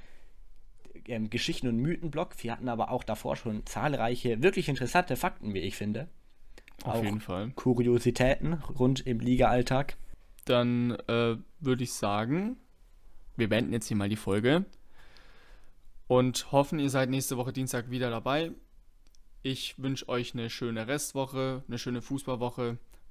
ähm, 1.05 1.29
Geschichten- 1.29 1.67
und 1.67 1.77
Mythenblog. 1.77 2.31
Wir 2.41 2.53
hatten 2.53 2.67
aber 2.67 2.89
auch 2.89 3.03
davor 3.03 3.35
schon 3.35 3.67
zahlreiche, 3.67 4.41
wirklich 4.41 4.67
interessante 4.67 5.15
Fakten, 5.15 5.53
wie 5.53 5.59
ich 5.59 5.75
finde. 5.75 6.07
Auf 6.83 6.95
auch 6.95 7.03
jeden 7.03 7.19
Fall. 7.19 7.51
Kuriositäten 7.51 8.53
rund 8.53 9.05
im 9.05 9.19
Liga-Alltag. 9.19 9.95
Dann 10.45 10.97
äh, 11.07 11.35
würde 11.59 11.83
ich 11.83 11.93
sagen, 11.93 12.57
wir 13.37 13.47
beenden 13.47 13.73
jetzt 13.73 13.89
hier 13.89 13.97
mal 13.97 14.09
die 14.09 14.15
Folge 14.15 14.65
und 16.07 16.51
hoffen, 16.51 16.79
ihr 16.79 16.89
seid 16.89 17.11
nächste 17.11 17.37
Woche 17.37 17.53
Dienstag 17.53 17.91
wieder 17.91 18.09
dabei. 18.09 18.53
Ich 19.43 19.77
wünsche 19.77 20.09
euch 20.09 20.33
eine 20.33 20.49
schöne 20.49 20.87
Restwoche, 20.87 21.63
eine 21.67 21.77
schöne 21.77 22.01
Fußballwoche. 22.01 22.79